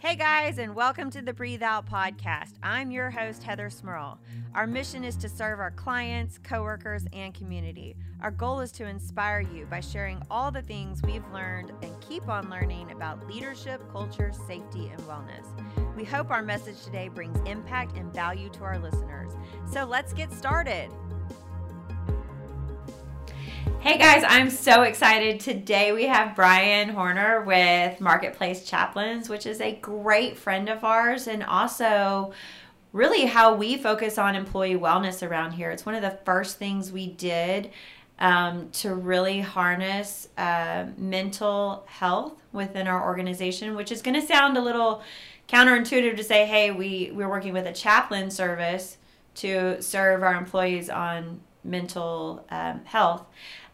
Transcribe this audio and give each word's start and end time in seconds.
Hey 0.00 0.14
guys, 0.14 0.58
and 0.58 0.76
welcome 0.76 1.10
to 1.10 1.22
the 1.22 1.32
Breathe 1.32 1.60
Out 1.60 1.90
podcast. 1.90 2.52
I'm 2.62 2.92
your 2.92 3.10
host, 3.10 3.42
Heather 3.42 3.68
Smurl. 3.68 4.18
Our 4.54 4.64
mission 4.64 5.02
is 5.02 5.16
to 5.16 5.28
serve 5.28 5.58
our 5.58 5.72
clients, 5.72 6.38
coworkers, 6.38 7.04
and 7.12 7.34
community. 7.34 7.96
Our 8.20 8.30
goal 8.30 8.60
is 8.60 8.70
to 8.72 8.86
inspire 8.86 9.40
you 9.40 9.66
by 9.66 9.80
sharing 9.80 10.22
all 10.30 10.52
the 10.52 10.62
things 10.62 11.02
we've 11.02 11.28
learned 11.32 11.72
and 11.82 12.00
keep 12.00 12.28
on 12.28 12.48
learning 12.48 12.92
about 12.92 13.26
leadership, 13.26 13.82
culture, 13.90 14.30
safety, 14.46 14.86
and 14.86 15.00
wellness. 15.00 15.46
We 15.96 16.04
hope 16.04 16.30
our 16.30 16.42
message 16.42 16.80
today 16.84 17.08
brings 17.08 17.36
impact 17.40 17.96
and 17.96 18.14
value 18.14 18.50
to 18.50 18.62
our 18.62 18.78
listeners. 18.78 19.32
So 19.68 19.84
let's 19.84 20.12
get 20.12 20.32
started. 20.32 20.90
Hey 23.80 23.96
guys, 23.96 24.24
I'm 24.26 24.50
so 24.50 24.82
excited. 24.82 25.38
Today 25.38 25.92
we 25.92 26.06
have 26.06 26.34
Brian 26.34 26.88
Horner 26.88 27.42
with 27.42 28.00
Marketplace 28.00 28.64
Chaplains, 28.64 29.28
which 29.28 29.46
is 29.46 29.60
a 29.60 29.76
great 29.76 30.36
friend 30.36 30.68
of 30.68 30.82
ours 30.82 31.28
and 31.28 31.44
also 31.44 32.32
really 32.92 33.26
how 33.26 33.54
we 33.54 33.76
focus 33.76 34.18
on 34.18 34.34
employee 34.34 34.74
wellness 34.74 35.26
around 35.26 35.52
here. 35.52 35.70
It's 35.70 35.86
one 35.86 35.94
of 35.94 36.02
the 36.02 36.18
first 36.24 36.58
things 36.58 36.90
we 36.90 37.06
did 37.06 37.70
um, 38.18 38.68
to 38.72 38.94
really 38.94 39.40
harness 39.40 40.28
uh, 40.36 40.86
mental 40.96 41.84
health 41.86 42.42
within 42.52 42.88
our 42.88 43.04
organization, 43.06 43.76
which 43.76 43.92
is 43.92 44.02
going 44.02 44.20
to 44.20 44.26
sound 44.26 44.58
a 44.58 44.60
little 44.60 45.04
counterintuitive 45.48 46.16
to 46.16 46.24
say, 46.24 46.46
hey, 46.46 46.72
we, 46.72 47.12
we're 47.14 47.28
working 47.28 47.52
with 47.52 47.66
a 47.66 47.72
chaplain 47.72 48.32
service 48.32 48.98
to 49.36 49.80
serve 49.80 50.24
our 50.24 50.34
employees 50.34 50.90
on 50.90 51.40
mental 51.64 52.44
um, 52.50 52.84
health. 52.84 53.24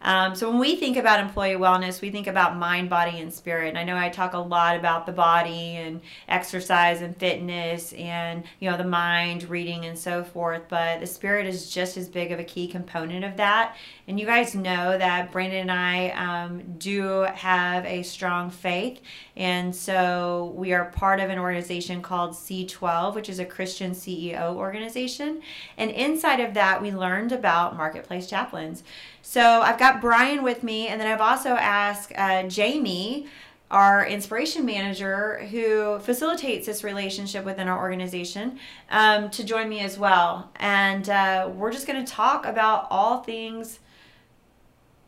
Um, 0.05 0.35
so 0.35 0.51
when 0.51 0.59
we 0.59 0.75
think 0.75 0.97
about 0.97 1.19
employee 1.19 1.55
wellness, 1.55 1.99
we 1.99 2.11
think 2.11 2.27
about 2.27 2.55
mind, 2.55 2.91
body, 2.91 3.19
and 3.19 3.33
spirit. 3.33 3.69
And 3.69 3.77
I 3.77 3.83
know 3.83 3.97
I 3.97 4.09
talk 4.09 4.33
a 4.33 4.37
lot 4.37 4.77
about 4.77 5.07
the 5.07 5.11
body 5.11 5.77
and 5.77 5.99
exercise 6.29 7.01
and 7.01 7.17
fitness 7.17 7.91
and 7.93 8.43
you 8.59 8.69
know 8.69 8.77
the 8.77 8.83
mind, 8.83 9.49
reading, 9.49 9.85
and 9.85 9.97
so 9.97 10.23
forth. 10.23 10.61
But 10.69 10.99
the 10.99 11.07
spirit 11.07 11.47
is 11.47 11.71
just 11.71 11.97
as 11.97 12.07
big 12.07 12.31
of 12.31 12.39
a 12.39 12.43
key 12.43 12.67
component 12.67 13.25
of 13.25 13.35
that. 13.37 13.75
And 14.07 14.19
you 14.19 14.27
guys 14.27 14.53
know 14.53 14.95
that 14.95 15.31
Brandon 15.31 15.61
and 15.61 15.71
I 15.71 16.09
um, 16.09 16.75
do 16.77 17.21
have 17.33 17.83
a 17.85 18.03
strong 18.03 18.51
faith, 18.51 19.01
and 19.35 19.75
so 19.75 20.53
we 20.55 20.71
are 20.71 20.85
part 20.85 21.19
of 21.19 21.31
an 21.31 21.39
organization 21.39 22.03
called 22.03 22.31
C12, 22.31 23.15
which 23.15 23.27
is 23.27 23.39
a 23.39 23.45
Christian 23.45 23.91
CEO 23.93 24.53
organization. 24.53 25.41
And 25.77 25.89
inside 25.89 26.41
of 26.41 26.53
that, 26.53 26.79
we 26.79 26.91
learned 26.91 27.31
about 27.31 27.75
marketplace 27.75 28.27
chaplains. 28.27 28.83
So 29.27 29.41
I've 29.41 29.79
got 29.79 29.94
Brian 30.01 30.43
with 30.43 30.63
me, 30.63 30.87
and 30.87 30.99
then 30.99 31.07
I've 31.07 31.21
also 31.21 31.49
asked 31.49 32.11
uh, 32.15 32.43
Jamie, 32.43 33.27
our 33.71 34.05
inspiration 34.05 34.65
manager, 34.65 35.45
who 35.51 35.99
facilitates 35.99 36.67
this 36.67 36.83
relationship 36.83 37.43
within 37.43 37.67
our 37.67 37.79
organization, 37.79 38.59
um, 38.91 39.29
to 39.31 39.43
join 39.43 39.67
me 39.67 39.79
as 39.79 39.97
well. 39.97 40.51
And 40.57 41.09
uh, 41.09 41.49
we're 41.53 41.71
just 41.71 41.87
going 41.87 42.03
to 42.03 42.11
talk 42.11 42.45
about 42.45 42.87
all 42.89 43.23
things 43.23 43.79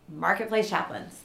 Marketplace 0.09 0.69
Chaplains. 0.69 1.21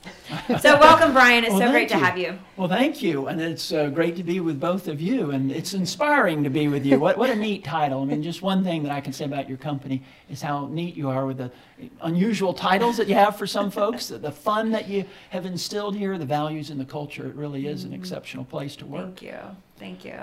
So, 0.60 0.78
welcome, 0.78 1.12
Brian. 1.12 1.44
It's 1.44 1.52
well, 1.52 1.60
so 1.60 1.70
great 1.70 1.90
you. 1.90 1.96
to 1.96 2.04
have 2.04 2.18
you. 2.18 2.38
Well, 2.56 2.68
thank 2.68 3.00
you. 3.00 3.28
And 3.28 3.40
it's 3.40 3.72
uh, 3.72 3.88
great 3.90 4.16
to 4.16 4.24
be 4.24 4.40
with 4.40 4.58
both 4.58 4.88
of 4.88 5.00
you. 5.00 5.30
And 5.30 5.52
it's 5.52 5.72
inspiring 5.72 6.42
to 6.42 6.50
be 6.50 6.66
with 6.66 6.84
you. 6.84 6.98
What, 6.98 7.16
what 7.16 7.30
a 7.30 7.36
neat 7.36 7.62
title. 7.78 8.02
I 8.02 8.04
mean, 8.06 8.22
just 8.22 8.42
one 8.42 8.64
thing 8.64 8.82
that 8.82 8.92
I 8.92 9.00
can 9.00 9.12
say 9.12 9.24
about 9.24 9.48
your 9.48 9.58
company 9.58 10.02
is 10.28 10.42
how 10.42 10.66
neat 10.66 10.96
you 10.96 11.08
are 11.08 11.26
with 11.26 11.38
the 11.38 11.52
unusual 12.00 12.52
titles 12.54 12.96
that 12.96 13.08
you 13.08 13.14
have 13.14 13.36
for 13.36 13.46
some 13.46 13.70
folks, 13.70 14.08
the, 14.08 14.18
the 14.18 14.32
fun 14.32 14.72
that 14.72 14.88
you 14.88 15.04
have 15.30 15.46
instilled 15.46 15.96
here, 15.96 16.18
the 16.18 16.26
values 16.26 16.70
and 16.70 16.80
the 16.80 16.84
culture. 16.84 17.26
It 17.26 17.34
really 17.34 17.66
is 17.66 17.84
an 17.84 17.92
exceptional 17.92 18.44
place 18.44 18.74
to 18.76 18.86
work. 18.86 19.18
Thank 19.18 19.22
you. 19.22 19.38
Thank 19.78 20.04
you. 20.04 20.18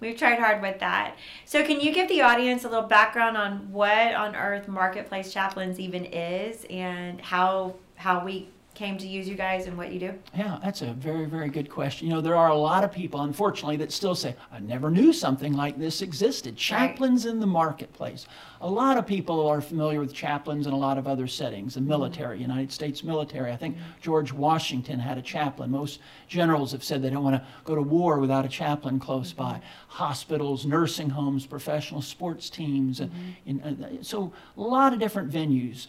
We've 0.00 0.16
tried 0.16 0.38
hard 0.38 0.60
with 0.60 0.80
that. 0.80 1.16
So, 1.46 1.64
can 1.64 1.80
you 1.80 1.92
give 1.92 2.08
the 2.08 2.20
audience 2.20 2.64
a 2.64 2.68
little 2.68 2.86
background 2.86 3.36
on 3.36 3.72
what 3.72 4.14
on 4.14 4.36
earth 4.36 4.68
Marketplace 4.68 5.32
Chaplains 5.32 5.80
even 5.80 6.04
is 6.04 6.66
and 6.68 7.20
how 7.20 7.76
how 7.96 8.24
we 8.24 8.48
came 8.74 8.98
to 8.98 9.06
use 9.06 9.28
you 9.28 9.36
guys 9.36 9.66
and 9.66 9.78
what 9.78 9.92
you 9.92 10.00
do? 10.00 10.14
Yeah, 10.36 10.58
that's 10.62 10.82
a 10.82 10.92
very, 10.92 11.26
very 11.26 11.48
good 11.48 11.70
question. 11.70 12.08
You 12.08 12.14
know, 12.14 12.20
there 12.20 12.34
are 12.34 12.48
a 12.48 12.56
lot 12.56 12.82
of 12.82 12.90
people, 12.90 13.20
unfortunately, 13.20 13.76
that 13.76 13.92
still 13.92 14.14
say, 14.14 14.34
I 14.52 14.58
never 14.58 14.90
knew 14.90 15.12
something 15.12 15.52
like 15.52 15.78
this 15.78 16.02
existed. 16.02 16.56
Chaplains 16.56 17.24
right. 17.24 17.32
in 17.32 17.40
the 17.40 17.46
marketplace. 17.46 18.26
A 18.60 18.68
lot 18.68 18.98
of 18.98 19.06
people 19.06 19.46
are 19.46 19.60
familiar 19.60 20.00
with 20.00 20.12
chaplains 20.12 20.66
in 20.66 20.72
a 20.72 20.76
lot 20.76 20.98
of 20.98 21.06
other 21.06 21.28
settings. 21.28 21.74
The 21.74 21.80
mm-hmm. 21.80 21.90
military, 21.90 22.36
mm-hmm. 22.36 22.50
United 22.50 22.72
States 22.72 23.04
military. 23.04 23.52
I 23.52 23.56
think 23.56 23.76
George 24.00 24.32
Washington 24.32 24.98
had 24.98 25.18
a 25.18 25.22
chaplain. 25.22 25.70
Most 25.70 26.00
generals 26.26 26.72
have 26.72 26.82
said 26.82 27.00
they 27.00 27.10
don't 27.10 27.24
want 27.24 27.36
to 27.36 27.46
go 27.64 27.74
to 27.74 27.82
war 27.82 28.18
without 28.18 28.44
a 28.44 28.48
chaplain 28.48 28.98
close 28.98 29.32
mm-hmm. 29.32 29.42
by. 29.42 29.60
Hospitals, 29.88 30.66
nursing 30.66 31.10
homes, 31.10 31.46
professional 31.46 32.02
sports 32.02 32.50
teams. 32.50 33.00
Mm-hmm. 33.00 33.30
And, 33.46 33.60
and, 33.62 34.06
so 34.06 34.32
a 34.56 34.60
lot 34.60 34.92
of 34.92 34.98
different 34.98 35.30
venues. 35.30 35.86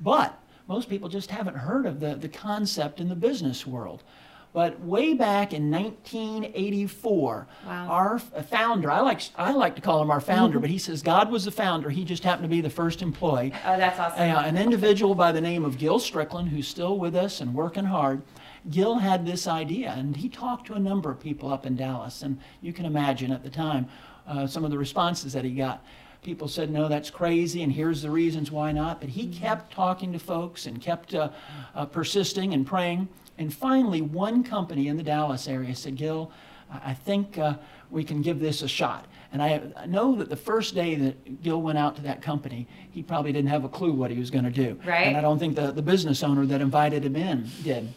But 0.00 0.38
most 0.68 0.88
people 0.88 1.08
just 1.08 1.30
haven't 1.30 1.56
heard 1.56 1.86
of 1.86 1.98
the, 1.98 2.14
the 2.14 2.28
concept 2.28 3.00
in 3.00 3.08
the 3.08 3.16
business 3.16 3.66
world. 3.66 4.04
But 4.52 4.80
way 4.80 5.14
back 5.14 5.52
in 5.52 5.70
1984, 5.70 7.46
wow. 7.66 7.88
our 7.88 8.18
founder, 8.18 8.90
I 8.90 9.00
like, 9.00 9.20
I 9.36 9.52
like 9.52 9.76
to 9.76 9.82
call 9.82 10.00
him 10.00 10.10
our 10.10 10.20
founder, 10.20 10.56
mm-hmm. 10.56 10.60
but 10.62 10.70
he 10.70 10.78
says 10.78 11.02
God 11.02 11.30
was 11.30 11.44
the 11.44 11.50
founder. 11.50 11.90
He 11.90 12.04
just 12.04 12.24
happened 12.24 12.44
to 12.44 12.48
be 12.48 12.60
the 12.60 12.70
first 12.70 13.02
employee. 13.02 13.52
Oh, 13.66 13.76
that's 13.76 13.98
awesome. 13.98 14.20
Uh, 14.20 14.42
an 14.42 14.56
individual 14.56 15.14
by 15.14 15.32
the 15.32 15.40
name 15.40 15.64
of 15.64 15.78
Gil 15.78 15.98
Stricklin, 15.98 16.48
who's 16.48 16.66
still 16.66 16.98
with 16.98 17.14
us 17.14 17.40
and 17.40 17.54
working 17.54 17.84
hard. 17.84 18.22
Gil 18.70 18.98
had 18.98 19.24
this 19.24 19.46
idea, 19.46 19.94
and 19.96 20.16
he 20.16 20.28
talked 20.28 20.66
to 20.66 20.74
a 20.74 20.80
number 20.80 21.10
of 21.10 21.20
people 21.20 21.52
up 21.52 21.64
in 21.64 21.76
Dallas. 21.76 22.22
And 22.22 22.38
you 22.60 22.72
can 22.72 22.86
imagine 22.86 23.32
at 23.32 23.42
the 23.42 23.50
time 23.50 23.86
uh, 24.26 24.46
some 24.46 24.64
of 24.64 24.70
the 24.70 24.78
responses 24.78 25.32
that 25.34 25.44
he 25.44 25.52
got 25.52 25.84
people 26.22 26.48
said, 26.48 26.70
no, 26.70 26.88
that's 26.88 27.10
crazy, 27.10 27.62
and 27.62 27.72
here's 27.72 28.02
the 28.02 28.10
reasons 28.10 28.50
why 28.50 28.72
not. 28.72 29.00
But 29.00 29.10
he 29.10 29.26
mm-hmm. 29.26 29.40
kept 29.40 29.72
talking 29.72 30.12
to 30.12 30.18
folks 30.18 30.66
and 30.66 30.80
kept 30.80 31.14
uh, 31.14 31.30
uh, 31.74 31.86
persisting 31.86 32.54
and 32.54 32.66
praying. 32.66 33.08
And 33.38 33.54
finally, 33.54 34.02
one 34.02 34.42
company 34.42 34.88
in 34.88 34.96
the 34.96 35.02
Dallas 35.02 35.46
area 35.46 35.74
said, 35.74 35.96
Gil, 35.96 36.30
I 36.70 36.92
think 36.92 37.38
uh, 37.38 37.54
we 37.90 38.04
can 38.04 38.20
give 38.20 38.40
this 38.40 38.62
a 38.62 38.68
shot. 38.68 39.06
And 39.32 39.42
I, 39.42 39.60
I, 39.76 39.86
know 39.86 40.14
that 40.16 40.30
the 40.30 40.36
first 40.36 40.74
day 40.74 40.94
that 40.94 41.42
Gil 41.42 41.60
went 41.60 41.78
out 41.78 41.96
to 41.96 42.02
that 42.02 42.22
company, 42.22 42.66
he 42.90 43.02
probably 43.02 43.32
didn't 43.32 43.50
have 43.50 43.64
a 43.64 43.68
clue 43.68 43.92
what 43.92 44.10
he 44.10 44.18
was 44.18 44.30
going 44.30 44.44
to 44.44 44.50
do. 44.50 44.78
Right. 44.86 45.06
And 45.06 45.16
I 45.16 45.20
don't 45.20 45.38
think 45.38 45.54
the, 45.54 45.70
the 45.70 45.82
business 45.82 46.22
owner 46.22 46.46
that 46.46 46.60
invited 46.60 47.04
him 47.04 47.14
in 47.14 47.48
did. 47.62 47.92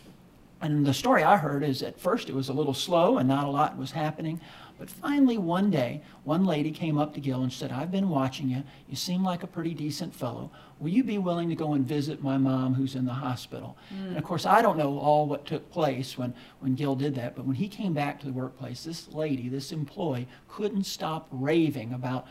And 0.62 0.86
the 0.86 0.94
story 0.94 1.24
I 1.24 1.38
heard 1.38 1.64
is 1.64 1.82
at 1.82 2.00
first 2.00 2.30
it 2.30 2.36
was 2.36 2.50
a 2.50 2.53
little 2.53 2.74
slow 2.74 3.18
and 3.18 3.28
not 3.28 3.46
a 3.46 3.50
lot 3.50 3.78
was 3.78 3.92
happening. 3.92 4.40
But 4.81 4.90
finally, 4.90 5.38
one 5.38 5.69
day, 5.69 6.02
one 6.24 6.44
lady 6.44 6.72
came 6.72 6.97
up 6.97 7.14
to 7.14 7.19
Gil 7.19 7.44
and 7.44 7.53
said, 7.53 7.72
I've 7.72 7.92
been 7.92 8.09
watching 8.09 8.50
you. 8.50 8.64
You 8.90 8.96
seem 8.96 9.24
like 9.24 9.44
a 9.44 9.47
pretty 9.47 9.75
decent 9.75 10.16
fellow. 10.16 10.50
Will 10.80 10.90
you 10.90 11.03
be 11.03 11.19
willing 11.19 11.50
to 11.50 11.56
go 11.56 11.74
and 11.74 11.86
visit 11.86 12.24
my 12.24 12.40
mom 12.40 12.74
who's 12.74 12.96
in 12.96 13.06
the 13.06 13.14
hospital? 13.14 13.78
Mm. 13.94 14.08
And 14.08 14.18
of 14.18 14.24
course, 14.24 14.47
I 14.47 14.64
don't 14.64 14.80
know 14.80 14.97
all 14.97 15.28
what 15.28 15.46
took 15.46 15.70
place 15.70 16.18
when, 16.18 16.34
when 16.62 16.74
Gil 16.74 16.96
did 16.96 17.14
that, 17.14 17.36
but 17.36 17.46
when 17.46 17.58
he 17.58 17.68
came 17.68 17.94
back 17.94 18.20
to 18.22 18.25
the 18.25 18.34
workplace, 18.34 18.84
this 18.84 19.08
lady, 19.09 19.50
this 19.50 19.72
employee, 19.72 20.28
couldn't 20.47 20.86
stop 20.86 21.28
raving 21.30 21.94
about 21.94 22.25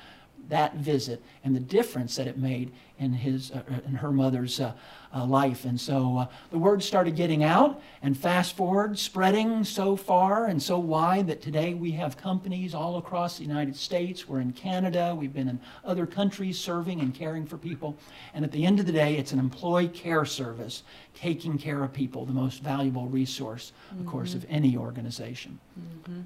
that 0.48 0.76
visit 0.76 1.22
and 1.44 1.54
the 1.54 1.60
difference 1.60 2.16
that 2.16 2.26
it 2.26 2.38
made 2.38 2.72
in 2.98 3.12
his 3.12 3.50
uh, 3.50 3.62
in 3.86 3.94
her 3.94 4.12
mother's 4.12 4.60
uh, 4.60 4.72
uh, 5.14 5.24
life. 5.24 5.64
And 5.64 5.80
so 5.80 6.18
uh, 6.18 6.26
the 6.50 6.58
word 6.58 6.82
started 6.82 7.16
getting 7.16 7.42
out, 7.42 7.80
and 8.02 8.16
fast 8.16 8.56
forward, 8.56 8.98
spreading 8.98 9.64
so 9.64 9.96
far 9.96 10.46
and 10.46 10.62
so 10.62 10.78
wide 10.78 11.26
that 11.28 11.40
today 11.40 11.74
we 11.74 11.92
have 11.92 12.16
companies 12.16 12.74
all 12.74 12.98
across 12.98 13.38
the 13.38 13.44
United 13.44 13.74
States. 13.74 14.28
We're 14.28 14.40
in 14.40 14.52
Canada. 14.52 15.16
We've 15.18 15.32
been 15.32 15.48
in 15.48 15.60
other 15.84 16.06
countries 16.06 16.58
serving 16.58 17.00
and 17.00 17.14
caring 17.14 17.46
for 17.46 17.56
people. 17.56 17.96
And 18.34 18.44
at 18.44 18.52
the 18.52 18.64
end 18.66 18.80
of 18.80 18.86
the 18.86 18.92
day, 18.92 19.16
it's 19.16 19.32
an 19.32 19.38
employee 19.38 19.88
care 19.88 20.24
service 20.24 20.82
taking 21.14 21.58
care 21.58 21.82
of 21.82 21.92
people, 21.92 22.24
the 22.24 22.32
most 22.32 22.62
valuable 22.62 23.06
resource, 23.06 23.72
of 23.90 23.98
mm-hmm. 23.98 24.08
course, 24.08 24.34
of 24.34 24.44
any 24.48 24.76
organization. 24.76 25.58
Mm-hmm 25.78 26.20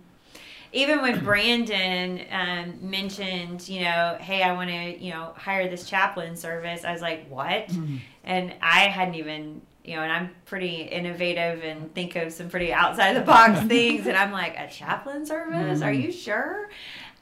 even 0.74 1.02
when 1.02 1.24
Brandon 1.24 2.20
um, 2.30 2.78
mentioned, 2.82 3.68
you 3.68 3.82
know, 3.82 4.16
hey, 4.20 4.42
I 4.42 4.52
want 4.52 4.70
to, 4.70 4.98
you 4.98 5.12
know, 5.12 5.32
hire 5.36 5.68
this 5.68 5.88
chaplain 5.88 6.36
service, 6.36 6.84
I 6.84 6.92
was 6.92 7.00
like, 7.00 7.28
what? 7.28 7.68
Mm-hmm. 7.68 7.96
And 8.24 8.54
I 8.60 8.80
hadn't 8.88 9.14
even, 9.14 9.62
you 9.84 9.94
know, 9.94 10.02
and 10.02 10.10
I'm 10.10 10.30
pretty 10.46 10.82
innovative 10.82 11.62
and 11.62 11.94
think 11.94 12.16
of 12.16 12.32
some 12.32 12.48
pretty 12.48 12.72
outside 12.72 13.14
the 13.14 13.20
box 13.20 13.60
things. 13.68 14.08
And 14.08 14.16
I'm 14.16 14.32
like, 14.32 14.56
a 14.58 14.68
chaplain 14.68 15.24
service? 15.24 15.78
Mm-hmm. 15.78 15.84
Are 15.84 15.92
you 15.92 16.10
sure? 16.10 16.68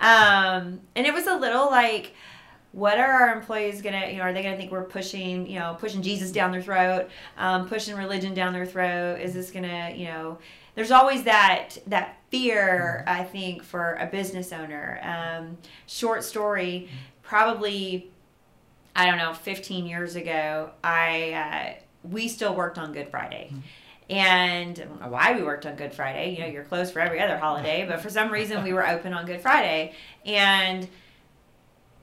Um, 0.01 0.81
and 0.97 1.07
it 1.07 1.13
was 1.13 1.27
a 1.27 1.37
little 1.37 1.67
like, 1.67 2.15
what 2.73 2.99
are 2.99 3.07
our 3.07 3.37
employees 3.37 3.83
gonna 3.83 4.07
you 4.07 4.17
know 4.17 4.23
are 4.23 4.33
they 4.33 4.43
gonna 4.43 4.57
think 4.57 4.73
we're 4.73 4.83
pushing 4.83 5.47
you 5.47 5.59
know 5.59 5.77
pushing 5.79 6.01
jesus 6.01 6.33
down 6.33 6.51
their 6.51 6.63
throat 6.63 7.11
um, 7.37 7.69
pushing 7.69 7.95
religion 7.95 8.33
down 8.33 8.55
their 8.55 8.65
throat 8.65 9.21
is 9.21 9.35
this 9.35 9.51
gonna 9.51 9.93
you 9.95 10.07
know 10.07 10.39
there's 10.75 10.91
always 10.91 11.25
that 11.25 11.77
that 11.87 12.19
fear 12.31 13.05
i 13.07 13.23
think 13.25 13.63
for 13.63 13.95
a 14.01 14.07
business 14.07 14.53
owner 14.53 14.99
um, 15.03 15.57
short 15.87 16.25
story 16.25 16.89
probably 17.23 18.11
i 18.97 19.07
don't 19.07 19.19
know 19.19 19.35
15 19.35 19.87
years 19.87 20.17
ago 20.17 20.71
i 20.83 21.33
uh, 21.33 21.83
we 22.09 22.29
still 22.29 22.55
worked 22.55 22.79
on 22.79 22.93
good 22.93 23.09
friday 23.09 23.53
And 24.11 24.79
I 24.79 24.85
don't 24.85 25.01
know 25.01 25.09
why 25.09 25.35
we 25.35 25.43
worked 25.43 25.65
on 25.65 25.77
Good 25.77 25.95
Friday. 25.95 26.35
You 26.35 26.41
know, 26.41 26.47
you're 26.47 26.65
closed 26.65 26.93
for 26.93 27.01
every 27.01 27.21
other 27.21 27.39
holiday, 27.39 27.87
but 27.89 28.01
for 28.01 28.11
some 28.11 28.31
reason 28.31 28.63
we 28.63 28.73
were 28.75 28.87
open 28.87 29.13
on 29.15 29.25
Good 29.27 29.41
Friday. 29.41 29.95
And 30.27 30.87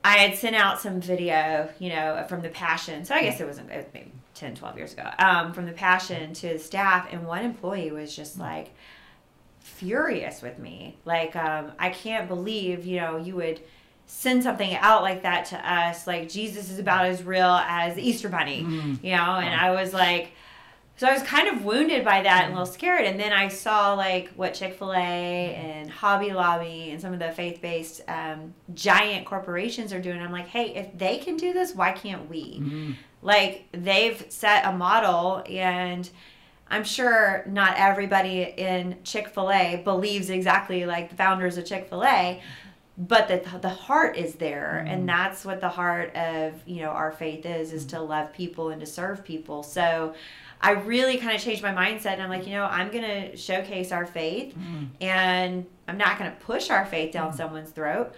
I 0.02 0.16
had 0.16 0.36
sent 0.36 0.56
out 0.56 0.80
some 0.80 1.00
video, 1.00 1.68
you 1.78 1.90
know, 1.90 2.24
from 2.28 2.40
the 2.42 2.48
Passion. 2.48 3.04
So 3.04 3.14
I 3.14 3.22
guess 3.22 3.38
it 3.40 3.46
wasn't 3.46 3.70
it 3.70 3.76
was 3.76 3.86
maybe 3.94 4.09
10, 4.40 4.56
12 4.56 4.76
years 4.76 4.92
ago, 4.94 5.08
um, 5.18 5.52
from 5.52 5.66
the 5.66 5.72
Passion 5.72 6.32
to 6.34 6.54
the 6.54 6.58
staff. 6.58 7.08
And 7.12 7.26
one 7.26 7.44
employee 7.44 7.92
was 7.92 8.14
just 8.16 8.38
like 8.38 8.72
furious 9.60 10.42
with 10.42 10.58
me. 10.58 10.96
Like, 11.04 11.36
um, 11.36 11.72
I 11.78 11.90
can't 11.90 12.28
believe, 12.28 12.84
you 12.84 13.00
know, 13.00 13.16
you 13.16 13.36
would 13.36 13.60
send 14.06 14.42
something 14.42 14.74
out 14.76 15.02
like 15.02 15.22
that 15.22 15.44
to 15.46 15.72
us. 15.72 16.06
Like, 16.06 16.28
Jesus 16.28 16.70
is 16.70 16.78
about 16.78 17.04
as 17.06 17.22
real 17.22 17.46
as 17.46 17.94
the 17.94 18.02
Easter 18.02 18.28
Bunny, 18.28 18.62
Mm. 18.62 19.04
you 19.04 19.12
know? 19.16 19.36
And 19.36 19.54
I 19.54 19.70
was 19.70 19.92
like, 19.92 20.32
so 20.96 21.06
I 21.06 21.14
was 21.14 21.22
kind 21.22 21.48
of 21.48 21.64
wounded 21.64 22.04
by 22.04 22.20
that 22.22 22.44
and 22.44 22.52
a 22.52 22.58
little 22.58 22.70
scared. 22.70 23.06
And 23.06 23.18
then 23.18 23.32
I 23.32 23.48
saw 23.48 23.94
like 23.94 24.28
what 24.34 24.52
Chick 24.52 24.74
Fil 24.74 24.92
A 24.92 24.96
and 25.54 25.88
Hobby 25.90 26.32
Lobby 26.32 26.90
and 26.90 27.00
some 27.00 27.14
of 27.14 27.18
the 27.18 27.30
faith-based 27.32 28.02
um, 28.08 28.52
giant 28.74 29.24
corporations 29.24 29.92
are 29.94 30.00
doing. 30.00 30.20
I'm 30.20 30.32
like, 30.32 30.48
hey, 30.48 30.74
if 30.74 30.98
they 30.98 31.16
can 31.18 31.36
do 31.38 31.52
this, 31.54 31.74
why 31.74 31.92
can't 31.92 32.28
we? 32.28 32.58
Mm. 32.60 32.94
Like 33.22 33.66
they've 33.72 34.24
set 34.28 34.64
a 34.66 34.72
model, 34.72 35.42
and 35.48 36.08
I'm 36.68 36.84
sure 36.84 37.44
not 37.46 37.74
everybody 37.76 38.42
in 38.56 38.96
Chick 39.04 39.28
Fil 39.28 39.50
A 39.50 39.82
believes 39.84 40.30
exactly 40.30 40.86
like 40.86 41.10
the 41.10 41.16
founders 41.16 41.58
of 41.58 41.66
Chick 41.66 41.88
Fil 41.88 42.04
A. 42.04 42.42
But 42.96 43.28
the, 43.28 43.58
the 43.58 43.70
heart 43.70 44.18
is 44.18 44.34
there, 44.34 44.78
mm-hmm. 44.78 44.92
and 44.92 45.08
that's 45.08 45.44
what 45.44 45.60
the 45.60 45.70
heart 45.70 46.14
of 46.14 46.54
you 46.66 46.82
know 46.82 46.90
our 46.90 47.12
faith 47.12 47.46
is: 47.46 47.72
is 47.72 47.86
to 47.86 48.00
love 48.00 48.32
people 48.32 48.70
and 48.70 48.80
to 48.80 48.86
serve 48.86 49.24
people. 49.24 49.62
So, 49.62 50.14
I 50.62 50.72
really 50.72 51.16
kind 51.16 51.34
of 51.34 51.40
changed 51.40 51.62
my 51.62 51.72
mindset 51.72 52.14
and 52.14 52.22
I'm 52.22 52.28
like, 52.28 52.46
you 52.46 52.52
know, 52.52 52.64
I'm 52.64 52.90
going 52.90 53.04
to 53.04 53.36
showcase 53.36 53.92
our 53.92 54.04
faith 54.04 54.54
mm-hmm. 54.54 54.84
and 55.00 55.66
I'm 55.88 55.96
not 55.96 56.18
going 56.18 56.30
to 56.30 56.36
push 56.36 56.70
our 56.70 56.84
faith 56.84 57.12
down 57.12 57.28
mm-hmm. 57.28 57.36
someone's 57.38 57.70
throat, 57.70 58.14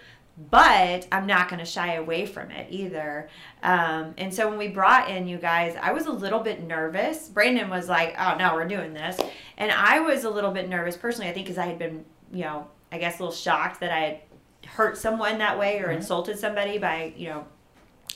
but 0.50 1.06
I'm 1.12 1.26
not 1.26 1.48
going 1.48 1.58
to 1.58 1.64
shy 1.64 1.94
away 1.94 2.24
from 2.26 2.50
it 2.50 2.66
either. 2.70 3.28
Um, 3.62 4.14
and 4.16 4.32
so 4.32 4.48
when 4.48 4.58
we 4.58 4.68
brought 4.68 5.10
in 5.10 5.28
you 5.28 5.36
guys, 5.38 5.76
I 5.80 5.92
was 5.92 6.06
a 6.06 6.12
little 6.12 6.40
bit 6.40 6.62
nervous. 6.66 7.28
Brandon 7.28 7.68
was 7.68 7.88
like, 7.88 8.14
oh, 8.18 8.36
no, 8.38 8.54
we're 8.54 8.66
doing 8.66 8.94
this. 8.94 9.20
And 9.58 9.70
I 9.70 10.00
was 10.00 10.24
a 10.24 10.30
little 10.30 10.50
bit 10.50 10.68
nervous 10.68 10.96
personally, 10.96 11.30
I 11.30 11.34
think, 11.34 11.46
because 11.46 11.58
I 11.58 11.66
had 11.66 11.78
been, 11.78 12.04
you 12.32 12.44
know, 12.44 12.66
I 12.90 12.98
guess 12.98 13.18
a 13.18 13.22
little 13.22 13.34
shocked 13.34 13.80
that 13.80 13.92
I 13.92 14.00
had 14.00 14.20
hurt 14.70 14.96
someone 14.96 15.38
that 15.38 15.58
way 15.58 15.80
or 15.80 15.90
insulted 15.90 16.38
somebody 16.38 16.78
by, 16.78 17.12
you 17.16 17.28
know, 17.28 17.44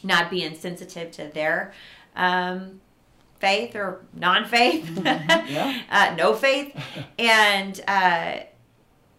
not 0.03 0.31
being 0.31 0.55
sensitive 0.55 1.11
to 1.13 1.29
their 1.29 1.73
um, 2.15 2.81
faith 3.41 3.77
or 3.77 4.07
non-faith, 4.15 5.05
Yeah. 5.05 5.83
uh, 5.91 6.15
no 6.17 6.35
faith, 6.35 6.75
and 7.19 7.79
uh, 7.87 8.39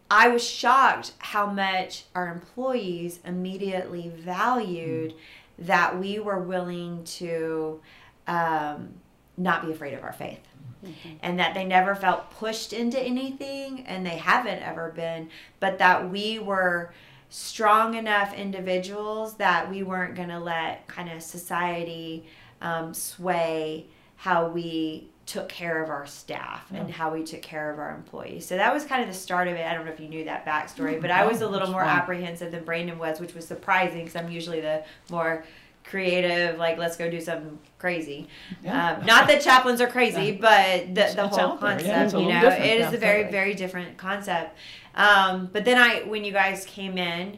I 0.09 0.29
was 0.29 0.43
shocked 0.43 1.13
how 1.19 1.47
much 1.47 2.05
our 2.15 2.27
employees 2.31 3.19
immediately 3.25 4.09
valued 4.15 5.13
that 5.59 5.99
we 5.99 6.19
were 6.19 6.39
willing 6.39 7.03
to 7.03 7.81
um, 8.27 8.89
not 9.37 9.65
be 9.65 9.71
afraid 9.71 9.93
of 9.93 10.03
our 10.03 10.13
faith. 10.13 10.39
And 11.21 11.39
that 11.39 11.53
they 11.53 11.65
never 11.65 11.95
felt 11.95 12.31
pushed 12.31 12.71
into 12.71 12.99
anything, 12.99 13.85
and 13.87 14.05
they 14.05 14.17
haven't 14.17 14.61
ever 14.61 14.91
been, 14.95 15.29
but 15.59 15.79
that 15.79 16.09
we 16.09 16.39
were 16.39 16.93
strong 17.29 17.95
enough 17.95 18.33
individuals 18.33 19.35
that 19.35 19.69
we 19.69 19.83
weren't 19.83 20.15
going 20.15 20.29
to 20.29 20.39
let 20.39 20.87
kind 20.87 21.11
of 21.11 21.21
society 21.21 22.25
um, 22.61 22.93
sway 22.93 23.87
how 24.17 24.47
we 24.49 25.09
took 25.25 25.49
care 25.49 25.83
of 25.83 25.89
our 25.89 26.05
staff 26.05 26.71
and 26.71 26.89
how 26.89 27.13
we 27.13 27.21
took 27.21 27.41
care 27.41 27.69
of 27.71 27.79
our 27.79 27.93
employees. 27.93 28.45
So 28.45 28.55
that 28.55 28.73
was 28.73 28.85
kind 28.85 29.01
of 29.01 29.07
the 29.09 29.13
start 29.13 29.49
of 29.49 29.55
it. 29.55 29.65
I 29.65 29.73
don't 29.73 29.85
know 29.85 29.91
if 29.91 29.99
you 29.99 30.07
knew 30.07 30.23
that 30.23 30.45
backstory, 30.45 30.99
but 31.01 31.11
I 31.11 31.25
was 31.25 31.41
a 31.41 31.47
little 31.47 31.67
that's 31.67 31.71
more 31.71 31.83
apprehensive 31.83 32.51
than 32.51 32.63
Brandon 32.63 32.97
was, 32.97 33.19
which 33.19 33.33
was 33.33 33.45
surprising 33.45 34.05
because 34.05 34.15
I'm 34.15 34.31
usually 34.31 34.61
the 34.61 34.83
more 35.09 35.43
creative, 35.83 36.57
like 36.57 36.77
let's 36.77 36.95
go 36.95 37.09
do 37.09 37.19
something 37.19 37.59
crazy. 37.77 38.27
Yeah. 38.63 38.97
Um, 38.99 39.05
not 39.05 39.27
that 39.27 39.41
chaplains 39.41 39.81
are 39.81 39.87
crazy, 39.87 40.31
but 40.31 40.87
the, 40.87 40.93
the 40.93 41.01
it's 41.01 41.13
whole 41.37 41.57
there. 41.57 41.81
Yeah, 41.81 42.03
concept, 42.03 42.21
you 42.21 42.29
know, 42.29 42.41
different. 42.41 42.65
it 42.65 42.79
is 42.81 42.91
Yeah, 42.91 42.93
a 42.93 42.97
very, 42.97 43.31
very 43.31 43.53
different 43.53 43.97
concept. 43.97 44.57
Um, 44.95 45.49
but 45.51 45.65
then 45.65 45.77
I, 45.77 46.03
when 46.03 46.23
you 46.23 46.31
guys 46.31 46.65
came 46.65 46.97
in 46.97 47.37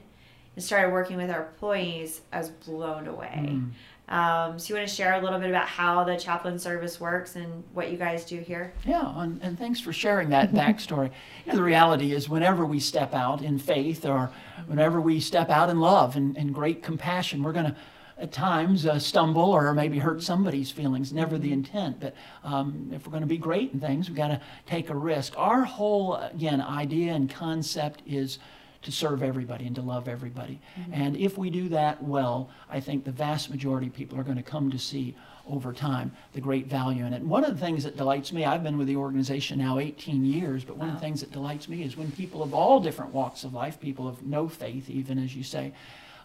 and 0.55 0.63
started 0.63 0.91
working 0.93 1.17
with 1.17 1.29
our 1.29 1.47
employees, 1.47 2.21
I 2.31 2.37
was 2.39 2.49
blown 2.49 3.07
away. 3.07 3.49
Mm. 3.49 3.71
Um, 4.09 4.57
so 4.57 4.69
you 4.73 4.79
want 4.79 4.89
to 4.89 4.93
share 4.95 5.13
a 5.13 5.21
little 5.21 5.39
bit 5.39 5.49
about 5.49 5.67
how 5.67 6.03
the 6.03 6.17
chaplain 6.17 6.57
service 6.57 6.99
works 6.99 7.35
and 7.35 7.63
what 7.73 7.91
you 7.91 7.97
guys 7.97 8.25
do 8.25 8.39
here? 8.39 8.73
Yeah, 8.83 9.21
and, 9.21 9.39
and 9.43 9.57
thanks 9.57 9.79
for 9.79 9.93
sharing 9.93 10.29
that 10.29 10.51
backstory. 10.51 11.11
You 11.45 11.53
know, 11.53 11.57
the 11.57 11.63
reality 11.63 12.11
is, 12.11 12.27
whenever 12.27 12.65
we 12.65 12.79
step 12.79 13.13
out 13.13 13.41
in 13.41 13.57
faith 13.59 14.05
or 14.05 14.31
whenever 14.67 14.99
we 14.99 15.19
step 15.19 15.49
out 15.49 15.69
in 15.69 15.79
love 15.79 16.15
and, 16.15 16.35
and 16.37 16.53
great 16.53 16.83
compassion, 16.83 17.43
we're 17.43 17.53
going 17.53 17.65
to 17.65 17.75
at 18.19 18.31
times 18.31 18.85
uh, 18.85 18.99
stumble 18.99 19.51
or 19.51 19.73
maybe 19.73 19.99
hurt 19.99 20.21
somebody's 20.21 20.69
feelings. 20.69 21.13
Never 21.13 21.37
the 21.37 21.53
intent, 21.53 21.99
but 21.99 22.13
um, 22.43 22.91
if 22.93 23.05
we're 23.05 23.11
going 23.11 23.21
to 23.21 23.27
be 23.27 23.37
great 23.37 23.71
in 23.73 23.79
things, 23.79 24.09
we've 24.09 24.17
got 24.17 24.27
to 24.27 24.41
take 24.65 24.89
a 24.89 24.95
risk. 24.95 25.33
Our 25.37 25.63
whole, 25.63 26.15
again, 26.15 26.61
idea 26.61 27.13
and 27.13 27.29
concept 27.29 28.01
is 28.05 28.39
to 28.81 28.91
serve 28.91 29.21
everybody 29.21 29.65
and 29.65 29.75
to 29.75 29.81
love 29.81 30.07
everybody. 30.07 30.59
And 30.91 31.17
if 31.17 31.37
we 31.37 31.49
do 31.49 31.69
that 31.69 32.01
well, 32.01 32.49
I 32.69 32.79
think 32.79 33.03
the 33.03 33.11
vast 33.11 33.49
majority 33.49 33.87
of 33.87 33.93
people 33.93 34.17
are 34.19 34.23
going 34.23 34.37
to 34.37 34.43
come 34.43 34.71
to 34.71 34.79
see 34.79 35.15
over 35.47 35.73
time 35.73 36.11
the 36.33 36.41
great 36.41 36.67
value 36.67 37.05
in 37.05 37.13
it. 37.13 37.17
And 37.17 37.29
one 37.29 37.43
of 37.43 37.53
the 37.57 37.65
things 37.65 37.83
that 37.83 37.97
delights 37.97 38.31
me, 38.31 38.45
I've 38.45 38.63
been 38.63 38.77
with 38.77 38.87
the 38.87 38.95
organization 38.95 39.57
now 39.57 39.79
18 39.79 40.23
years, 40.23 40.63
but 40.63 40.77
one 40.77 40.89
of 40.89 40.95
the 40.95 41.01
things 41.01 41.19
that 41.21 41.31
delights 41.31 41.67
me 41.67 41.83
is 41.83 41.97
when 41.97 42.11
people 42.11 42.43
of 42.43 42.53
all 42.53 42.79
different 42.79 43.13
walks 43.13 43.43
of 43.43 43.53
life, 43.53 43.79
people 43.79 44.07
of 44.07 44.23
no 44.25 44.47
faith, 44.47 44.89
even 44.89 45.17
as 45.17 45.35
you 45.35 45.43
say, 45.43 45.73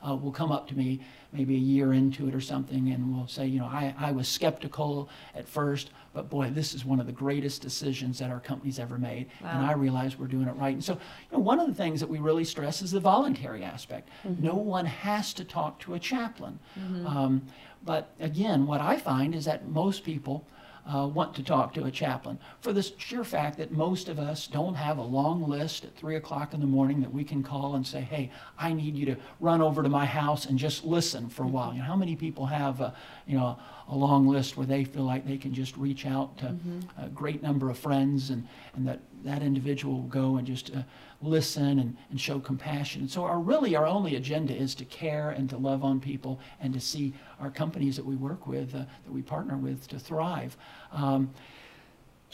uh, 0.07 0.15
will 0.15 0.33
come 0.33 0.53
up 0.53 0.69
to 0.69 0.77
me 0.77 1.01
maybe 1.33 1.55
a 1.55 1.59
year 1.59 1.93
into 1.93 2.29
it 2.29 2.35
or 2.35 2.41
something 2.41 2.91
and 2.91 3.17
will 3.17 3.27
say, 3.27 3.47
you 3.47 3.59
know, 3.59 3.67
I, 3.67 3.95
I 3.99 4.13
was 4.13 4.29
skeptical 4.29 5.09
at 5.35 5.49
first, 5.49 5.91
but 6.15 6.31
boy, 6.31 6.49
this 6.51 6.73
is 6.75 6.85
one 6.85 7.01
of 7.01 7.07
the 7.07 7.13
greatest 7.13 7.61
decisions 7.61 8.19
that 8.21 8.31
our 8.31 8.41
company's 8.41 8.79
ever 8.79 8.97
made. 8.97 9.27
And 9.43 9.67
I 9.67 9.73
realize 9.73 10.17
we're 10.19 10.29
doing 10.29 10.47
it 10.47 10.53
right. 10.57 10.73
And 10.73 10.83
so, 10.83 10.93
you 10.95 10.99
know, 11.33 11.41
one 11.41 11.59
of 11.61 11.67
the 11.67 11.75
things 11.75 12.01
that 12.01 12.09
we 12.09 12.19
really 12.19 12.45
stress 12.45 12.81
is 12.81 12.93
the 12.93 13.01
voluntary 13.01 13.65
aspect. 13.65 14.09
No 14.39 14.55
one 14.55 14.87
has 14.87 15.35
to 15.35 15.45
talk 15.45 15.81
to 15.81 15.95
a 15.95 15.99
chaplain. 15.99 16.59
Um, 17.05 17.43
but 17.85 18.13
again, 18.21 18.65
what 18.67 18.81
I 18.81 18.97
find 18.97 19.35
is 19.35 19.45
that 19.45 19.69
most 19.69 20.05
people 20.05 20.47
uh, 20.87 21.07
want 21.07 21.35
to 21.35 21.43
talk 21.43 21.73
to 21.73 21.85
a 21.85 21.91
chaplain 21.91 22.39
for 22.61 22.71
the 22.73 22.83
sheer 22.99 23.25
fact 23.25 23.57
that 23.57 23.73
most 23.73 24.09
of 24.11 24.19
us 24.19 24.47
don't 24.47 24.75
have 24.75 24.99
a 24.99 25.03
long 25.03 25.49
list 25.49 25.85
at 25.85 25.97
three 25.97 26.17
o'clock 26.17 26.53
in 26.53 26.61
the 26.61 26.67
morning 26.67 27.01
that 27.01 27.11
we 27.13 27.25
can 27.25 27.43
call 27.43 27.75
and 27.75 27.87
say, 27.87 28.03
"Hey, 28.03 28.31
I 28.59 28.75
need 28.75 28.95
you 28.95 29.07
to 29.07 29.17
run 29.41 29.63
over 29.63 29.83
to 29.83 29.89
my 29.89 30.05
house 30.05 30.45
and 30.45 30.59
just 30.59 30.85
listen 30.85 31.31
for 31.31 31.43
a 31.45 31.49
while." 31.49 31.73
You 31.73 31.79
know, 31.79 31.87
how 31.87 31.97
many 31.97 32.17
people 32.17 32.45
have, 32.47 32.83
a, 32.83 32.95
you 33.27 33.35
know, 33.37 33.59
a 33.89 33.95
long 33.95 34.27
list 34.27 34.57
where 34.57 34.67
they 34.67 34.85
feel 34.85 35.05
like 35.05 35.27
they 35.27 35.37
can 35.37 35.53
just 35.53 35.77
reach 35.77 36.07
out 36.07 36.37
to 36.39 36.55
a 36.99 37.09
great 37.09 37.43
number 37.43 37.71
of 37.71 37.79
friends 37.79 38.31
and 38.31 38.47
and 38.75 38.87
that 38.89 39.01
that 39.25 39.43
individual 39.43 39.95
will 39.95 40.09
go 40.09 40.37
and 40.37 40.47
just 40.47 40.75
uh, 40.75 40.83
listen 41.23 41.79
and, 41.79 41.97
and 42.11 42.21
show 42.21 42.39
compassion. 42.39 43.03
And 43.03 43.11
so, 43.11 43.25
our 43.25 43.41
really 43.41 43.75
our 43.75 43.87
only 43.87 44.17
agenda 44.17 44.55
is 44.55 44.75
to 44.77 44.85
care 44.85 45.31
and 45.31 45.49
to 45.51 45.57
love 45.57 45.83
on 45.83 45.99
people 46.01 46.39
and 46.61 46.73
to 46.75 46.81
see 46.81 47.15
our 47.41 47.51
companies 47.51 47.97
that 47.97 48.05
we 48.05 48.17
work 48.17 48.47
with, 48.47 48.75
uh, 48.75 48.85
that 49.05 49.13
we 49.13 49.23
partner 49.23 49.57
with, 49.57 49.89
to 49.89 49.99
thrive. 49.99 50.57
Um, 50.93 51.31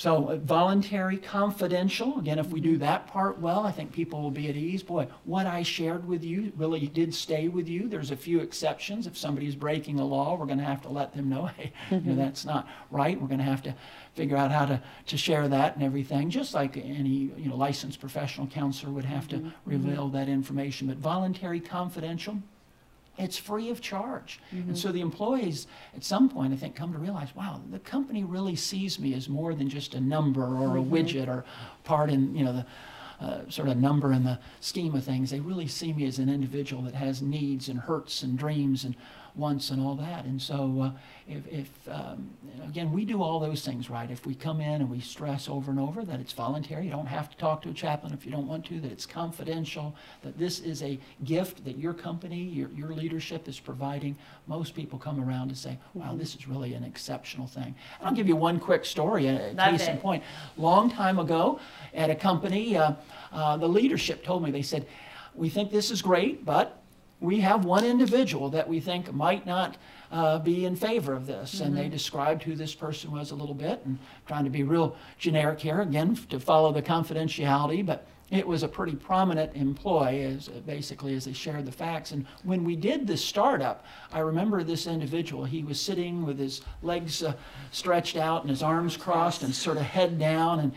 so 0.01 0.31
uh, 0.31 0.37
voluntary, 0.37 1.19
confidential. 1.19 2.19
Again, 2.19 2.39
if 2.39 2.47
we 2.47 2.59
do 2.59 2.71
mm-hmm. 2.71 2.79
that 2.79 3.07
part 3.07 3.39
well, 3.39 3.67
I 3.67 3.71
think 3.71 3.93
people 3.93 4.23
will 4.23 4.31
be 4.31 4.49
at 4.49 4.57
ease. 4.57 4.83
Boy, 4.83 5.09
what 5.25 5.45
I 5.45 5.63
shared 5.63 6.09
with 6.09 6.25
you 6.25 6.55
really 6.57 6.87
did 6.87 7.15
stay 7.15 7.49
with 7.49 7.69
you. 7.69 7.87
There's 7.87 8.11
a 8.11 8.17
few 8.17 8.41
exceptions. 8.41 9.07
If 9.07 9.19
somebody's 9.19 9.55
breaking 9.55 10.01
a 10.01 10.05
law, 10.07 10.39
we're 10.39 10.47
going 10.47 10.57
to 10.57 10.65
have 10.65 10.81
to 10.83 10.89
let 10.89 11.13
them 11.13 11.29
know, 11.29 11.45
hey, 11.59 11.75
you 11.91 11.99
know, 11.99 12.03
mm-hmm. 12.03 12.17
that's 12.17 12.47
not 12.47 12.67
right. 12.91 13.21
We're 13.21 13.29
going 13.29 13.41
to 13.41 13.45
have 13.45 13.63
to 13.65 13.75
figure 14.15 14.39
out 14.39 14.51
how 14.51 14.65
to, 14.65 14.83
to 15.05 15.19
share 15.19 15.49
that 15.49 15.75
and 15.75 15.85
everything, 15.85 16.31
just 16.31 16.55
like 16.55 16.79
any 16.79 17.31
you 17.37 17.51
know 17.51 17.57
licensed 17.57 18.01
professional 18.01 18.47
counselor 18.47 18.93
would 18.93 19.05
have 19.05 19.29
to 19.29 19.37
mm-hmm. 19.37 19.51
reveal 19.67 20.09
that 20.09 20.31
information. 20.31 20.89
But 20.89 20.97
voluntary, 20.97 21.61
confidential. 21.61 22.39
It's 23.21 23.37
free 23.37 23.71
of 23.71 23.81
charge. 23.81 24.41
And 24.69 24.79
so 24.79 24.91
the 24.93 25.01
employees, 25.01 25.67
at 25.95 26.03
some 26.03 26.29
point, 26.29 26.53
I 26.53 26.57
think, 26.57 26.75
come 26.75 26.93
to 26.93 26.99
realize, 26.99 27.35
wow, 27.35 27.61
the 27.71 27.79
company 27.79 28.25
really 28.25 28.57
sees 28.57 28.99
me 28.99 29.15
as 29.15 29.29
more 29.29 29.55
than 29.55 29.69
just 29.69 29.95
a 29.95 30.01
number 30.01 30.43
or 30.43 30.77
a 30.77 30.83
widget 30.83 31.29
or 31.29 31.45
part 31.85 32.11
in, 32.11 32.35
you 32.35 32.45
know, 32.45 32.53
the 32.53 32.67
uh, 33.21 33.41
sort 33.51 33.69
of 33.69 33.77
number 33.77 34.13
in 34.13 34.25
the 34.25 34.39
scheme 34.61 34.95
of 34.95 35.05
things. 35.05 35.31
They 35.31 35.41
really 35.41 35.69
see 35.69 35.93
me 35.93 36.07
as 36.07 36.19
an 36.19 36.31
individual 36.31 36.83
that 36.85 36.95
has 36.95 37.21
needs 37.21 37.69
and 37.69 37.79
hurts 37.79 38.23
and 38.23 38.39
dreams. 38.39 38.85
And 38.85 38.97
once 39.35 39.71
and 39.71 39.81
all 39.81 39.95
that. 39.95 40.25
And 40.25 40.41
so, 40.41 40.83
uh, 40.83 40.91
if, 41.29 41.47
if 41.49 41.71
um, 41.89 42.31
again, 42.67 42.91
we 42.93 43.05
do 43.05 43.23
all 43.23 43.39
those 43.39 43.65
things 43.65 43.89
right. 43.89 44.11
If 44.11 44.27
we 44.27 44.35
come 44.35 44.61
in 44.61 44.81
and 44.81 44.91
we 44.91 45.01
stress 45.01 45.49
over 45.49 45.71
and 45.71 45.79
over 45.79 46.05
that 46.05 46.21
it's 46.21 46.33
voluntary, 46.33 46.85
you 46.85 46.91
don't 46.91 47.07
have 47.07 47.31
to 47.31 47.37
talk 47.37 47.63
to 47.63 47.71
a 47.71 47.73
chaplain 47.73 48.13
if 48.13 48.25
you 48.25 48.33
don't 48.33 48.47
want 48.47 48.65
to, 48.67 48.81
that 48.81 48.91
it's 48.91 49.07
confidential, 49.07 49.95
that 50.23 50.39
this 50.39 50.61
is 50.61 50.83
a 50.83 50.99
gift 51.25 51.65
that 51.65 51.79
your 51.79 51.95
company, 51.95 52.43
your, 52.43 52.69
your 52.71 52.93
leadership 52.93 53.49
is 53.49 53.61
providing, 53.61 54.17
most 54.47 54.75
people 54.75 54.99
come 54.99 55.23
around 55.23 55.49
to 55.49 55.55
say, 55.55 55.79
wow, 55.95 56.15
this 56.15 56.35
is 56.35 56.49
really 56.49 56.75
an 56.75 56.85
exceptional 56.85 57.47
thing. 57.47 57.75
And 57.99 58.09
I'll 58.09 58.15
give 58.15 58.27
you 58.27 58.37
one 58.37 58.59
quick 58.59 58.85
story, 58.85 59.29
a 59.29 59.53
Love 59.55 59.71
case 59.71 59.87
in 59.89 59.99
point. 59.99 60.25
Long 60.57 60.91
time 60.91 61.19
ago 61.19 61.61
at 61.95 62.11
a 62.11 62.15
company, 62.15 62.77
uh, 62.77 62.95
uh, 63.33 63.57
the 63.57 63.69
leadership 63.69 64.25
told 64.25 64.43
me, 64.43 64.51
they 64.51 64.63
said, 64.63 64.87
we 65.35 65.49
think 65.49 65.71
this 65.71 65.91
is 65.91 66.03
great, 66.03 66.45
but 66.45 66.80
we 67.21 67.41
have 67.41 67.65
one 67.65 67.85
individual 67.85 68.49
that 68.51 68.69
we 68.69 68.81
think 68.81 69.13
might 69.13 69.47
not 69.47 69.77
uh, 70.11 70.39
be 70.39 70.65
in 70.65 70.75
favor 70.75 71.13
of 71.13 71.27
this. 71.27 71.61
And 71.61 71.77
they 71.77 71.89
described 71.89 72.43
who 72.43 72.55
this 72.55 72.75
person 72.75 73.13
was 73.13 73.31
a 73.31 73.35
little 73.35 73.55
bit 73.55 73.83
and 73.85 73.99
trying 74.27 74.45
to 74.45 74.51
be 74.51 74.63
real 74.63 74.97
generic 75.19 75.61
here, 75.61 75.81
again, 75.83 76.17
to 76.31 76.41
follow 76.41 76.73
the 76.73 76.83
confidentiality, 76.83 77.85
but 77.85 78.07
it 78.31 78.47
was 78.47 78.63
a 78.63 78.69
pretty 78.69 78.95
prominent 78.95 79.55
employee, 79.57 80.23
as, 80.23 80.49
basically, 80.49 81.15
as 81.15 81.25
they 81.25 81.33
shared 81.33 81.67
the 81.67 81.73
facts. 81.73 82.13
And 82.13 82.27
when 82.45 82.65
we 82.65 82.77
did 82.77 83.07
this 83.07 83.25
startup, 83.25 83.85
I 84.13 84.21
remember 84.21 84.63
this 84.63 84.87
individual. 84.87 85.45
He 85.45 85.65
was 85.65 85.81
sitting 85.81 86.25
with 86.25 86.39
his 86.39 86.63
legs 86.83 87.25
uh, 87.25 87.35
stretched 87.73 88.17
out 88.17 88.43
and 88.43 88.51
his 88.51 88.63
arms 88.63 88.97
crossed 88.97 89.43
and 89.43 89.53
sort 89.53 89.79
of 89.79 89.83
head 89.83 90.19
down. 90.19 90.61
And 90.61 90.73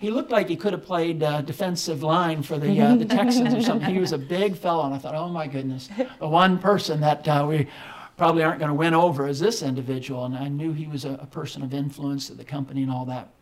he 0.00 0.10
looked 0.10 0.30
like 0.30 0.48
he 0.48 0.56
could 0.56 0.72
have 0.72 0.84
played 0.84 1.22
uh, 1.22 1.42
defensive 1.42 2.02
line 2.02 2.42
for 2.42 2.58
the 2.58 2.80
uh, 2.80 2.96
the 2.96 3.04
Texans 3.04 3.54
or 3.54 3.62
something. 3.62 3.92
He 3.92 4.00
was 4.00 4.12
a 4.12 4.18
big 4.18 4.56
fellow, 4.56 4.84
and 4.84 4.94
I 4.94 4.98
thought, 4.98 5.14
oh 5.14 5.28
my 5.28 5.46
goodness, 5.46 5.88
the 6.18 6.28
one 6.28 6.58
person 6.58 7.00
that 7.00 7.26
uh, 7.28 7.44
we 7.48 7.68
probably 8.16 8.42
aren't 8.42 8.60
going 8.60 8.70
to 8.70 8.74
win 8.74 8.94
over 8.94 9.26
is 9.26 9.40
this 9.40 9.62
individual. 9.62 10.24
And 10.24 10.36
I 10.36 10.48
knew 10.48 10.72
he 10.72 10.86
was 10.86 11.04
a, 11.04 11.14
a 11.14 11.26
person 11.26 11.62
of 11.62 11.74
influence 11.74 12.30
at 12.30 12.36
the 12.36 12.44
company 12.44 12.82
and 12.82 12.90
all 12.90 13.04
that. 13.06 13.33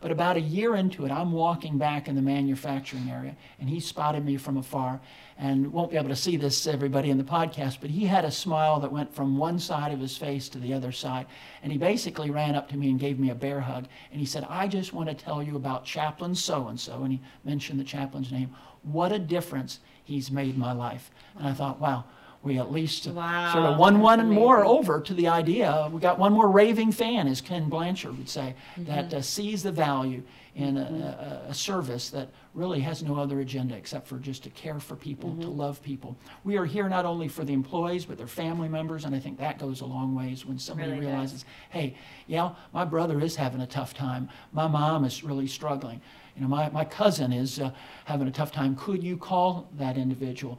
But 0.00 0.12
about 0.12 0.36
a 0.36 0.40
year 0.40 0.76
into 0.76 1.04
it, 1.04 1.10
I'm 1.10 1.32
walking 1.32 1.76
back 1.76 2.06
in 2.06 2.14
the 2.14 2.22
manufacturing 2.22 3.10
area, 3.10 3.36
and 3.58 3.68
he 3.68 3.80
spotted 3.80 4.24
me 4.24 4.36
from 4.36 4.56
afar. 4.56 5.00
And 5.36 5.72
won't 5.72 5.90
be 5.90 5.96
able 5.96 6.08
to 6.08 6.16
see 6.16 6.36
this, 6.36 6.66
everybody, 6.66 7.10
in 7.10 7.18
the 7.18 7.24
podcast, 7.24 7.78
but 7.80 7.90
he 7.90 8.06
had 8.06 8.24
a 8.24 8.30
smile 8.30 8.80
that 8.80 8.92
went 8.92 9.14
from 9.14 9.38
one 9.38 9.58
side 9.58 9.92
of 9.92 10.00
his 10.00 10.16
face 10.16 10.48
to 10.48 10.58
the 10.58 10.74
other 10.74 10.92
side. 10.92 11.26
And 11.62 11.70
he 11.70 11.78
basically 11.78 12.30
ran 12.30 12.54
up 12.54 12.68
to 12.70 12.76
me 12.76 12.90
and 12.90 12.98
gave 12.98 13.18
me 13.18 13.30
a 13.30 13.34
bear 13.34 13.60
hug. 13.60 13.86
And 14.10 14.20
he 14.20 14.26
said, 14.26 14.46
I 14.48 14.66
just 14.68 14.92
want 14.92 15.08
to 15.08 15.14
tell 15.14 15.42
you 15.42 15.56
about 15.56 15.84
chaplain 15.84 16.34
so 16.34 16.68
and 16.68 16.78
so. 16.78 17.02
And 17.02 17.12
he 17.12 17.20
mentioned 17.44 17.78
the 17.78 17.84
chaplain's 17.84 18.32
name. 18.32 18.54
What 18.82 19.12
a 19.12 19.18
difference 19.18 19.80
he's 20.04 20.30
made 20.30 20.54
in 20.54 20.60
my 20.60 20.72
life. 20.72 21.10
And 21.36 21.46
I 21.46 21.52
thought, 21.52 21.80
wow, 21.80 22.04
we 22.42 22.58
at 22.58 22.70
least 22.70 23.06
Wow, 23.08 23.52
sort 23.52 23.64
of 23.64 23.78
won 23.78 24.00
one 24.00 24.20
and 24.20 24.30
more 24.30 24.64
over 24.64 25.00
to 25.00 25.14
the 25.14 25.28
idea. 25.28 25.88
We 25.92 26.00
got 26.00 26.18
one 26.18 26.32
more 26.32 26.48
raving 26.48 26.92
fan, 26.92 27.26
as 27.26 27.40
Ken 27.40 27.68
Blanchard 27.68 28.16
would 28.16 28.28
say, 28.28 28.54
that 28.78 29.12
uh, 29.12 29.20
sees 29.22 29.62
the 29.62 29.72
value 29.72 30.22
in 30.54 30.76
a, 30.76 31.42
a, 31.46 31.50
a 31.50 31.54
service 31.54 32.10
that 32.10 32.28
really 32.54 32.80
has 32.80 33.02
no 33.02 33.16
other 33.16 33.40
agenda 33.40 33.76
except 33.76 34.06
for 34.08 34.18
just 34.18 34.42
to 34.44 34.50
care 34.50 34.80
for 34.80 34.96
people, 34.96 35.36
to 35.40 35.46
love 35.48 35.80
people. 35.82 36.16
We 36.42 36.56
are 36.56 36.64
here 36.64 36.88
not 36.88 37.04
only 37.04 37.28
for 37.28 37.44
the 37.44 37.52
employees, 37.52 38.04
but 38.04 38.18
their 38.18 38.26
family 38.26 38.68
members, 38.68 39.04
and 39.04 39.14
I 39.14 39.20
think 39.20 39.38
that 39.38 39.58
goes 39.58 39.80
a 39.82 39.86
long 39.86 40.14
ways 40.16 40.44
when 40.46 40.58
somebody 40.58 40.90
Really 40.90 41.02
does. 41.02 41.10
realizes, 41.10 41.44
hey, 41.70 41.96
yeah, 42.26 42.50
my 42.72 42.84
brother 42.84 43.20
is 43.20 43.36
having 43.36 43.60
a 43.60 43.66
tough 43.66 43.94
time. 43.94 44.28
My 44.52 44.66
mom 44.66 45.04
is 45.04 45.22
really 45.22 45.46
struggling. 45.46 46.00
You 46.34 46.42
know, 46.42 46.48
my, 46.48 46.70
my 46.70 46.84
cousin 46.84 47.32
is 47.32 47.58
uh, 47.60 47.72
having 48.04 48.26
a 48.28 48.32
tough 48.32 48.52
time. 48.52 48.74
Could 48.76 49.02
you 49.02 49.16
call 49.16 49.68
that 49.76 49.96
individual? 49.96 50.58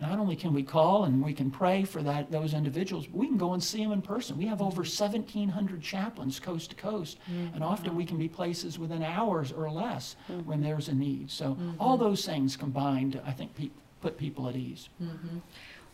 Not 0.00 0.18
only 0.18 0.36
can 0.36 0.54
we 0.54 0.62
call 0.62 1.04
and 1.04 1.22
we 1.22 1.32
can 1.34 1.50
pray 1.50 1.82
for 1.82 2.02
that 2.02 2.30
those 2.30 2.54
individuals, 2.54 3.06
but 3.06 3.16
we 3.16 3.26
can 3.26 3.36
go 3.36 3.52
and 3.52 3.62
see 3.62 3.82
them 3.82 3.92
in 3.92 4.02
person. 4.02 4.38
We 4.38 4.46
have 4.46 4.62
over 4.62 4.82
1,700 4.82 5.82
chaplains 5.82 6.38
coast 6.38 6.70
to 6.70 6.76
coast, 6.76 7.18
mm-hmm. 7.30 7.54
and 7.54 7.64
often 7.64 7.96
we 7.96 8.04
can 8.04 8.16
be 8.16 8.28
places 8.28 8.78
within 8.78 9.02
hours 9.02 9.50
or 9.50 9.70
less 9.70 10.14
mm-hmm. 10.30 10.48
when 10.48 10.60
there's 10.62 10.88
a 10.88 10.94
need. 10.94 11.30
So 11.30 11.50
mm-hmm. 11.50 11.72
all 11.80 11.96
those 11.96 12.24
things 12.24 12.56
combined, 12.56 13.20
I 13.26 13.32
think, 13.32 13.54
pe- 13.56 13.70
put 14.00 14.16
people 14.16 14.48
at 14.48 14.54
ease. 14.54 14.88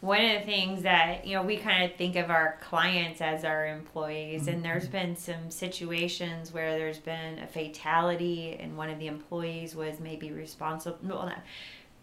one 0.04 0.22
of 0.22 0.40
the 0.40 0.44
things 0.44 0.82
that 0.82 1.26
you 1.26 1.34
know 1.34 1.42
we 1.42 1.56
kind 1.56 1.82
of 1.82 1.96
think 1.96 2.14
of 2.16 2.28
our 2.28 2.58
clients 2.60 3.22
as 3.22 3.42
our 3.42 3.66
employees 3.66 4.48
and 4.48 4.62
there's 4.62 4.86
been 4.86 5.16
some 5.16 5.50
situations 5.50 6.52
where 6.52 6.76
there's 6.76 6.98
been 6.98 7.38
a 7.38 7.46
fatality 7.46 8.54
and 8.60 8.76
one 8.76 8.90
of 8.90 8.98
the 8.98 9.06
employees 9.06 9.74
was 9.74 10.00
maybe 10.00 10.30
responsible 10.30 10.98
well, 11.02 11.24
not, 11.24 11.42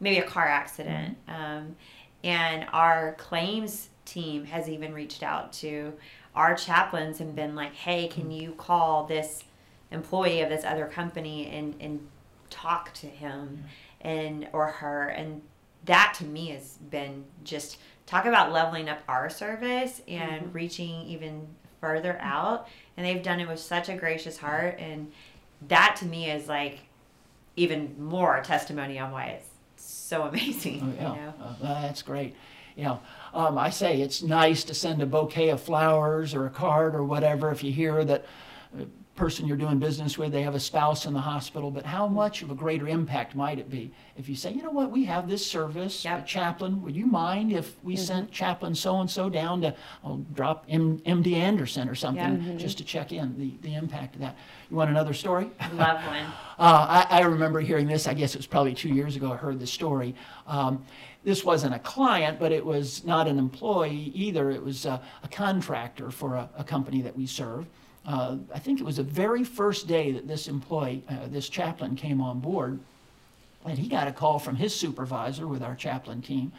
maybe 0.02 0.18
a 0.18 0.28
car 0.28 0.46
accident 0.48 1.18
um, 1.30 1.76
and 2.24 2.68
our 2.74 3.14
claims 3.14 3.88
team 4.04 4.44
has 4.44 4.68
even 4.68 4.94
reached 4.94 5.24
out 5.24 5.54
to 5.54 5.94
our 6.36 6.56
chaplains 6.56 7.22
and 7.22 7.34
been 7.36 7.56
like 7.56 7.74
hey 7.74 8.08
can 8.08 8.24
mm-hmm. 8.24 8.32
you 8.32 8.52
call 8.54 9.06
this 9.06 9.46
employee 9.92 10.42
of 10.42 10.50
this 10.50 10.66
other 10.66 10.88
company 10.88 11.48
and 11.48 11.76
and 11.80 12.06
talk 12.52 12.94
to 12.94 13.08
him 13.08 13.48
mm-hmm. 13.48 14.08
and 14.08 14.50
or 14.54 14.68
her? 14.68 15.08
And 15.08 15.42
that 15.86 16.14
to 16.20 16.26
me 16.26 16.50
has 16.50 16.78
been 16.90 17.24
just 17.44 17.78
talk 18.06 18.26
about 18.26 18.52
leveling 18.52 18.90
up 18.90 19.00
our 19.08 19.30
service 19.30 20.02
and 20.08 20.44
mm-hmm. 20.44 20.52
reaching 20.52 21.02
even 21.08 21.48
further 21.80 22.20
out 22.22 22.68
and 22.96 23.06
they've 23.06 23.24
done 23.24 23.40
it 23.40 23.48
with 23.48 23.60
such 23.60 23.90
a 23.90 23.96
gracious 23.96 24.38
heart 24.38 24.76
and 24.78 25.12
that 25.68 25.96
to 25.96 26.06
me 26.06 26.30
is 26.30 26.48
like 26.48 26.82
even 27.56 27.96
more 27.98 28.40
testimony 28.44 29.00
on 29.00 29.12
why 29.12 29.26
it's 29.26 29.48
so 29.84 30.24
amazing 30.32 30.82
Oh, 30.84 30.94
yeah, 30.96 31.10
you 31.10 31.22
know 31.22 31.34
Uh, 31.64 31.82
that's 31.82 32.02
great. 32.02 32.36
You 32.76 32.86
know, 32.86 33.00
um, 33.34 33.58
I 33.58 33.70
say 33.70 34.02
it's 34.02 34.22
nice 34.22 34.64
to 34.64 34.74
send 34.74 35.02
a 35.02 35.06
bouquet 35.06 35.50
of 35.50 35.62
flowers 35.62 36.34
or 36.34 36.46
a 36.46 36.50
card 36.50 36.96
or 36.96 37.04
whatever 37.04 37.52
if 37.52 37.64
you 37.64 37.72
hear 37.74 38.06
that 38.06 38.26
a 38.80 38.86
person 39.22 39.46
you're 39.48 39.56
doing 39.56 39.78
business 39.78 40.18
with, 40.18 40.32
they 40.32 40.42
have 40.42 40.56
a 40.56 40.60
spouse 40.60 41.06
in 41.06 41.14
the 41.14 41.22
hospital, 41.22 41.70
but 41.70 41.86
how 41.86 42.08
much 42.08 42.42
of 42.42 42.50
a 42.50 42.56
greater 42.56 42.88
impact 42.88 43.36
might 43.36 43.60
it 43.60 43.70
be 43.70 43.92
if 44.18 44.28
you 44.28 44.36
say, 44.36 44.52
you 44.52 44.64
know 44.64 44.72
what, 44.72 44.90
we 44.90 45.06
have 45.06 45.30
this 45.30 45.46
service, 45.46 46.04
a 46.06 46.10
Yep. 46.10 46.26
chaplain, 46.26 46.82
would 46.82 46.96
you 46.96 47.06
mind 47.06 47.52
if 47.54 47.76
we 47.84 47.96
sent 47.96 48.32
chaplain 48.32 48.74
so-and-so 48.74 49.30
down 49.30 49.62
to, 49.62 49.76
I'll 50.04 50.26
drop 50.34 50.66
M- 50.68 50.98
MD 51.06 51.36
Anderson 51.36 51.88
or 51.88 51.94
something, 51.94 52.58
just 52.58 52.80
to 52.80 52.84
check 52.84 53.12
in, 53.12 53.38
the, 53.38 53.54
the 53.62 53.76
impact 53.76 54.16
of 54.16 54.22
that. 54.22 54.36
You 54.72 54.78
want 54.78 54.90
another 54.90 55.14
story? 55.14 55.52
love 55.76 56.04
one 56.08 56.26
Uh, 56.60 57.06
I, 57.10 57.20
I 57.20 57.22
remember 57.22 57.60
hearing 57.60 57.88
this, 57.88 58.08
I 58.08 58.16
guess 58.16 58.34
it 58.34 58.38
was 58.38 58.48
probably 58.48 58.74
two 58.74 58.90
years 58.90 59.16
ago, 59.16 59.32
I 59.32 59.36
heard 59.36 59.60
the 59.60 59.68
story. 59.68 60.16
Um, 60.48 60.84
this 61.24 61.44
wasn't 61.46 61.76
a 61.76 61.80
client, 61.80 62.40
but 62.40 62.52
it 62.52 62.66
was 62.66 63.06
not 63.06 63.28
an 63.28 63.38
employee 63.38 64.12
either. 64.16 64.50
It 64.50 64.64
was 64.64 64.88
uh, 64.88 65.00
a 65.24 65.28
contractor 65.28 66.10
for 66.10 66.36
a, 66.36 66.50
a 66.58 66.64
company 66.64 67.04
that 67.04 67.16
we 67.16 67.28
serve. 67.28 67.68
Uh, 68.06 68.38
I 68.54 68.60
think 68.60 68.80
it 68.80 68.84
was 68.84 68.98
the 68.98 69.04
very 69.04 69.44
first 69.44 69.88
day 69.88 70.12
that 70.12 70.28
this 70.28 70.48
employee, 70.48 71.04
uh, 71.10 71.28
this 71.28 71.50
chaplain 71.50 71.96
came 71.96 72.20
on 72.20 72.40
board, 72.40 72.80
and 73.66 73.78
he 73.78 73.88
got 73.88 74.08
a 74.08 74.12
call 74.12 74.40
from 74.40 74.56
his 74.56 74.76
supervisor 74.76 75.48
with 75.48 75.62
our 75.62 75.76
chaplain 75.76 76.22
team 76.22 76.52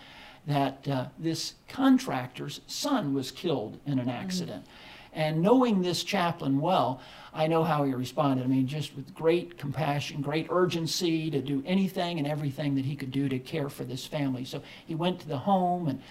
that 0.46 0.86
uh, 0.88 1.06
this 1.18 1.54
contractor's 1.68 2.60
son 2.66 3.14
was 3.14 3.30
killed 3.30 3.78
in 3.86 3.98
an 3.98 4.08
accident. 4.08 4.64
And 5.12 5.42
knowing 5.42 5.82
this 5.82 6.04
chaplain 6.04 6.60
well, 6.60 7.00
I 7.34 7.46
know 7.46 7.64
how 7.64 7.84
he 7.84 7.92
responded. 7.92 8.44
I 8.44 8.48
mean, 8.48 8.66
just 8.66 8.96
with 8.96 9.14
great 9.14 9.58
compassion, 9.58 10.22
great 10.22 10.46
urgency 10.50 11.30
to 11.30 11.40
do 11.40 11.62
anything 11.66 12.18
and 12.18 12.26
everything 12.26 12.74
that 12.76 12.84
he 12.84 12.96
could 12.96 13.10
do 13.10 13.28
to 13.28 13.38
care 13.38 13.68
for 13.68 13.84
this 13.84 14.06
family. 14.06 14.44
So 14.44 14.62
he 14.86 14.94
went 14.94 15.20
to 15.20 15.28
the 15.28 15.38
home 15.38 15.88
and, 15.88 16.02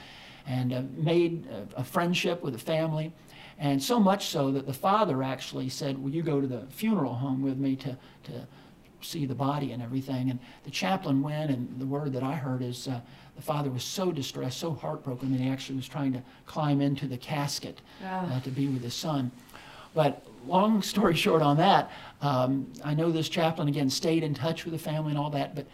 and 0.46 0.74
uh, 0.74 0.82
made 0.96 1.48
a, 1.48 1.80
a 1.82 1.84
friendship 1.84 2.44
with 2.44 2.54
the 2.54 2.60
family. 2.60 3.12
And 3.62 3.82
so 3.82 4.00
much 4.00 4.26
so 4.28 4.52
that 4.52 4.66
the 4.66 4.74
father 4.74 5.24
actually 5.24 5.70
said, 5.70 5.98
Will 5.98 6.10
you 6.10 6.24
go 6.24 6.42
to 6.42 6.48
the 6.48 6.66
funeral 6.72 7.14
home 7.14 7.42
with 7.42 7.58
me 7.58 7.76
to, 7.78 7.98
to 8.24 8.48
see 9.06 9.26
the 9.26 9.36
body 9.36 9.72
and 9.72 9.82
everything. 9.82 10.30
And 10.30 10.40
the 10.64 10.72
chaplain 10.72 11.22
went, 11.22 11.52
and 11.52 11.80
the 11.80 11.86
word 11.86 12.14
that 12.14 12.24
I 12.24 12.34
heard 12.34 12.62
is 12.62 12.88
uh, 12.88 13.00
the 13.36 13.42
father 13.42 13.70
was 13.70 13.84
so 13.84 14.12
distressed, 14.12 14.60
so 14.60 14.74
heartbroken, 14.74 15.32
that 15.32 15.40
he 15.40 15.50
actually 15.50 15.78
was 15.78 15.88
trying 15.88 16.14
to 16.14 16.22
climb 16.46 16.82
into 16.82 17.08
the 17.08 17.18
casket 17.18 17.82
uh, 18.04 18.40
to 18.42 18.50
be 18.50 18.68
with 18.68 18.84
his 18.84 18.94
son. 18.94 19.32
But 19.94 20.24
long 20.48 20.82
story 20.82 21.16
short 21.16 21.42
on 21.42 21.58
that, 21.58 21.92
um, 22.22 22.72
I 22.84 22.94
know 22.94 23.12
this 23.12 23.30
chaplain 23.30 23.68
again 23.68 23.90
stayed 23.90 24.24
in 24.24 24.34
touch 24.34 24.66
with 24.66 24.74
the 24.74 24.80
family 24.80 25.12
and 25.12 25.20
all 25.20 25.30
that, 25.32 25.56
but 25.56 25.66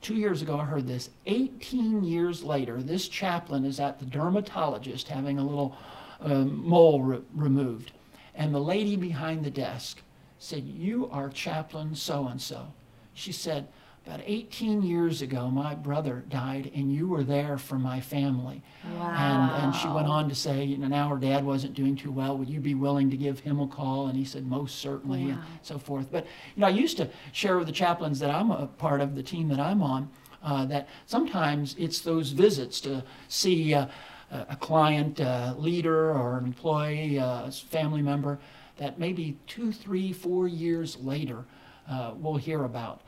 two 0.00 0.14
years 0.14 0.42
ago 0.42 0.58
I 0.58 0.64
heard 0.64 0.86
this. 0.86 1.10
18 1.26 2.04
years 2.04 2.42
later, 2.42 2.82
this 2.82 3.08
chaplain 3.08 3.64
is 3.64 3.80
at 3.80 3.98
the 3.98 4.06
dermatologist 4.06 5.08
having 5.08 5.38
a 5.38 5.44
little 5.44 5.76
um, 6.24 6.66
mole 6.66 7.02
re- 7.02 7.20
removed. 7.34 7.92
And 8.34 8.54
the 8.54 8.60
lady 8.60 8.96
behind 8.96 9.44
the 9.44 9.50
desk 9.50 10.02
said, 10.38 10.64
You 10.64 11.08
are 11.12 11.28
chaplain 11.28 11.94
so 11.94 12.26
and 12.26 12.40
so. 12.40 12.72
She 13.12 13.30
said, 13.30 13.68
About 14.06 14.20
18 14.26 14.82
years 14.82 15.22
ago, 15.22 15.48
my 15.50 15.74
brother 15.74 16.24
died, 16.28 16.72
and 16.74 16.92
you 16.92 17.06
were 17.08 17.22
there 17.22 17.58
for 17.58 17.78
my 17.78 18.00
family. 18.00 18.60
And, 18.84 19.62
and 19.62 19.74
she 19.76 19.86
went 19.88 20.08
on 20.08 20.28
to 20.28 20.34
say, 20.34 20.64
you 20.64 20.76
know, 20.78 20.88
now 20.88 21.08
her 21.08 21.16
dad 21.16 21.44
wasn't 21.44 21.74
doing 21.74 21.94
too 21.96 22.10
well. 22.10 22.36
Would 22.36 22.50
you 22.50 22.60
be 22.60 22.74
willing 22.74 23.08
to 23.10 23.16
give 23.16 23.40
him 23.40 23.60
a 23.60 23.68
call? 23.68 24.08
And 24.08 24.18
he 24.18 24.24
said, 24.24 24.46
most 24.46 24.76
certainly, 24.80 25.30
and 25.30 25.38
so 25.62 25.78
forth. 25.78 26.10
But, 26.10 26.24
you 26.56 26.60
know, 26.60 26.66
I 26.66 26.70
used 26.70 26.96
to 26.96 27.08
share 27.32 27.56
with 27.56 27.66
the 27.66 27.72
chaplains 27.72 28.18
that 28.18 28.30
I'm 28.30 28.50
a 28.50 28.66
part 28.66 29.00
of, 29.00 29.14
the 29.14 29.22
team 29.22 29.48
that 29.48 29.60
I'm 29.60 29.82
on, 29.82 30.10
uh, 30.42 30.66
that 30.66 30.88
sometimes 31.06 31.74
it's 31.78 32.00
those 32.00 32.30
visits 32.30 32.80
to 32.82 33.02
see 33.28 33.72
uh, 33.72 33.86
a, 34.34 34.46
a 34.50 34.56
client, 34.56 35.20
uh, 35.20 35.54
leader, 35.56 36.10
or 36.10 36.38
an 36.38 36.44
employee, 36.44 37.18
uh, 37.18 37.50
family 37.50 38.02
member 38.02 38.38
that 38.76 38.98
maybe 38.98 39.38
two, 39.46 39.72
three, 39.72 40.12
four 40.12 40.48
years 40.48 40.96
later 40.98 41.44
uh, 41.88 42.12
we'll 42.16 42.36
hear 42.36 42.64
about. 42.64 43.00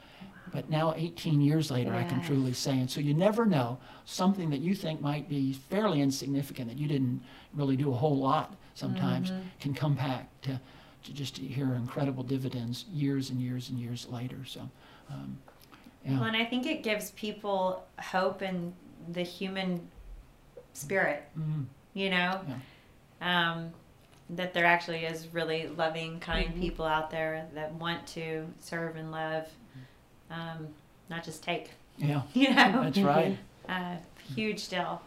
But 0.53 0.71
now, 0.71 0.95
18 0.97 1.41
years 1.41 1.73
later, 1.73 1.93
I 1.93 2.05
can 2.05 2.23
truly 2.23 2.53
say, 2.53 2.79
and 2.79 2.89
so 2.89 3.01
you 3.01 3.15
never 3.15 3.45
know 3.45 3.79
something 4.05 4.49
that 4.51 4.61
you 4.61 4.77
think 4.77 5.01
might 5.01 5.29
be 5.29 5.53
fairly 5.53 6.01
insignificant 6.01 6.69
that 6.69 6.79
you 6.79 6.87
didn't 6.87 7.21
really 7.53 7.77
do 7.77 7.91
a 7.91 7.95
whole 7.95 8.17
lot 8.17 8.55
sometimes 8.75 9.33
can 9.61 9.75
come 9.75 9.95
back 9.95 10.29
to, 10.43 10.61
to 11.03 11.13
just 11.13 11.37
hear 11.37 11.75
incredible 11.75 12.23
dividends 12.23 12.85
years 12.93 13.31
and 13.31 13.41
years 13.41 13.71
and 13.71 13.79
years 13.79 14.07
later. 14.09 14.45
So, 14.47 14.61
um, 15.11 15.37
yeah. 16.05 16.21
Well, 16.21 16.29
and 16.29 16.37
I 16.37 16.45
think 16.45 16.65
it 16.65 16.85
gives 16.85 17.11
people 17.13 17.85
hope 17.99 18.41
and 18.41 18.73
the 19.09 19.23
human 19.23 19.89
spirit, 20.77 21.25
Mhm. 21.39 21.65
you 21.95 22.11
know? 22.11 22.41
Um, 23.21 23.73
that 24.31 24.53
there 24.55 24.65
actually 24.67 25.05
is 25.05 25.29
really 25.33 25.69
loving, 25.69 26.19
kind 26.21 26.55
Mhm. 26.55 26.61
people 26.61 26.85
out 26.85 27.11
there 27.11 27.47
that 27.55 27.73
want 27.75 28.07
to 28.09 28.47
serve 28.61 28.97
and 28.97 29.11
love, 29.11 29.49
um, 30.31 30.69
not 31.09 31.25
just 31.25 31.43
take, 31.43 31.71
Yeah, 31.97 32.23
you 32.35 32.53
know? 32.53 32.83
that's 32.83 32.99
right. 32.99 33.37
Uh, 33.69 33.97
huge 34.37 34.69
deal. 34.69 35.03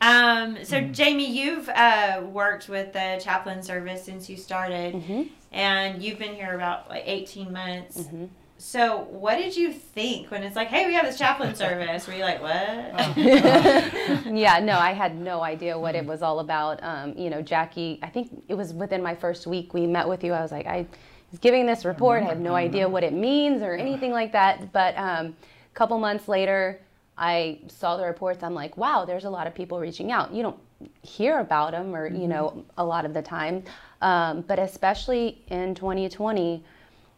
Um, 0.00 0.64
so, 0.64 0.80
Mhm. 0.80 0.92
Jamie, 0.92 1.30
you've 1.30 1.68
uh, 1.68 2.22
worked 2.24 2.68
with 2.68 2.92
the 2.92 3.20
chaplain 3.22 3.62
service 3.62 4.02
since 4.04 4.28
you 4.28 4.36
started, 4.36 4.94
hmm 4.96 5.22
and 5.52 6.02
you've 6.02 6.18
been 6.18 6.34
here 6.34 6.54
about 6.56 6.88
like 6.90 7.04
18 7.06 7.52
months. 7.52 8.06
hmm 8.08 8.24
So, 8.60 9.06
what 9.08 9.36
did 9.38 9.56
you 9.56 9.72
think 9.72 10.30
when 10.30 10.42
it's 10.42 10.54
like, 10.54 10.68
hey, 10.68 10.86
we 10.86 10.92
have 10.92 11.06
this 11.06 11.16
chaplain 11.16 11.54
service? 11.54 12.06
Were 12.06 12.12
you 12.12 12.24
like, 12.24 12.42
what? 12.42 13.16
yeah, 13.16 14.60
no, 14.62 14.78
I 14.78 14.92
had 14.92 15.18
no 15.18 15.40
idea 15.40 15.78
what 15.78 15.94
it 15.94 16.04
was 16.04 16.20
all 16.20 16.40
about. 16.40 16.78
Um, 16.82 17.14
you 17.16 17.30
know, 17.30 17.40
Jackie, 17.40 17.98
I 18.02 18.10
think 18.10 18.44
it 18.48 18.54
was 18.54 18.74
within 18.74 19.02
my 19.02 19.14
first 19.14 19.46
week 19.46 19.72
we 19.72 19.86
met 19.86 20.06
with 20.06 20.22
you. 20.22 20.34
I 20.34 20.42
was 20.42 20.52
like, 20.52 20.66
I 20.66 20.86
was 21.30 21.40
giving 21.40 21.64
this 21.64 21.86
report. 21.86 22.22
I 22.22 22.26
have 22.26 22.38
no 22.38 22.54
idea 22.54 22.86
what 22.86 23.02
it 23.02 23.14
means 23.14 23.62
or 23.62 23.72
anything 23.72 24.12
like 24.12 24.30
that. 24.32 24.70
But 24.74 24.94
um, 24.98 25.28
a 25.28 25.74
couple 25.74 25.98
months 25.98 26.28
later, 26.28 26.82
I 27.16 27.60
saw 27.68 27.96
the 27.96 28.04
reports. 28.04 28.42
I'm 28.42 28.54
like, 28.54 28.76
wow, 28.76 29.06
there's 29.06 29.24
a 29.24 29.30
lot 29.30 29.46
of 29.46 29.54
people 29.54 29.80
reaching 29.80 30.12
out. 30.12 30.34
You 30.34 30.42
don't 30.42 30.58
hear 31.00 31.38
about 31.38 31.70
them, 31.70 31.96
or 31.96 32.08
you 32.08 32.28
know, 32.28 32.62
a 32.76 32.84
lot 32.84 33.06
of 33.06 33.14
the 33.14 33.22
time. 33.22 33.64
Um, 34.02 34.42
but 34.42 34.58
especially 34.58 35.42
in 35.48 35.74
2020. 35.74 36.62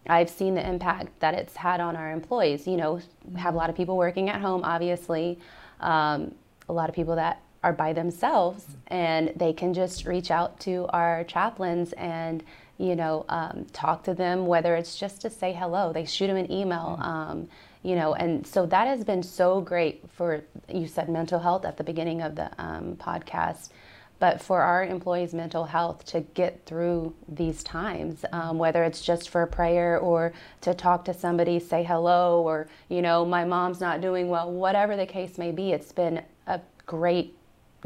I've 0.09 0.31
seen 0.31 0.55
the 0.55 0.69
impact 0.69 1.21
that 1.21 1.35
it's 1.35 1.57
had 1.57 1.81
on 1.81 1.97
our 1.97 2.11
employees. 2.11 2.67
You 2.67 2.77
know, 2.77 3.01
we 3.25 3.41
have 3.41 3.55
a 3.55 3.57
lot 3.57 3.71
of 3.71 3.77
people 3.77 3.97
working 3.97 4.29
at 4.29 4.41
home, 4.41 4.63
obviously, 4.65 5.39
um, 5.81 6.35
a 6.69 6.73
lot 6.73 6.89
of 6.89 6.95
people 6.95 7.17
that 7.17 7.41
are 7.63 7.73
by 7.73 7.93
themselves, 7.93 8.67
and 8.89 9.33
they 9.37 9.53
can 9.53 9.73
just 9.73 10.05
reach 10.05 10.31
out 10.31 10.59
to 10.61 10.87
our 10.89 11.23
chaplains 11.25 11.93
and, 11.93 12.43
you 12.79 12.97
know, 12.97 13.25
um, 13.29 13.65
talk 13.73 14.03
to 14.03 14.15
them, 14.15 14.47
whether 14.47 14.75
it's 14.75 14.99
just 14.99 15.21
to 15.21 15.31
say 15.31 15.53
hello. 15.53 15.93
They 15.93 16.05
shoot 16.05 16.27
them 16.27 16.37
an 16.37 16.51
email, 16.51 16.99
um, 17.01 17.49
you 17.85 17.95
know, 17.95 18.15
and 18.15 18.45
so 18.45 18.67
that 18.67 18.89
has 18.89 19.05
been 19.05 19.23
so 19.23 19.61
great 19.61 20.05
for, 20.11 20.43
you 20.69 20.89
said 20.89 21.09
mental 21.09 21.39
health 21.39 21.65
at 21.65 21.77
the 21.77 21.85
beginning 21.85 22.23
of 22.23 22.35
the 22.35 22.51
um, 22.59 22.97
podcast 22.97 23.69
but 24.23 24.41
for 24.41 24.63
our 24.63 24.85
employees' 24.85 25.35
mental 25.35 25.65
health 25.65 26.05
to 26.05 26.21
get 26.21 26.65
through 26.65 27.13
these 27.27 27.65
times, 27.65 28.25
um, 28.31 28.57
whether 28.57 28.85
it's 28.85 29.01
just 29.01 29.29
for 29.31 29.45
prayer 29.47 29.99
or 29.99 30.33
to 30.61 30.73
talk 30.73 31.05
to 31.05 31.13
somebody, 31.13 31.59
say 31.59 31.83
hello, 31.83 32.41
or, 32.41 32.69
you 32.89 33.03
know, 33.03 33.25
my 33.25 33.45
mom's 33.45 33.81
not 33.81 34.01
doing 34.01 34.29
well, 34.29 34.49
whatever 34.49 34.97
the 34.97 35.07
case 35.07 35.39
may 35.39 35.51
be, 35.51 35.73
it's 35.73 35.91
been 35.91 36.23
a 36.47 36.61
great, 36.87 37.35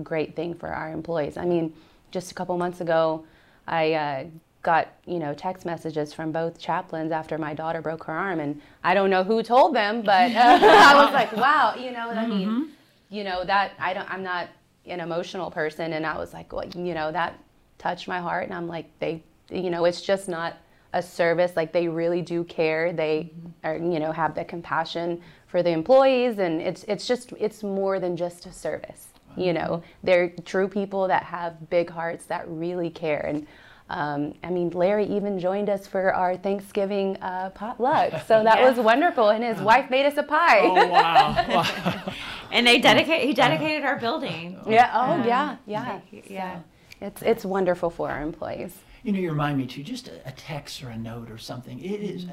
great 0.03 0.37
thing 0.37 0.53
for 0.53 0.69
our 0.69 0.93
employees. 0.93 1.39
I 1.39 1.47
mean, 1.47 1.73
just 2.11 2.33
a 2.33 2.35
couple 2.35 2.59
months 2.59 2.83
ago, 2.83 3.25
I 3.67 3.95
uh, 3.95 4.25
got, 4.63 4.89
you 5.07 5.19
know, 5.19 5.33
text 5.33 5.65
messages 5.65 6.13
from 6.13 6.33
both 6.33 6.59
chaplains 6.59 7.13
after 7.13 7.39
my 7.39 7.55
daughter 7.55 7.81
broke 7.81 8.05
her 8.05 8.13
arm, 8.13 8.41
and 8.41 8.61
I 8.85 8.93
don't 8.93 9.09
know 9.09 9.25
who 9.25 9.43
told 9.43 9.75
them, 9.75 10.03
but 10.03 10.33
uh, 10.33 10.39
I 10.63 11.03
was 11.03 11.15
like, 11.15 11.35
wow, 11.35 11.77
you 11.79 11.93
know, 11.93 12.11
I 12.11 12.27
mean, 12.27 12.73
you 13.09 13.25
know, 13.25 13.43
that 13.45 13.73
I 13.79 13.95
don't, 13.95 14.11
I'm 14.11 14.23
not 14.23 14.49
an 14.87 15.01
emotional 15.01 15.51
person 15.51 15.93
and 15.93 16.07
I 16.07 16.17
was 16.17 16.33
like, 16.33 16.53
well, 16.53 16.67
you 16.67 16.95
know, 16.95 17.13
that 17.13 17.39
touched 17.79 18.09
my 18.09 18.21
heart 18.21 18.45
and 18.45 18.55
I'm 18.55 18.67
like, 18.67 18.87
they, 18.99 19.23
you 19.51 19.71
know, 19.71 19.85
it's 19.85 20.01
just 20.01 20.29
not 20.29 20.57
a 20.93 21.03
service. 21.03 21.53
Like 21.57 21.73
they 21.73 21.89
really 21.89 22.23
do 22.23 22.45
care. 22.45 22.93
They 22.93 23.33
mm-hmm. 23.35 23.49
are, 23.65 23.77
you 23.77 24.01
know, 24.01 24.13
have 24.13 24.35
the 24.35 24.45
compassion 24.45 25.21
for 25.47 25.63
the 25.63 25.71
employees 25.71 26.39
and 26.39 26.61
it's, 26.61 26.85
it's 26.85 27.07
just, 27.07 27.33
it's 27.39 27.63
more 27.63 28.01
than 28.01 28.17
just 28.17 28.47
a 28.47 28.53
service. 28.53 29.09
You 29.37 29.53
know, 29.53 29.83
they're 30.03 30.31
true 30.47 30.67
people 30.67 31.07
that 31.09 31.23
have 31.25 31.69
big 31.69 31.91
hearts 31.91 32.25
that 32.27 32.49
really 32.49 32.89
care. 32.89 33.27
And 33.27 33.47
um, 33.89 34.35
I 34.43 34.51
mean, 34.51 34.71
Larry 34.71 35.07
even 35.07 35.39
joined 35.39 35.71
us 35.71 35.87
for 35.87 36.13
our 36.13 36.37
Thanksgiving 36.37 37.17
uh, 37.19 37.51
potluck. 37.51 38.13
So 38.27 38.43
that 38.45 38.59
Yeah. 38.59 38.69
was 38.71 38.79
wonderful. 38.79 39.29
And 39.31 39.45
his 39.45 39.61
wife 39.61 39.91
made 39.91 40.07
us 40.07 40.17
a 40.17 40.23
pie. 40.25 40.61
Oh, 40.63 40.87
wow. 40.89 41.47
wow. 41.49 42.13
and 42.51 42.67
they 42.67 42.79
dedicate. 42.79 43.25
He 43.25 43.33
dedicated 43.33 43.85
our 43.85 43.97
building. 43.97 44.59
Yeah. 44.67 44.91
Oh, 44.93 45.13
Um, 45.13 45.25
yeah. 45.27 45.57
Yeah. 45.67 46.01
yeah. 46.29 46.57
So 46.57 46.63
it's 47.07 47.23
it's 47.23 47.45
wonderful 47.45 47.91
for 47.91 48.11
our 48.11 48.23
employees. 48.23 48.77
You 49.05 49.13
know, 49.13 49.21
you 49.21 49.31
remind 49.31 49.57
me 49.59 49.67
too, 49.67 49.85
just 49.85 50.09
a, 50.09 50.27
a 50.29 50.33
text 50.33 50.83
or 50.83 50.89
a 50.91 50.97
note 50.99 51.31
or 51.31 51.39
something. 51.39 51.79
It 51.79 52.01
is, 52.01 52.27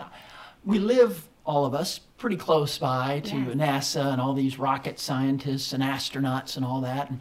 we 0.65 0.79
live, 0.79 1.27
all 1.45 1.65
of 1.65 1.75
us, 1.75 1.99
pretty 2.17 2.37
close 2.37 2.79
by 2.79 3.19
to 3.25 3.35
Yes. 3.35 3.55
NASA 3.55 4.11
and 4.11 4.19
all 4.19 4.33
these 4.33 4.57
rocket 4.57 4.99
scientists 4.99 5.71
and 5.73 5.83
astronauts 5.83 6.55
and 6.57 6.65
all 6.65 6.81
that. 6.81 7.11
And, 7.11 7.19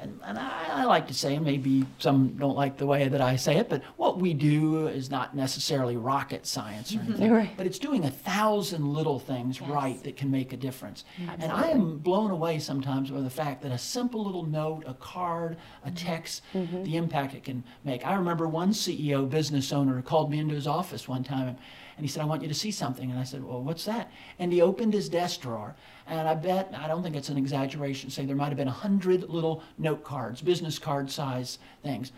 and, 0.00 0.20
and 0.24 0.38
I, 0.38 0.82
I 0.82 0.84
like 0.84 1.08
to 1.08 1.14
say, 1.14 1.38
maybe 1.38 1.84
some 1.98 2.36
don't 2.38 2.56
like 2.56 2.76
the 2.76 2.86
way 2.86 3.08
that 3.08 3.20
I 3.20 3.36
say 3.36 3.56
it, 3.56 3.68
but 3.68 3.82
what 3.96 4.18
we 4.18 4.32
do 4.32 4.86
is 4.86 5.10
not 5.10 5.34
necessarily 5.34 5.96
rocket 5.96 6.46
science 6.46 6.92
or 6.92 6.98
mm-hmm. 6.98 7.12
anything, 7.12 7.32
Right. 7.32 7.50
but 7.56 7.66
it's 7.66 7.78
doing 7.78 8.04
a 8.04 8.10
thousand 8.10 8.86
little 8.92 9.18
things 9.18 9.60
right 9.60 10.02
that 10.04 10.16
can 10.16 10.30
make 10.30 10.52
a 10.52 10.56
difference. 10.56 11.04
Absolutely. 11.18 11.44
And 11.44 11.52
I 11.52 11.68
am 11.70 11.98
blown 11.98 12.30
away 12.30 12.58
sometimes 12.58 13.10
by 13.10 13.20
the 13.20 13.30
fact 13.30 13.62
that 13.62 13.72
a 13.72 13.78
simple 13.78 14.24
little 14.24 14.44
note, 14.44 14.84
a 14.86 14.94
card, 14.94 15.56
a 15.84 15.88
mm-hmm. 15.88 15.96
text, 15.96 16.42
mm-hmm. 16.54 16.84
the 16.84 16.96
impact 16.96 17.34
it 17.34 17.44
can 17.44 17.64
make. 17.84 18.06
I 18.06 18.14
remember 18.14 18.46
one 18.46 18.70
CEO, 18.70 19.28
business 19.28 19.72
owner, 19.72 20.00
called 20.02 20.30
me 20.30 20.38
into 20.38 20.54
his 20.54 20.66
office 20.66 21.08
one 21.08 21.24
time 21.24 21.56
and 21.98 22.04
he 22.04 22.08
said, 22.08 22.22
I 22.22 22.26
want 22.26 22.42
you 22.42 22.48
to 22.48 22.54
see 22.54 22.70
something. 22.70 23.10
And 23.10 23.18
I 23.18 23.24
said, 23.24 23.42
Well, 23.42 23.60
what's 23.60 23.84
that? 23.86 24.12
And 24.38 24.52
he 24.52 24.62
opened 24.62 24.94
his 24.94 25.08
desk 25.08 25.40
drawer. 25.40 25.74
And 26.06 26.28
I 26.28 26.34
bet, 26.36 26.72
I 26.78 26.86
don't 26.86 27.02
think 27.02 27.16
it's 27.16 27.28
an 27.28 27.36
exaggeration, 27.36 28.08
say 28.08 28.24
there 28.24 28.36
might 28.36 28.48
have 28.50 28.56
been 28.56 28.68
a 28.68 28.70
hundred 28.70 29.28
little 29.28 29.64
note 29.78 30.04
cards, 30.04 30.40
business 30.40 30.78
card 30.78 31.10
size 31.10 31.58
things, 31.82 32.12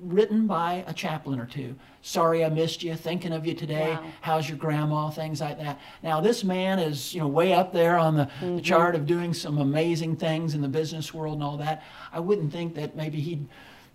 written 0.00 0.46
by 0.46 0.84
a 0.86 0.94
chaplain 0.94 1.40
or 1.40 1.46
two. 1.46 1.74
Sorry 2.00 2.44
I 2.44 2.48
missed 2.48 2.84
you, 2.84 2.94
thinking 2.94 3.32
of 3.32 3.44
you 3.44 3.54
today. 3.54 3.90
Wow. 3.90 4.04
How's 4.20 4.48
your 4.48 4.56
grandma? 4.56 5.10
Things 5.10 5.40
like 5.40 5.58
that. 5.58 5.80
Now 6.04 6.20
this 6.20 6.44
man 6.44 6.78
is, 6.78 7.12
you 7.12 7.20
know, 7.20 7.26
way 7.26 7.52
up 7.52 7.72
there 7.72 7.98
on 7.98 8.16
the, 8.16 8.30
the 8.40 8.46
mm-hmm. 8.46 8.58
chart 8.60 8.94
of 8.94 9.04
doing 9.04 9.34
some 9.34 9.58
amazing 9.58 10.14
things 10.14 10.54
in 10.54 10.62
the 10.62 10.68
business 10.68 11.12
world 11.12 11.34
and 11.34 11.42
all 11.42 11.56
that. 11.56 11.82
I 12.12 12.20
wouldn't 12.20 12.52
think 12.52 12.76
that 12.76 12.94
maybe 12.94 13.20
he'd 13.20 13.48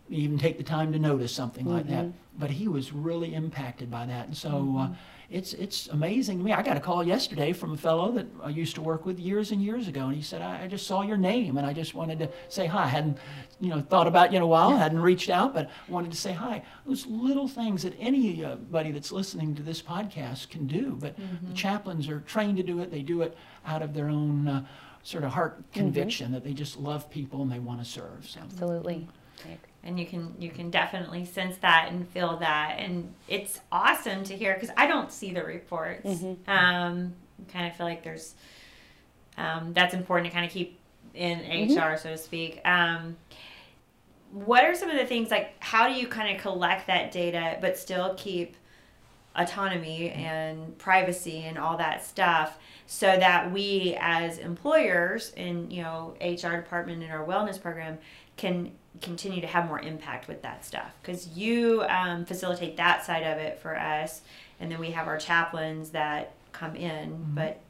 even 0.10 0.38
take 0.38 0.58
the 0.58 0.64
time 0.64 0.92
to 0.92 1.00
notice 1.00 1.34
something 1.34 1.66
like 1.66 1.88
that. 1.88 2.06
Mm-hmm. 2.06 2.18
But 2.40 2.52
he 2.52 2.68
was 2.68 2.94
really 2.94 3.34
impacted 3.34 3.90
by 3.90 4.06
that, 4.06 4.28
and 4.28 4.38
so 4.38 4.76
uh, 4.78 4.90
it's 5.30 5.54
it's 5.54 5.88
amazing 5.88 6.38
to 6.38 6.44
me. 6.44 6.54
I 6.54 6.62
got 6.62 6.78
a 6.78 6.80
call 6.80 7.04
yesterday 7.04 7.52
from 7.52 7.74
a 7.74 7.78
fellow 7.78 8.12
that 8.12 8.28
I 8.44 8.50
used 8.50 8.76
to 8.76 8.82
work 8.82 9.08
with 9.08 9.18
years 9.20 9.52
and 9.52 9.60
years 9.60 9.88
ago, 9.88 10.06
and 10.06 10.16
he 10.16 10.22
said, 10.22 10.44
"I, 10.44 10.66
I 10.66 10.68
just 10.68 10.86
saw 10.86 11.02
your 11.02 11.18
name, 11.18 11.58
and 11.58 11.66
I 11.66 11.74
just 11.74 11.96
wanted 11.96 12.20
to 12.20 12.30
say 12.50 12.68
hi. 12.68 12.84
I 12.84 12.88
hadn't, 12.88 13.18
you 13.60 13.70
know, 13.70 13.82
thought 13.82 14.06
about 14.06 14.32
you 14.32 14.38
in 14.38 14.44
a 14.44 14.48
while, 14.48 14.78
hadn't 14.78 15.02
reached 15.02 15.32
out, 15.32 15.56
but 15.56 15.72
wanted 15.88 16.12
to 16.12 16.18
say 16.18 16.32
hi." 16.32 16.62
Those 16.86 17.08
little 17.08 17.48
things 17.48 17.82
that 17.82 17.96
anybody 18.00 18.92
that's 18.92 19.12
listening 19.12 19.56
to 19.56 19.64
this 19.64 19.82
podcast 19.82 20.50
can 20.50 20.68
do, 20.68 20.96
but 21.00 21.16
the 21.42 21.54
chaplains 21.56 22.08
are 22.08 22.20
trained 22.20 22.58
to 22.58 22.64
do 22.64 22.82
it. 22.82 22.92
They 22.92 23.02
do 23.02 23.24
it 23.24 23.36
out 23.66 23.82
of 23.82 23.94
their 23.94 24.10
own. 24.10 24.48
Uh, 24.48 24.66
Sort 25.04 25.24
of 25.24 25.32
heart 25.32 25.64
conviction 25.72 26.34
that 26.34 26.44
they 26.44 26.52
just 26.52 26.76
love 26.78 27.10
people 27.10 27.42
and 27.42 27.50
they 27.50 27.60
want 27.60 27.80
to 27.80 27.86
serve. 27.86 28.28
So. 28.28 28.42
Absolutely. 28.42 29.08
And 29.84 30.00
you 30.00 30.06
can 30.06 30.34
you 30.40 30.50
can 30.50 30.70
definitely 30.70 31.24
sense 31.26 31.58
that 31.58 31.88
and 31.92 32.08
feel 32.10 32.38
that 32.38 32.76
and 32.80 33.14
it's 33.28 33.60
awesome 33.72 34.24
to 34.24 34.36
hear 34.36 34.54
because 34.54 34.70
i 34.78 34.86
don't 34.88 35.12
see 35.12 35.32
the 35.32 35.44
reports 35.44 36.06
Mm-hmm. 36.06 36.50
um 36.50 37.14
kind 37.52 37.68
of 37.68 37.76
feel 37.76 37.86
like 37.86 38.04
there's 38.04 38.34
um 39.38 39.74
that's 39.74 39.94
important 39.94 40.28
to 40.28 40.34
kind 40.34 40.46
of 40.46 40.52
keep 40.52 40.80
in 41.14 41.40
Mm-hmm. 41.40 41.78
hr 41.94 41.98
so 41.98 42.10
to 42.12 42.18
speak 42.18 42.60
um 42.66 43.16
what 44.32 44.64
are 44.66 44.76
some 44.76 44.90
of 44.90 44.98
the 44.98 45.06
things 45.06 45.32
like 45.32 45.52
how 45.60 45.88
do 45.88 45.94
you 45.94 46.08
kind 46.08 46.36
of 46.36 46.42
collect 46.42 46.88
that 46.88 47.12
data 47.12 47.58
but 47.62 47.78
still 47.78 48.14
keep 48.18 48.56
autonomy 49.36 50.10
and 50.10 50.78
privacy 50.80 51.44
and 51.44 51.58
all 51.58 51.78
that 51.78 52.04
stuff 52.04 52.58
so 52.88 53.06
that 53.06 53.52
we 53.52 53.96
as 54.00 54.38
employers 54.40 55.32
in 55.38 55.70
you 55.72 55.82
know 55.84 56.16
hr 56.22 56.56
department 56.58 57.04
in 57.04 57.10
our 57.12 57.24
wellness 57.26 57.62
program 57.62 57.98
can 58.36 58.72
continue 59.02 59.42
to 59.42 59.48
have 59.48 59.68
more 59.68 59.80
impact 59.80 60.28
with 60.28 60.42
that 60.42 60.66
stuff 60.66 60.92
because 61.02 61.28
you 61.30 61.84
um, 61.90 62.26
facilitate 62.26 62.78
that 62.78 63.06
side 63.06 63.24
of 63.24 63.38
it 63.38 63.60
for 63.60 63.78
us 63.78 64.22
and 64.60 64.72
then 64.72 64.80
we 64.80 64.92
have 64.92 65.08
our 65.08 65.18
chaplains 65.18 65.90
that 65.92 66.34
come 66.52 66.76
in 66.76 67.26
but 67.34 67.62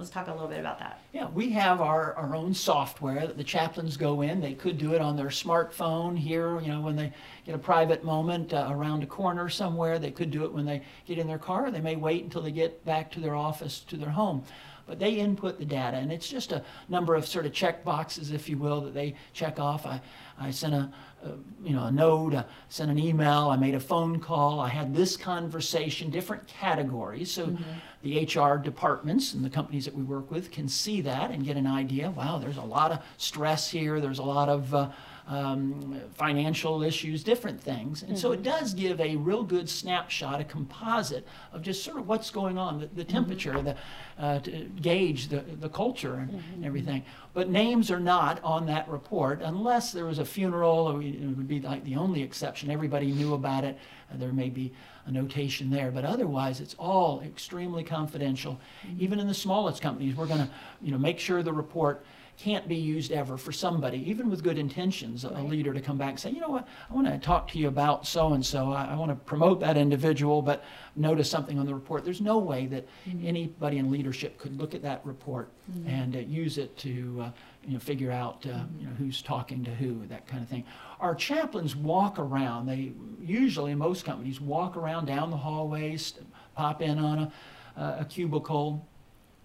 let's 0.00 0.10
talk 0.10 0.28
a 0.28 0.32
little 0.32 0.48
bit 0.48 0.58
about 0.58 0.78
that. 0.78 1.00
Yeah, 1.12 1.28
we 1.28 1.50
have 1.50 1.80
our, 1.80 2.14
our 2.14 2.34
own 2.34 2.54
software 2.54 3.26
that 3.26 3.36
the 3.36 3.44
chaplains 3.44 3.96
go 3.96 4.22
in. 4.22 4.40
They 4.40 4.54
could 4.54 4.78
do 4.78 4.94
it 4.94 5.00
on 5.00 5.16
their 5.16 5.26
smartphone 5.26 6.16
here, 6.16 6.60
you 6.60 6.68
know, 6.68 6.80
when 6.80 6.96
they 6.96 7.12
get 7.44 7.54
a 7.54 7.58
private 7.58 8.02
moment 8.02 8.54
uh, 8.54 8.68
around 8.70 9.02
a 9.02 9.06
corner 9.06 9.48
somewhere. 9.48 9.98
They 9.98 10.10
could 10.10 10.30
do 10.30 10.44
it 10.44 10.52
when 10.52 10.64
they 10.64 10.82
get 11.06 11.18
in 11.18 11.26
their 11.26 11.38
car. 11.38 11.70
They 11.70 11.80
may 11.80 11.96
wait 11.96 12.24
until 12.24 12.42
they 12.42 12.50
get 12.50 12.84
back 12.84 13.10
to 13.12 13.20
their 13.20 13.34
office, 13.34 13.80
to 13.88 13.96
their 13.96 14.10
home. 14.10 14.42
But 14.90 14.98
they 14.98 15.12
input 15.12 15.56
the 15.56 15.64
data, 15.64 15.98
and 15.98 16.10
it's 16.10 16.28
just 16.28 16.50
a 16.50 16.64
number 16.88 17.14
of 17.14 17.24
sort 17.24 17.46
of 17.46 17.52
check 17.52 17.84
boxes, 17.84 18.32
if 18.32 18.48
you 18.48 18.58
will, 18.58 18.80
that 18.80 18.92
they 18.92 19.14
check 19.32 19.60
off. 19.60 19.86
I, 19.86 20.00
I 20.36 20.50
sent 20.50 20.74
a, 20.74 20.90
a 21.24 21.28
you 21.62 21.76
know 21.76 21.84
a 21.84 21.92
note, 21.92 22.34
I 22.34 22.44
sent 22.70 22.90
an 22.90 22.98
email, 22.98 23.50
I 23.50 23.56
made 23.56 23.76
a 23.76 23.78
phone 23.80 24.18
call, 24.18 24.58
I 24.58 24.68
had 24.68 24.92
this 24.92 25.16
conversation, 25.16 26.10
different 26.10 26.44
categories. 26.48 27.30
So 27.30 27.46
Mm-hmm. 27.46 27.62
the 28.02 28.24
HR 28.24 28.58
departments 28.58 29.32
and 29.34 29.44
the 29.44 29.50
companies 29.50 29.84
that 29.84 29.94
we 29.94 30.02
work 30.02 30.28
with 30.28 30.50
can 30.50 30.66
see 30.68 31.00
that 31.02 31.30
and 31.30 31.44
get 31.44 31.56
an 31.56 31.68
idea. 31.68 32.10
Wow, 32.10 32.38
there's 32.38 32.56
a 32.56 32.62
lot 32.62 32.90
of 32.90 32.98
stress 33.16 33.70
here. 33.70 34.00
There's 34.00 34.18
a 34.18 34.24
lot 34.24 34.48
of 34.48 34.74
uh, 34.74 34.88
um, 35.30 36.00
financial 36.14 36.82
issues, 36.82 37.22
different 37.22 37.60
things. 37.60 38.02
And 38.02 38.18
so 38.18 38.32
it 38.32 38.42
does 38.42 38.74
give 38.74 39.00
a 39.00 39.14
real 39.14 39.44
good 39.44 39.68
snapshot, 39.68 40.40
a 40.40 40.44
composite 40.44 41.24
of 41.52 41.62
just 41.62 41.84
sort 41.84 41.98
of 41.98 42.08
what's 42.08 42.30
going 42.30 42.58
on, 42.58 42.80
the, 42.80 42.86
the 42.88 43.04
temperature, 43.04 43.62
the, 43.62 43.76
uh, 44.18 44.40
to 44.40 44.50
gauge 44.82 45.28
the, 45.28 45.44
the 45.60 45.68
culture 45.68 46.14
and, 46.14 46.42
and 46.54 46.64
everything. 46.64 47.04
But 47.32 47.48
names 47.48 47.92
are 47.92 48.00
not 48.00 48.42
on 48.42 48.66
that 48.66 48.88
report 48.88 49.40
unless 49.40 49.92
there 49.92 50.04
was 50.04 50.18
a 50.18 50.24
funeral, 50.24 50.88
or 50.88 51.00
it 51.00 51.20
would 51.20 51.46
be 51.46 51.60
like 51.60 51.84
the 51.84 51.94
only 51.94 52.22
exception. 52.24 52.68
Everybody 52.68 53.12
knew 53.12 53.34
about 53.34 53.62
it. 53.62 53.78
Uh, 54.12 54.16
there 54.16 54.32
may 54.32 54.50
be 54.50 54.72
a 55.06 55.12
notation 55.12 55.70
there, 55.70 55.92
but 55.92 56.04
otherwise 56.04 56.60
it's 56.60 56.74
all 56.74 57.20
extremely 57.20 57.84
confidential. 57.84 58.58
Even 58.98 59.20
in 59.20 59.28
the 59.28 59.34
smallest 59.34 59.80
companies, 59.80 60.16
we're 60.16 60.26
going 60.26 60.40
to, 60.40 60.50
you 60.82 60.90
know, 60.90 60.98
make 60.98 61.20
sure 61.20 61.44
the 61.44 61.52
report 61.52 62.04
can't 62.40 62.66
be 62.66 62.76
used 62.76 63.12
ever 63.12 63.36
for 63.36 63.52
somebody, 63.52 63.98
even 64.08 64.30
with 64.30 64.42
good 64.42 64.56
intentions, 64.56 65.24
a 65.24 65.42
leader 65.42 65.74
to 65.74 65.80
come 65.80 65.98
back 65.98 66.10
and 66.10 66.18
say, 66.18 66.30
you 66.30 66.40
know 66.40 66.48
what, 66.48 66.66
I 66.90 66.94
want 66.94 67.06
to 67.06 67.18
talk 67.18 67.48
to 67.48 67.58
you 67.58 67.68
about 67.68 68.06
so 68.06 68.32
and 68.32 68.44
so. 68.44 68.72
I, 68.72 68.86
I 68.86 68.94
want 68.96 69.10
to 69.10 69.14
promote 69.14 69.60
that 69.60 69.76
individual, 69.76 70.40
but 70.40 70.64
notice 70.96 71.30
something 71.30 71.58
on 71.58 71.66
the 71.66 71.74
report. 71.74 72.02
There's 72.02 72.22
no 72.22 72.38
way 72.38 72.64
that 72.66 72.88
anybody 73.22 73.76
in 73.76 73.90
leadership 73.90 74.38
could 74.38 74.56
look 74.58 74.74
at 74.74 74.80
that 74.82 75.04
report 75.04 75.50
and 75.86 76.16
uh, 76.16 76.20
use 76.20 76.56
it 76.56 76.76
to, 76.78 77.24
uh, 77.26 77.30
you 77.66 77.74
know, 77.74 77.78
figure 77.78 78.10
out, 78.10 78.46
uh, 78.46 78.60
you 78.78 78.86
know, 78.86 78.92
who's 78.94 79.20
talking 79.20 79.62
to 79.64 79.70
who, 79.70 80.06
that 80.06 80.26
kind 80.26 80.42
of 80.42 80.48
thing. 80.48 80.64
Our 80.98 81.14
chaplains 81.14 81.76
walk 81.76 82.18
around. 82.18 82.66
They 82.66 82.92
usually, 83.20 83.72
in 83.72 83.78
most 83.78 84.06
companies, 84.06 84.40
walk 84.40 84.78
around 84.78 85.04
down 85.04 85.30
the 85.30 85.36
hallways, 85.36 86.14
pop 86.56 86.80
in 86.80 86.98
on 86.98 87.32
a, 87.76 87.82
a 87.82 88.06
cubicle, 88.08 88.88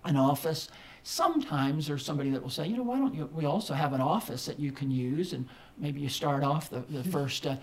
an 0.06 0.16
office. 0.16 0.70
Sometimes 1.08 1.86
there's 1.86 2.04
somebody 2.04 2.32
that 2.32 2.42
will 2.42 2.50
say, 2.50 2.66
you 2.66 2.78
know, 2.78 2.82
why 2.82 2.98
don't 2.98 3.14
you, 3.14 3.30
we 3.32 3.46
also 3.46 3.76
have 3.76 3.94
an 3.94 4.02
office 4.02 4.48
that 4.48 4.60
you 4.60 4.72
can 4.72 4.90
use 4.90 5.34
and 5.34 5.48
maybe 5.78 6.02
you 6.02 6.10
start 6.10 6.44
off 6.44 6.72
the, 6.72 6.80
the 6.90 7.04
first 7.04 7.46
uh, 7.46 7.58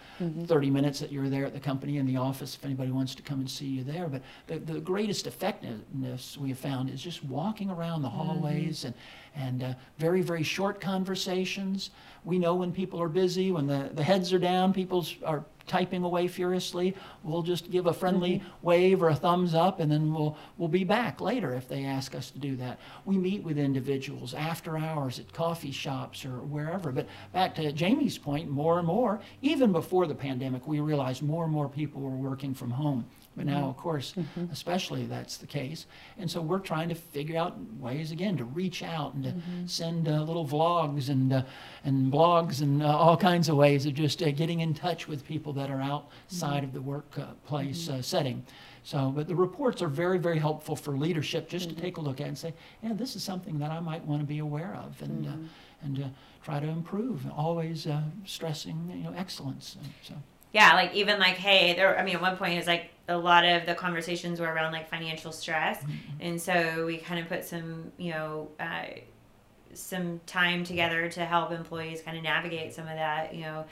30 0.47 0.71
minutes 0.71 1.01
that 1.01 1.11
you're 1.11 1.29
there 1.29 1.45
at 1.45 1.53
the 1.53 1.59
company 1.59 1.97
in 1.97 2.07
the 2.07 2.17
office 2.17 2.55
if 2.55 2.65
anybody 2.65 2.93
wants 2.93 3.17
to 3.17 3.23
come 3.23 3.41
and 3.41 3.51
see 3.51 3.67
you 3.67 3.83
there. 3.83 4.07
But 4.07 4.23
the, 4.47 4.61
the 4.61 4.79
greatest 4.79 5.27
effectiveness 5.27 6.39
we 6.39 6.51
have 6.51 6.59
found 6.59 6.89
is 6.89 7.03
just 7.03 7.25
walking 7.25 7.69
around 7.69 8.03
the 8.03 8.09
hallways 8.09 8.85
and, 8.85 8.95
and 9.35 9.65
uh, 9.65 9.75
very, 9.99 10.23
very 10.23 10.45
short 10.45 10.81
conversations. 10.81 11.91
We 12.25 12.39
know 12.39 12.55
when 12.55 12.71
people 12.71 13.03
are 13.03 13.09
busy, 13.09 13.51
when 13.51 13.67
the, 13.67 13.91
the 13.93 14.05
heads 14.05 14.33
are 14.33 14.39
down, 14.39 14.73
people 14.73 15.05
are 15.25 15.45
typing 15.67 16.05
away 16.05 16.29
furiously. 16.29 16.95
We'll 17.23 17.43
just 17.43 17.71
give 17.71 17.87
a 17.87 17.93
friendly 17.93 18.39
mm-hmm. 18.39 18.67
wave 18.67 19.03
or 19.03 19.09
a 19.09 19.15
thumbs 19.15 19.55
up, 19.55 19.81
and 19.81 19.91
then 19.91 20.13
we'll 20.13 20.37
we'll 20.57 20.69
be 20.69 20.85
back 20.85 21.21
later 21.21 21.55
if 21.55 21.69
they 21.69 21.85
ask 21.85 22.15
us 22.15 22.31
to 22.31 22.39
do 22.39 22.57
that. 22.57 22.79
We 23.05 23.19
meet 23.19 23.43
with 23.43 23.59
individuals 23.59 24.35
after 24.35 24.77
hours 24.77 25.19
at 25.19 25.33
coffee 25.33 25.73
shops 25.73 26.25
or 26.25 26.39
wherever. 26.39 26.93
But 26.93 27.07
back 27.33 27.55
to 27.57 27.73
Jamie's 27.73 28.19
point, 28.19 28.51
more 28.51 28.79
and 28.79 28.87
more, 28.87 29.21
even 29.41 29.73
before 29.73 30.07
the 30.07 30.15
pandemic, 30.15 30.67
we 30.67 30.81
realized 30.81 31.23
more 31.23 31.45
and 31.45 31.53
more 31.53 31.69
people 31.69 32.01
were 32.01 32.11
working 32.11 32.55
from 32.55 32.71
home. 32.71 33.05
But 33.35 33.47
now, 33.47 33.69
of 33.69 33.79
course, 33.79 34.15
especially 34.53 35.07
that's 35.07 35.39
the 35.39 35.47
case. 35.47 35.87
And 36.19 36.31
so 36.31 36.43
we're 36.43 36.59
trying 36.59 36.91
to 36.91 36.95
figure 36.95 37.39
out 37.39 37.57
ways 37.79 38.11
again 38.13 38.37
to 38.37 38.45
reach 38.45 38.83
out 38.83 39.15
and 39.15 39.25
to 39.25 39.35
send 39.67 40.07
uh, 40.07 40.23
little 40.23 40.47
vlogs 40.47 41.09
and 41.09 41.33
uh, 41.33 41.43
and 41.85 42.13
blogs 42.13 42.61
and 42.61 42.83
uh, 42.83 42.87
all 42.87 43.17
kinds 43.17 43.49
of 43.49 43.57
ways 43.57 43.87
of 43.87 43.95
just 43.95 44.23
uh, 44.23 44.31
getting 44.33 44.61
in 44.61 44.75
touch 44.75 45.09
with 45.09 45.25
people 45.25 45.53
that 45.55 45.71
are 45.71 45.81
outside 45.81 46.63
of 46.63 46.75
the 46.75 46.83
workplace 46.83 47.89
uh, 47.89 48.03
setting. 48.03 48.45
So, 48.85 49.13
but 49.15 49.29
the 49.29 49.35
reports 49.35 49.81
are 49.81 49.89
very, 49.89 50.19
very 50.19 50.39
helpful 50.39 50.75
for 50.75 50.97
leadership 50.97 51.49
just 51.49 51.69
to 51.69 51.75
take 51.75 51.99
a 51.99 52.01
look 52.01 52.21
at 52.21 52.27
and 52.27 52.37
say, 52.37 52.53
yeah, 52.83 52.93
this 52.93 53.15
is 53.15 53.23
something 53.23 53.59
that 53.61 53.71
I 53.71 53.81
might 53.81 54.05
want 54.05 54.21
to 54.21 54.27
be 54.27 54.41
aware 54.41 54.77
of 54.85 55.01
and 55.01 55.27
uh, 55.27 55.31
and 55.85 56.03
uh, 56.05 56.09
try 56.45 56.61
to 56.61 56.69
improve. 56.69 57.25
Always 57.31 57.87
uh, 57.87 58.03
stressing, 58.27 58.93
you 58.95 59.05
know, 59.05 59.15
excellence. 59.17 59.77
And 59.81 59.93
so. 60.03 60.15
Yeah, 60.53 60.75
like 60.75 60.95
even 60.95 61.19
like, 61.19 61.37
hey, 61.37 61.75
there. 61.75 61.99
I 61.99 62.05
mean, 62.05 62.17
at 62.17 62.23
one 62.23 62.37
point 62.37 62.59
it's 62.59 62.67
like 62.67 62.91
a 63.09 63.17
lot 63.17 63.45
of 63.45 63.67
the 63.67 63.75
conversations 63.75 64.39
were 64.41 64.47
around 64.53 64.73
like 64.73 64.89
financial 64.89 65.33
stress, 65.33 65.83
and 66.21 66.41
so 66.41 66.85
we 66.87 66.99
kind 66.99 67.21
of 67.21 67.29
put 67.29 67.45
some, 67.45 67.91
you 67.97 68.13
know, 68.13 68.49
uh, 68.61 68.85
some 69.75 70.21
time 70.27 70.65
together 70.65 71.09
to 71.09 71.25
help 71.25 71.53
employees 71.53 72.03
kind 72.03 72.17
of 72.17 72.23
navigate 72.23 72.75
some 72.75 72.87
of 72.87 72.95
that, 72.97 73.35
you 73.35 73.43
know, 73.43 73.65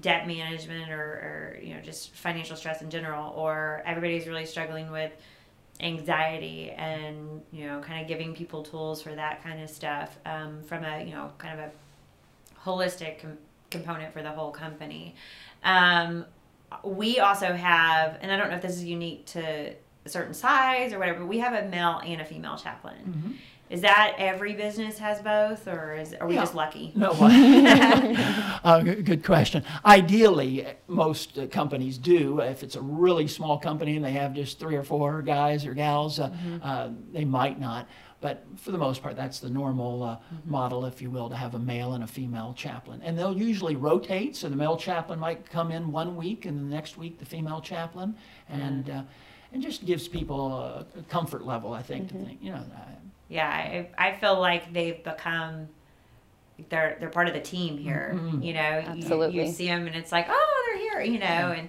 debt 0.00 0.26
management 0.26 0.90
or, 0.90 1.00
or 1.00 1.58
you 1.62 1.74
know 1.74 1.80
just 1.80 2.10
financial 2.14 2.56
stress 2.56 2.82
in 2.82 2.90
general, 2.90 3.32
or 3.36 3.82
everybody's 3.86 4.26
really 4.26 4.46
struggling 4.46 4.90
with 4.90 5.12
anxiety 5.80 6.70
and 6.72 7.40
you 7.52 7.64
know 7.66 7.80
kind 7.80 8.02
of 8.02 8.08
giving 8.08 8.34
people 8.34 8.62
tools 8.64 9.00
for 9.00 9.14
that 9.14 9.42
kind 9.44 9.62
of 9.62 9.70
stuff 9.70 10.18
um, 10.26 10.60
from 10.64 10.84
a 10.84 11.04
you 11.04 11.12
know 11.12 11.30
kind 11.38 11.58
of 11.58 11.66
a 11.66 11.70
holistic 12.68 13.24
component 13.70 14.12
for 14.12 14.22
the 14.22 14.30
whole 14.30 14.50
company. 14.50 15.14
Um, 15.62 16.24
we 16.84 17.18
also 17.18 17.52
have, 17.52 18.18
and 18.20 18.30
I 18.30 18.36
don't 18.36 18.50
know 18.50 18.56
if 18.56 18.62
this 18.62 18.76
is 18.76 18.84
unique 18.84 19.26
to 19.26 19.40
a 20.04 20.08
certain 20.08 20.34
size 20.34 20.92
or 20.92 20.98
whatever, 20.98 21.20
but 21.20 21.28
we 21.28 21.38
have 21.38 21.52
a 21.54 21.68
male 21.68 22.00
and 22.04 22.20
a 22.20 22.24
female 22.24 22.56
chaplain. 22.56 23.38
Is 23.70 23.82
that 23.82 24.14
every 24.16 24.54
business 24.54 24.96
has 24.98 25.20
both, 25.20 25.68
or 25.68 25.94
is 25.94 26.14
are 26.14 26.26
we 26.26 26.34
Yeah. 26.34 26.40
just 26.40 26.54
lucky? 26.54 26.90
No, 26.94 27.10
uh, 28.64 28.80
good 28.80 29.04
good 29.04 29.24
question. 29.24 29.62
Ideally, 29.84 30.66
most 30.86 31.38
uh, 31.38 31.46
companies 31.48 31.98
do. 31.98 32.40
If 32.40 32.62
it's 32.62 32.76
a 32.76 32.80
really 32.80 33.28
small 33.28 33.58
company 33.58 33.96
and 33.96 34.04
they 34.04 34.12
have 34.12 34.32
just 34.32 34.58
three 34.58 34.76
or 34.76 34.82
four 34.84 35.20
guys 35.20 35.66
or 35.66 35.74
gals, 35.74 36.18
uh, 36.18 36.30
uh, 36.62 36.88
they 37.12 37.26
might 37.26 37.60
not. 37.60 37.86
But 38.20 38.44
for 38.56 38.72
the 38.72 38.78
most 38.78 39.00
part, 39.02 39.14
that's 39.14 39.38
the 39.38 39.48
normal 39.48 40.02
uh, 40.02 40.16
model, 40.44 40.84
if 40.86 41.00
you 41.00 41.08
will, 41.08 41.28
to 41.28 41.36
have 41.36 41.54
a 41.54 41.58
male 41.58 41.92
and 41.94 42.02
a 42.02 42.06
female 42.06 42.52
chaplain. 42.56 43.00
And 43.04 43.16
they'll 43.16 43.36
usually 43.36 43.76
rotate, 43.76 44.34
so 44.34 44.48
the 44.48 44.56
male 44.56 44.76
chaplain 44.76 45.20
might 45.20 45.48
come 45.48 45.70
in 45.70 45.92
one 45.92 46.16
week, 46.16 46.44
and 46.44 46.58
the 46.58 46.74
next 46.74 46.98
week 46.98 47.18
the 47.20 47.24
female 47.24 47.60
chaplain, 47.60 48.16
and 48.48 48.90
uh, 48.90 49.02
and 49.52 49.62
just 49.62 49.86
gives 49.86 50.08
people 50.08 50.52
a, 50.52 50.84
a 50.98 51.02
comfort 51.08 51.46
level, 51.46 51.72
I 51.72 51.82
think, 51.82 52.08
to 52.08 52.14
think, 52.14 52.38
you 52.42 52.50
know. 52.50 52.56
Uh, 52.58 52.80
Yeah, 53.28 53.48
I, 53.48 53.88
I 53.96 54.16
feel 54.16 54.40
like 54.40 54.72
they've 54.72 55.02
become 55.04 55.68
they're 56.70 56.96
they're 56.98 57.10
part 57.10 57.28
of 57.28 57.34
the 57.34 57.40
team 57.40 57.78
here. 57.78 58.14
Mm-hmm. 58.16 58.42
You 58.42 58.52
know, 58.54 58.82
You- 58.96 59.02
You, 59.32 59.42
see 59.52 59.66
them 59.68 59.86
and 59.86 59.94
it's 59.94 60.10
like, 60.10 60.26
oh, 60.28 60.64
they're 60.66 60.78
here. 61.04 61.12
You 61.12 61.20
know, 61.20 61.52
and 61.56 61.68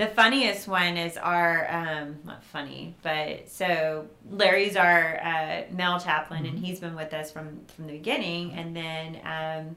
the 0.00 0.06
funniest 0.08 0.66
one 0.66 0.96
is 0.96 1.16
our 1.16 1.66
um, 1.70 2.18
not 2.24 2.42
funny, 2.42 2.94
but 3.02 3.48
so 3.50 4.06
Larry's 4.30 4.74
our 4.76 5.20
uh, 5.22 5.62
male 5.72 5.98
chaplain, 6.00 6.44
Mm-hmm. 6.44 6.56
and 6.56 6.64
he's 6.64 6.80
been 6.80 6.96
with 6.96 7.12
us 7.14 7.30
from 7.30 7.60
from 7.74 7.86
the 7.86 7.92
beginning, 7.94 8.52
and 8.52 8.74
then. 8.76 9.06
Um, 9.24 9.76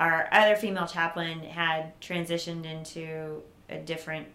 our 0.00 0.28
other 0.32 0.56
female 0.56 0.88
chaplain 0.88 1.38
had 1.44 1.98
transitioned 2.00 2.64
into 2.64 3.42
a 3.68 3.78
different 3.78 4.26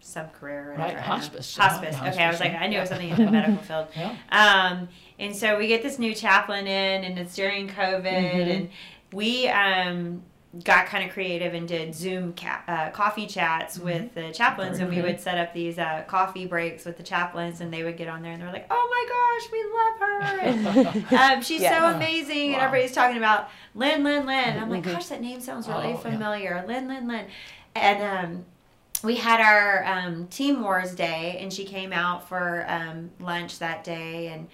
sub 0.00 0.32
career. 0.34 0.74
Right, 0.78 0.96
hospice. 0.98 1.56
Hospice. 1.56 1.96
Okay, 1.96 2.22
I 2.24 2.30
was 2.30 2.40
like. 2.40 2.52
I 2.54 2.66
knew 2.66 2.76
it 2.76 2.80
was 2.80 2.88
something 2.90 3.08
in 3.08 3.24
the 3.24 3.30
medical 3.30 3.56
field. 3.62 3.86
yeah. 3.96 4.16
Um, 4.30 4.88
and 5.18 5.34
so 5.34 5.58
we 5.58 5.66
get 5.66 5.82
this 5.82 5.98
new 5.98 6.14
chaplain 6.14 6.66
in, 6.66 7.04
and 7.04 7.18
it's 7.18 7.34
during 7.34 7.68
COVID, 7.68 8.02
Mm-hmm. 8.04 8.50
and 8.50 8.68
we 9.14 9.48
um, 9.48 10.22
got 10.64 10.84
kind 10.86 11.02
of 11.08 11.12
creative 11.14 11.54
and 11.54 11.66
did 11.66 11.94
Zoom 11.94 12.34
ca- 12.34 12.62
uh, 12.68 12.90
coffee 12.90 13.26
chats 13.26 13.78
with 13.78 14.14
the 14.14 14.30
chaplains, 14.32 14.78
and 14.78 14.88
we 14.90 14.96
Mm-hmm. 14.96 15.04
Would 15.06 15.20
set 15.20 15.38
up 15.38 15.54
these 15.54 15.78
uh, 15.78 16.04
coffee 16.06 16.44
breaks 16.46 16.84
with 16.84 16.98
the 16.98 17.02
chaplains, 17.02 17.60
and 17.62 17.72
they 17.72 17.82
would 17.84 17.96
get 17.96 18.08
on 18.08 18.20
there, 18.22 18.32
and 18.32 18.42
they're 18.42 18.52
like, 18.52 18.66
"Oh 18.70 18.88
my 18.90 19.04
gosh, 19.08 19.50
we 19.52 19.64
love 19.72 20.66
her! 20.78 21.10
And, 21.10 21.14
um, 21.38 21.42
she's 21.42 21.60
so 21.62 21.66
Yeah. 21.68 21.94
amazing!" 21.96 22.52
And 22.54 22.62
everybody's 22.62 22.94
talking 22.94 23.16
about 23.16 23.48
Lynn, 23.74 24.04
Lynn, 24.04 24.26
Lynn. 24.26 24.58
I'm 24.58 24.68
like, 24.68 24.82
Mhm. 24.82 24.92
"Gosh, 24.92 25.06
that 25.06 25.20
name 25.22 25.40
sounds 25.40 25.66
really 25.68 25.86
Oh, 25.86 25.90
yeah. 25.90 25.96
familiar, 25.96 26.64
Lynn, 26.66 26.86
Lynn, 26.88 27.08
Lynn," 27.08 27.26
and 27.74 28.02
um, 28.02 28.44
we 29.02 29.16
had 29.16 29.40
our 29.40 29.84
um, 29.86 30.26
team 30.28 30.62
wars 30.62 30.94
day 30.94 31.38
and 31.40 31.52
she 31.52 31.64
came 31.64 31.92
out 31.92 32.28
for 32.28 32.64
um, 32.68 33.10
lunch 33.18 33.58
that 33.58 33.82
day 33.82 34.28
and 34.28 34.46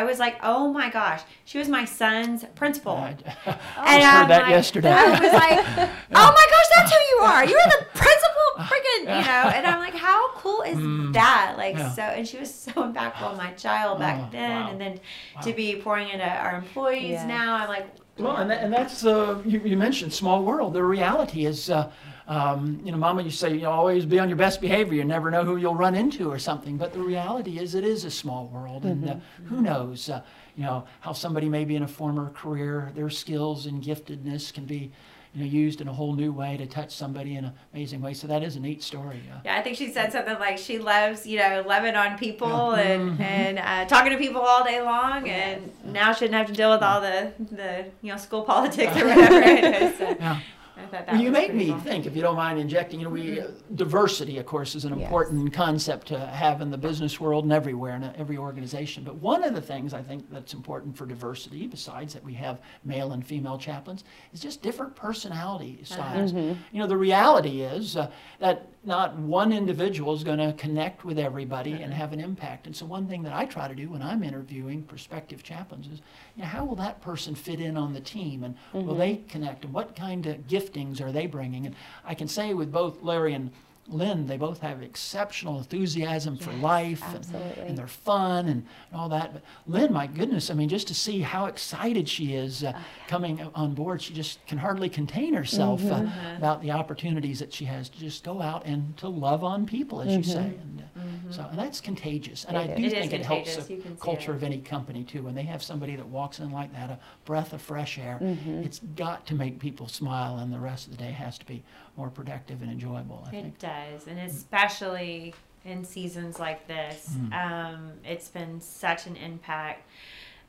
i 0.00 0.04
was 0.04 0.18
like 0.18 0.36
oh 0.42 0.72
my 0.72 0.88
gosh 0.90 1.22
she 1.44 1.58
was 1.58 1.68
my 1.68 1.84
son's 1.84 2.44
principal 2.54 2.96
I, 2.96 3.08
and 3.10 3.24
I 3.76 3.98
just 3.98 4.06
heard 4.12 4.22
I'm 4.22 4.28
that 4.34 4.42
like- 4.42 4.50
yesterday. 4.58 4.92
i 4.92 5.20
was 5.24 5.32
like 5.32 5.58
oh 6.20 6.30
my 6.40 6.46
gosh 6.54 6.68
that's 6.74 6.92
who 6.94 7.00
you 7.12 7.18
are 7.30 7.42
you're 7.50 7.68
the 7.76 7.86
principal 7.94 8.32
freaking, 8.72 9.00
you 9.02 9.26
know, 9.30 9.44
and 9.54 9.66
I'm 9.66 9.80
like, 9.80 9.94
how 9.94 10.30
cool 10.32 10.62
is 10.62 10.78
that? 11.12 11.56
Like, 11.58 11.74
Mm. 11.76 11.78
Yeah. 11.78 11.90
so, 11.90 12.02
and 12.02 12.26
she 12.26 12.38
was 12.38 12.52
so 12.54 12.72
impactful 12.72 13.20
on 13.22 13.36
my 13.36 13.50
child 13.52 13.98
back 13.98 14.18
Oh, 14.18 14.28
then, 14.32 14.50
wow. 14.64 14.70
and 14.70 14.80
then 14.80 15.00
Wow. 15.34 15.42
to 15.42 15.52
be 15.52 15.76
pouring 15.76 16.08
into 16.08 16.24
our 16.26 16.56
employees 16.56 17.12
Yeah. 17.20 17.26
now, 17.26 17.56
I'm 17.56 17.68
like, 17.68 17.86
Well, 18.18 18.36
and, 18.36 18.50
that, 18.50 18.62
and 18.64 18.72
that's, 18.72 19.04
uh, 19.04 19.42
you, 19.44 19.60
you 19.60 19.76
mentioned 19.76 20.14
small 20.14 20.42
world. 20.42 20.72
The 20.72 20.82
reality 20.82 21.44
is, 21.44 21.68
uh, 21.68 21.90
um, 22.28 22.80
you 22.84 22.90
know, 22.90 22.98
Mama, 22.98 23.22
you 23.22 23.30
say 23.30 23.54
you 23.56 23.68
always 23.68 24.04
be 24.04 24.18
on 24.18 24.28
your 24.28 24.36
best 24.36 24.60
behavior. 24.60 24.94
You 24.94 25.04
never 25.04 25.30
know 25.30 25.44
who 25.44 25.56
you'll 25.58 25.76
run 25.76 25.94
into 25.94 26.30
or 26.30 26.38
something. 26.38 26.76
But 26.76 26.92
the 26.92 26.98
reality 27.00 27.58
is, 27.58 27.74
it 27.74 27.84
is 27.84 28.04
a 28.04 28.10
small 28.10 28.46
world, 28.48 28.84
and 28.84 29.08
uh, 29.08 29.16
who 29.46 29.60
knows, 29.62 30.08
uh, 30.10 30.22
you 30.56 30.64
know, 30.64 30.84
how 31.00 31.12
somebody 31.12 31.48
maybe 31.48 31.76
in 31.76 31.82
a 31.84 31.88
former 31.88 32.30
career, 32.30 32.90
their 32.96 33.10
skills 33.10 33.66
and 33.66 33.80
giftedness 33.82 34.52
can 34.52 34.64
be, 34.64 34.90
you 35.34 35.40
know, 35.44 35.46
used 35.46 35.80
in 35.80 35.86
a 35.86 35.92
whole 35.92 36.14
new 36.14 36.32
way 36.32 36.56
to 36.56 36.66
touch 36.66 36.90
somebody 36.92 37.36
in 37.36 37.44
an 37.44 37.52
amazing 37.72 38.00
way. 38.00 38.12
So 38.14 38.26
that 38.26 38.42
is 38.42 38.56
a 38.56 38.60
neat 38.60 38.82
story. 38.82 39.22
Uh, 39.32 39.38
Yeah, 39.44 39.56
I 39.56 39.62
think 39.62 39.76
she 39.76 39.92
said 39.92 40.10
something 40.10 40.38
like 40.40 40.58
she 40.58 40.78
loves, 40.78 41.26
you 41.28 41.38
know, 41.38 41.62
loving 41.64 41.94
on 41.94 42.18
people 42.18 42.48
Mm-hmm. 42.48 43.22
and 43.22 43.22
and 43.22 43.58
uh, 43.60 43.84
talking 43.88 44.10
to 44.10 44.18
people 44.18 44.40
all 44.40 44.64
day 44.64 44.80
long, 44.82 45.28
and 45.28 45.70
now 45.84 46.12
shouldn't 46.12 46.34
have 46.34 46.46
to 46.48 46.52
deal 46.54 46.70
with 46.72 46.82
all 46.82 47.00
the 47.00 47.32
the 47.52 47.84
you 48.02 48.10
know 48.10 48.16
school 48.18 48.42
politics 48.54 48.96
or 48.96 49.06
whatever 49.10 49.40
it 49.42 49.64
is. 49.82 49.98
So 49.98 50.08
yeah. 50.18 50.40
I 50.76 50.80
thought 50.82 51.06
that 51.06 51.12
Well, 51.12 51.20
you 51.20 51.30
was 51.30 51.40
make 51.40 51.54
me 51.54 51.70
cool. 51.70 51.80
think, 51.80 52.06
if 52.06 52.14
you 52.14 52.22
don't 52.22 52.36
mind 52.36 52.58
injecting, 52.58 53.00
you 53.00 53.06
know, 53.06 53.10
we, 53.10 53.36
mm-hmm. 53.36 53.46
uh, 53.46 53.74
diversity, 53.74 54.38
of 54.38 54.46
course, 54.46 54.74
is 54.74 54.84
an 54.84 54.98
Yes. 54.98 55.06
important 55.06 55.52
concept 55.52 56.08
to 56.08 56.18
have 56.18 56.60
in 56.60 56.70
the 56.70 56.78
business 56.78 57.18
world 57.18 57.44
and 57.44 57.52
everywhere, 57.52 57.96
in 57.96 58.04
every 58.16 58.36
organization. 58.36 59.02
But 59.02 59.16
one 59.16 59.42
of 59.42 59.54
the 59.54 59.60
things 59.60 59.94
I 59.94 60.02
think 60.02 60.30
that's 60.30 60.52
important 60.54 60.96
for 60.96 61.06
diversity, 61.06 61.66
besides 61.66 62.12
that 62.14 62.24
we 62.24 62.34
have 62.34 62.60
male 62.84 63.12
and 63.12 63.26
female 63.26 63.58
chaplains, 63.58 64.04
is 64.32 64.40
just 64.40 64.62
different 64.62 64.94
personality 64.94 65.78
uh-huh. 65.82 65.94
styles. 65.94 66.32
Mm-hmm. 66.32 66.60
You 66.72 66.80
know, 66.80 66.86
the 66.86 66.96
reality 66.96 67.62
is 67.62 67.96
uh, 67.96 68.10
that 68.38 68.68
not 68.84 69.16
one 69.18 69.52
individual 69.52 70.14
is 70.14 70.22
going 70.22 70.38
to 70.38 70.52
connect 70.52 71.04
with 71.04 71.18
everybody 71.18 71.72
and 71.72 71.84
uh-huh. 71.84 71.94
have 71.94 72.12
an 72.12 72.20
impact. 72.20 72.66
And 72.66 72.76
so, 72.76 72.86
one 72.86 73.08
thing 73.08 73.22
that 73.22 73.32
I 73.32 73.44
try 73.44 73.66
to 73.66 73.74
do 73.74 73.90
when 73.90 74.02
I'm 74.02 74.22
interviewing 74.22 74.82
prospective 74.82 75.42
chaplains 75.42 75.86
is, 75.86 76.00
you 76.36 76.42
know, 76.42 76.48
how 76.48 76.64
will 76.64 76.76
that 76.76 77.00
person 77.00 77.34
fit 77.34 77.60
in 77.60 77.76
on 77.76 77.92
the 77.92 78.00
team, 78.00 78.44
and 78.44 78.54
will 78.72 78.82
mm-hmm. 78.82 78.98
they 78.98 79.16
connect, 79.28 79.64
and 79.64 79.72
what 79.72 79.96
kind 79.96 80.26
of 80.26 80.46
giftings 80.66 81.00
are 81.00 81.12
they 81.12 81.26
bringing? 81.26 81.66
And 81.66 81.74
I 82.04 82.14
can 82.14 82.28
say 82.28 82.54
with 82.54 82.72
both 82.72 83.02
Larry 83.02 83.34
and 83.34 83.50
Lynn, 83.88 84.26
they 84.26 84.36
both 84.36 84.60
have 84.60 84.82
exceptional 84.82 85.58
enthusiasm 85.58 86.36
for 86.36 86.52
life, 86.54 87.02
and, 87.06 87.16
absolutely. 87.16 87.62
and 87.62 87.78
they're 87.78 87.86
fun 87.86 88.46
and, 88.48 88.66
and 88.90 89.00
all 89.00 89.08
that. 89.08 89.32
But 89.32 89.42
Lynn, 89.66 89.92
my 89.92 90.06
goodness, 90.06 90.50
I 90.50 90.54
mean, 90.54 90.68
just 90.68 90.88
to 90.88 90.94
see 90.94 91.20
how 91.20 91.46
excited 91.46 92.08
she 92.08 92.34
is 92.34 92.64
uh, 92.64 92.78
coming 93.08 93.40
on 93.54 93.74
board, 93.74 94.02
she 94.02 94.12
just 94.12 94.44
can 94.46 94.58
hardly 94.58 94.88
contain 94.88 95.34
herself 95.34 95.84
uh, 95.84 96.06
about 96.36 96.62
the 96.62 96.72
opportunities 96.72 97.38
that 97.38 97.52
she 97.52 97.64
has 97.64 97.88
to 97.88 97.98
just 97.98 98.24
go 98.24 98.40
out 98.40 98.64
and 98.66 98.96
to 98.96 99.08
love 99.08 99.44
on 99.44 99.66
people, 99.66 100.00
as 100.00 100.16
you 100.16 100.22
say. 100.22 100.54
And 100.60 100.84
uh, 100.96 101.32
so, 101.32 101.46
and 101.50 101.58
that's 101.58 101.80
contagious. 101.80 102.44
And 102.44 102.56
I 102.56 102.66
do 102.66 102.84
is. 102.84 102.92
Think 102.92 103.12
it 103.12 103.24
helps 103.24 103.56
the 103.56 103.74
You 103.74 103.82
can 103.82 103.96
see 103.96 104.02
culture 104.02 104.32
it. 104.32 104.36
of 104.36 104.42
any 104.42 104.58
company 104.58 105.04
too. 105.04 105.22
When 105.22 105.34
they 105.34 105.42
have 105.42 105.62
somebody 105.62 105.96
that 105.96 106.06
walks 106.06 106.40
in 106.40 106.50
like 106.50 106.72
that, 106.72 106.90
a 106.90 106.98
breath 107.24 107.52
of 107.52 107.60
fresh 107.60 107.98
air, 107.98 108.18
it's 108.62 108.80
got 108.96 109.26
to 109.26 109.34
make 109.34 109.58
people 109.58 109.86
smile, 109.88 110.38
and 110.38 110.52
the 110.52 110.58
rest 110.58 110.86
of 110.86 110.96
the 110.96 110.98
day 110.98 111.10
has 111.10 111.38
to 111.38 111.46
be 111.46 111.62
more 111.96 112.10
productive 112.10 112.62
and 112.62 112.70
enjoyable. 112.70 113.24
I 113.26 113.30
think. 113.30 113.46
It 113.46 113.58
does, 113.90 114.06
and 114.06 114.18
especially 114.20 115.34
in 115.64 115.84
seasons 115.84 116.38
like 116.38 116.66
this, 116.68 117.08
Mm. 117.18 117.32
um, 117.32 117.92
it's 118.04 118.28
been 118.28 118.60
such 118.60 119.06
an 119.06 119.16
impact. 119.16 119.82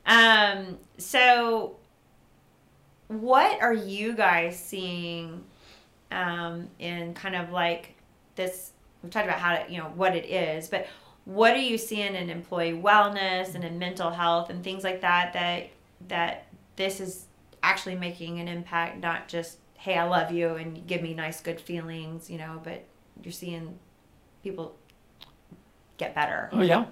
Um, 0.06 0.78
so, 0.96 1.76
what 3.08 3.60
are 3.62 3.72
you 3.74 4.12
guys 4.14 4.58
seeing 4.58 5.44
um, 6.10 6.68
in 6.78 7.14
kind 7.14 7.36
of 7.36 7.50
like 7.50 7.94
this? 8.36 8.72
We've 9.02 9.12
talked 9.12 9.26
about 9.26 9.38
how 9.40 9.56
to, 9.56 9.70
you 9.72 9.78
know, 9.78 9.92
what 9.94 10.14
it 10.16 10.26
is, 10.26 10.68
but 10.68 10.86
what 11.24 11.52
are 11.54 11.60
you 11.60 11.78
seeing 11.78 12.14
in 12.14 12.30
employee 12.30 12.72
wellness 12.72 13.54
and 13.54 13.62
in 13.64 13.78
mental 13.78 14.10
health 14.10 14.50
and 14.50 14.62
things 14.64 14.82
like 14.84 15.00
that? 15.02 15.32
That 15.34 15.68
that 16.08 16.46
this 16.76 17.00
is 17.00 17.26
actually 17.62 17.96
making 17.96 18.38
an 18.40 18.48
impact, 18.48 18.98
not 18.98 19.28
just 19.28 19.58
hey, 19.74 19.96
I 19.96 20.04
love 20.04 20.32
you 20.32 20.54
and 20.56 20.84
give 20.88 21.02
me 21.02 21.14
nice, 21.14 21.40
good 21.40 21.60
feelings, 21.60 22.28
you 22.28 22.36
know, 22.38 22.60
but 22.64 22.82
you're 23.22 23.32
seeing 23.32 23.78
people 24.42 24.74
get 25.96 26.14
better. 26.14 26.48
Oh, 26.52 26.62
yeah. 26.62 26.86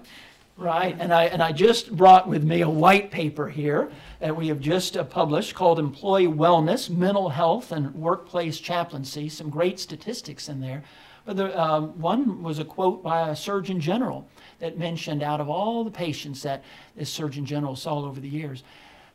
Right. 0.57 0.95
And 0.99 1.13
I, 1.13 1.25
and 1.25 1.41
I 1.41 1.51
just 1.51 1.95
brought 1.95 2.27
with 2.27 2.43
me 2.43 2.61
a 2.61 2.69
white 2.69 3.11
paper 3.11 3.47
here 3.47 3.91
that 4.19 4.35
we 4.35 4.47
have 4.47 4.59
just 4.59 4.97
uh, 4.97 5.03
published 5.03 5.53
called 5.53 5.77
Employee 5.77 6.27
Wellness, 6.27 6.89
Mental 6.89 7.29
Health, 7.29 7.71
and 7.71 7.93
Workplace 7.93 8.59
Chaplaincy. 8.59 9.29
Some 9.29 9.51
great 9.51 9.79
statistics 9.79 10.49
in 10.49 10.59
there. 10.59 10.83
But 11.25 11.37
the, 11.37 11.61
um, 11.61 11.99
one 11.99 12.41
was 12.41 12.57
a 12.57 12.65
quote 12.65 13.03
by 13.03 13.29
a 13.29 13.35
Surgeon 13.35 13.79
General 13.79 14.27
that 14.59 14.79
mentioned 14.79 15.21
out 15.21 15.39
of 15.39 15.47
all 15.49 15.83
the 15.83 15.91
patients 15.91 16.41
that 16.41 16.63
this 16.95 17.09
Surgeon 17.09 17.45
General 17.45 17.75
saw 17.75 18.05
over 18.05 18.19
the 18.19 18.29
years, 18.29 18.63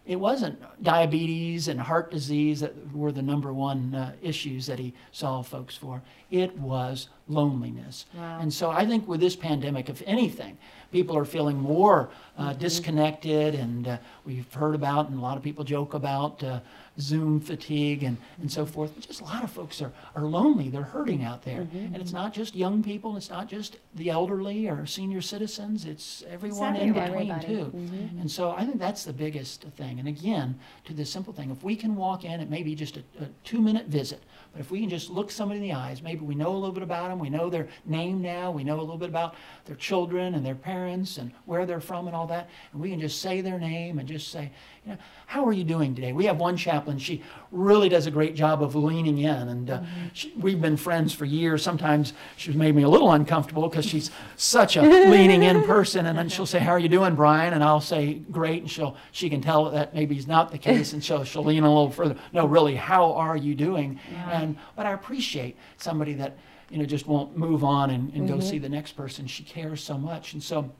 it 0.05 0.17
wasn't 0.17 0.61
diabetes 0.83 1.69
and 1.69 1.81
heart 1.81 2.11
disease 2.11 2.61
that 2.61 2.75
were 2.93 3.13
the 3.13 3.23
number 3.23 3.53
one 3.53 3.95
uh, 3.95 4.13
issues 4.21 4.67
that 4.67 4.79
he 4.79 4.93
saw 5.13 5.43
folks 5.43 5.77
for. 5.77 6.03
It 6.31 6.57
was 6.59 7.09
loneliness. 7.29 8.07
Wow. 8.15 8.41
And 8.41 8.53
so 8.53 8.71
I 8.71 8.85
think 8.85 9.07
with 9.07 9.21
this 9.21 9.37
pandemic, 9.37 9.89
if 9.89 10.03
anything, 10.05 10.59
people 10.91 11.17
are 11.17 11.25
feeling 11.25 11.57
more 11.57 12.11
uh, 12.37 12.53
disconnected, 12.55 13.55
and 13.55 13.87
uh, 13.87 13.99
we've 14.25 14.53
heard 14.53 14.75
about, 14.75 15.09
and 15.09 15.19
a 15.19 15.23
lot 15.23 15.37
of 15.37 15.43
people 15.43 15.65
joke 15.65 15.95
about 15.95 16.43
uh, 16.43 16.61
Zoom 17.01 17.41
fatigue 17.41 18.03
and, 18.03 18.17
and 18.41 18.51
so 18.51 18.67
forth. 18.67 18.93
But 18.95 19.07
just 19.07 19.21
a 19.21 19.25
lot 19.25 19.43
of 19.43 19.51
folks 19.51 19.81
are, 19.81 19.93
are 20.15 20.25
lonely. 20.25 20.69
They're 20.69 20.83
hurting 20.83 21.25
out 21.25 21.43
there. 21.43 21.63
Mm-hmm. 21.63 21.95
And 21.95 21.97
it's 21.97 22.13
not 22.13 22.35
just 22.35 22.55
young 22.55 22.83
people, 22.83 23.17
it's 23.17 23.31
not 23.31 23.49
just 23.49 23.79
the 23.95 24.11
elderly 24.11 24.69
or 24.69 24.85
senior 24.87 25.21
citizens, 25.21 25.85
it's 25.85 26.23
everyone 26.29 26.77
in 26.77 26.93
between, 26.93 27.31
Everybody. 27.31 27.47
too. 27.47 27.65
Mm-hmm. 27.75 28.21
And 28.21 28.31
so 28.31 28.51
I 28.51 28.65
think 28.65 28.79
that's 28.79 29.05
the 29.05 29.13
biggest 29.13 29.63
thing. 29.77 29.99
And 29.99 30.09
again, 30.09 30.59
to 30.85 30.93
this 30.93 31.11
simple 31.11 31.33
thing, 31.33 31.51
if 31.51 31.63
we 31.63 31.77
can 31.77 31.97
walk 31.97 32.25
in, 32.25 32.41
it 32.41 32.51
may 32.51 32.63
be 32.63 32.75
just 32.75 32.97
a, 32.97 33.03
a 33.21 33.27
two 33.45 33.61
minute 33.61 33.87
visit, 33.87 34.23
but 34.53 34.61
if 34.61 34.71
we 34.71 34.81
can 34.81 34.91
just 34.91 35.09
look 35.09 35.31
somebody 35.31 35.61
in 35.61 35.65
the 35.65 35.73
eyes, 35.73 36.03
maybe 36.03 36.25
we 36.25 36.35
know 36.35 36.51
a 36.51 36.59
little 36.59 36.73
bit 36.73 36.83
about 36.83 37.09
them, 37.09 37.19
we 37.19 37.31
know 37.31 37.49
their 37.49 37.69
name 37.87 38.21
now, 38.21 38.51
we 38.51 38.65
know 38.65 38.79
a 38.79 38.81
little 38.81 38.99
bit 38.99 39.09
about 39.09 39.35
their 39.65 39.77
children 39.77 40.35
and 40.35 40.45
their 40.45 40.55
parents 40.55 41.17
and 41.19 41.33
where 41.47 41.65
they're 41.65 41.81
from 41.81 42.07
and 42.07 42.15
all 42.15 42.27
that, 42.27 42.51
and 42.73 42.81
we 42.81 42.91
can 42.91 43.01
just 43.01 43.21
say 43.21 43.41
their 43.41 43.59
name 43.59 43.99
and 43.99 44.09
just 44.09 44.31
say, 44.31 44.51
you 44.85 44.93
know, 44.93 44.99
how 45.27 45.45
are 45.47 45.53
you 45.53 45.63
doing 45.63 45.95
today? 45.95 46.13
We 46.13 46.25
have 46.25 46.39
one 46.39 46.57
chaplain, 46.57 46.99
she 46.99 47.23
really 47.53 47.89
does 47.89 48.07
a 48.07 48.11
great 48.11 48.35
job 48.35 48.63
of 48.63 48.75
leaning 48.75 49.19
in, 49.19 49.49
and 49.49 49.71
uh, 49.71 49.83
she, 50.13 50.33
we've 50.37 50.61
been 50.61 50.77
friends 50.77 51.15
for 51.15 51.25
years. 51.25 51.63
Sometimes 51.63 52.13
she's 52.37 52.57
made 52.57 52.75
me 52.75 52.83
a 52.83 52.89
little 52.89 53.13
uncomfortable 53.13 53.69
because 53.69 53.87
she's 53.87 54.11
such 54.37 54.77
a 54.77 54.83
leaning 55.09 55.45
in 55.45 55.63
person, 55.63 56.07
and 56.07 56.19
then 56.19 56.29
she'll 56.29 56.47
say, 56.47 56.59
"How 56.59 56.73
are 56.73 56.81
you 56.81 56.89
doing, 56.89 57.15
Brian?" 57.15 57.55
And 57.55 57.63
I'll 57.63 57.81
say, 57.81 58.15
"Great," 58.15 58.63
and 58.63 58.71
she'll 58.71 58.97
she 59.13 59.31
can 59.31 59.41
tell 59.41 59.71
that 59.71 59.95
maybe 59.95 60.19
is 60.19 60.27
not 60.27 60.51
the 60.51 60.59
case, 60.71 60.93
and 60.93 61.05
so 61.05 61.23
she'll 61.23 61.45
lean 61.45 61.63
a 61.63 61.69
little 61.69 61.91
further. 61.91 62.17
No, 62.33 62.47
really, 62.47 62.75
how 62.75 63.13
are 63.13 63.37
you 63.37 63.55
doing? 63.55 64.01
And 64.33 64.57
but 64.75 64.87
I 64.87 64.93
appreciate 64.93 65.57
somebody 65.77 66.15
that 66.15 66.37
you 66.71 66.79
know 66.79 66.85
just 66.85 67.07
won't 67.07 67.37
move 67.37 67.63
on 67.63 67.91
and, 67.91 68.13
and 68.15 68.27
go 68.27 68.41
see 68.41 68.59
the 68.59 68.69
next 68.69 68.93
person. 68.93 69.29
She 69.29 69.45
cares 69.45 69.83
so 69.83 69.97
much, 69.97 70.33
and 70.33 70.43
so. 70.43 70.73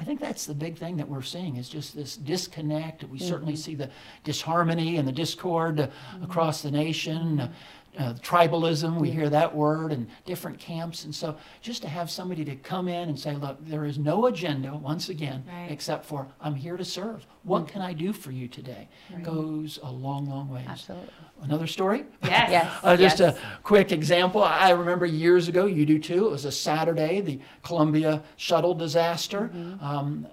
I 0.00 0.04
think 0.04 0.20
that's 0.20 0.46
the 0.46 0.54
big 0.54 0.78
thing 0.78 0.96
that 0.98 1.08
we're 1.08 1.22
seeing 1.22 1.56
is 1.56 1.68
just 1.68 1.96
this 1.96 2.16
disconnect. 2.16 3.02
We 3.04 3.18
certainly 3.18 3.56
see 3.56 3.74
the 3.74 3.90
disharmony 4.22 4.96
and 4.96 5.08
the 5.08 5.12
discord 5.12 5.80
uh, 5.80 5.88
across 6.22 6.62
the 6.62 6.70
nation. 6.70 7.50
Uh, 7.98 8.02
uh, 8.02 8.14
tribalism, 8.14 8.98
we 8.98 9.10
hear 9.10 9.28
that 9.28 9.54
word, 9.54 9.92
and 9.92 10.08
different 10.24 10.58
camps. 10.58 11.04
And 11.04 11.14
so, 11.14 11.36
just 11.60 11.82
to 11.82 11.88
have 11.88 12.10
somebody 12.10 12.44
to 12.44 12.56
come 12.56 12.88
in 12.88 13.08
and 13.08 13.18
say, 13.18 13.34
Look, 13.34 13.58
there 13.64 13.84
is 13.84 13.98
no 13.98 14.26
agenda, 14.26 14.74
once 14.74 15.08
again, 15.08 15.44
Right. 15.48 15.70
except 15.70 16.04
for 16.04 16.28
I'm 16.40 16.54
here 16.54 16.76
to 16.76 16.84
serve. 16.84 17.26
What 17.44 17.68
can 17.68 17.80
I 17.82 17.92
do 17.92 18.12
for 18.12 18.30
you 18.30 18.46
today? 18.48 18.88
Goes 19.22 19.78
a 19.82 19.90
long, 19.90 20.28
long 20.28 20.48
way. 20.48 20.64
Absolutely. 20.68 21.08
Another 21.42 21.66
story? 21.66 22.04
Yes. 22.22 22.50
Yes. 22.50 22.80
Uh, 22.82 22.96
just 22.96 23.20
yes. 23.20 23.36
a 23.36 23.58
quick 23.62 23.92
example. 23.92 24.42
I 24.42 24.70
remember 24.70 25.06
years 25.06 25.48
ago, 25.48 25.66
you 25.66 25.84
do 25.86 25.98
too. 25.98 26.26
It 26.26 26.30
was 26.30 26.44
a 26.44 26.52
Saturday, 26.52 27.20
the 27.20 27.40
Columbia 27.62 28.22
shuttle 28.36 28.74
disaster. 28.74 29.50
Um, 29.80 30.26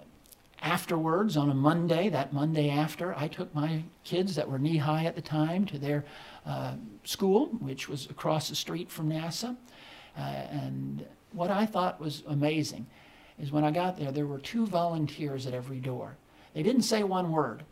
afterwards, 0.66 1.38
on 1.38 1.50
a 1.52 1.54
Monday, 1.54 2.10
that 2.10 2.34
Monday 2.34 2.70
after, 2.70 3.16
I 3.16 3.28
took 3.28 3.54
my 3.54 3.84
kids 4.04 4.36
that 4.36 4.50
were 4.50 4.58
knee 4.60 4.78
high 4.78 5.06
at 5.06 5.16
the 5.16 5.22
time 5.22 5.66
to 5.68 5.78
their 5.78 6.04
uh, 6.46 6.74
school, 7.04 7.46
which 7.60 7.88
was 7.88 8.08
across 8.10 8.50
the 8.50 8.56
street 8.56 8.90
from 8.90 9.10
NASA. 9.10 9.56
Uh, 10.18 10.22
and 10.22 11.06
what 11.32 11.52
I 11.52 11.66
thought 11.68 12.02
was 12.02 12.24
amazing 12.28 12.88
is 13.40 13.52
when 13.52 13.64
I 13.64 13.72
got 13.72 13.98
there, 13.98 14.12
there 14.12 14.26
were 14.26 14.40
two 14.40 14.66
volunteers 14.66 15.46
at 15.46 15.54
every 15.54 15.80
door. 15.80 16.18
They 16.54 16.64
didn't 16.64 16.82
say 16.84 17.04
one 17.04 17.32
word. 17.32 17.64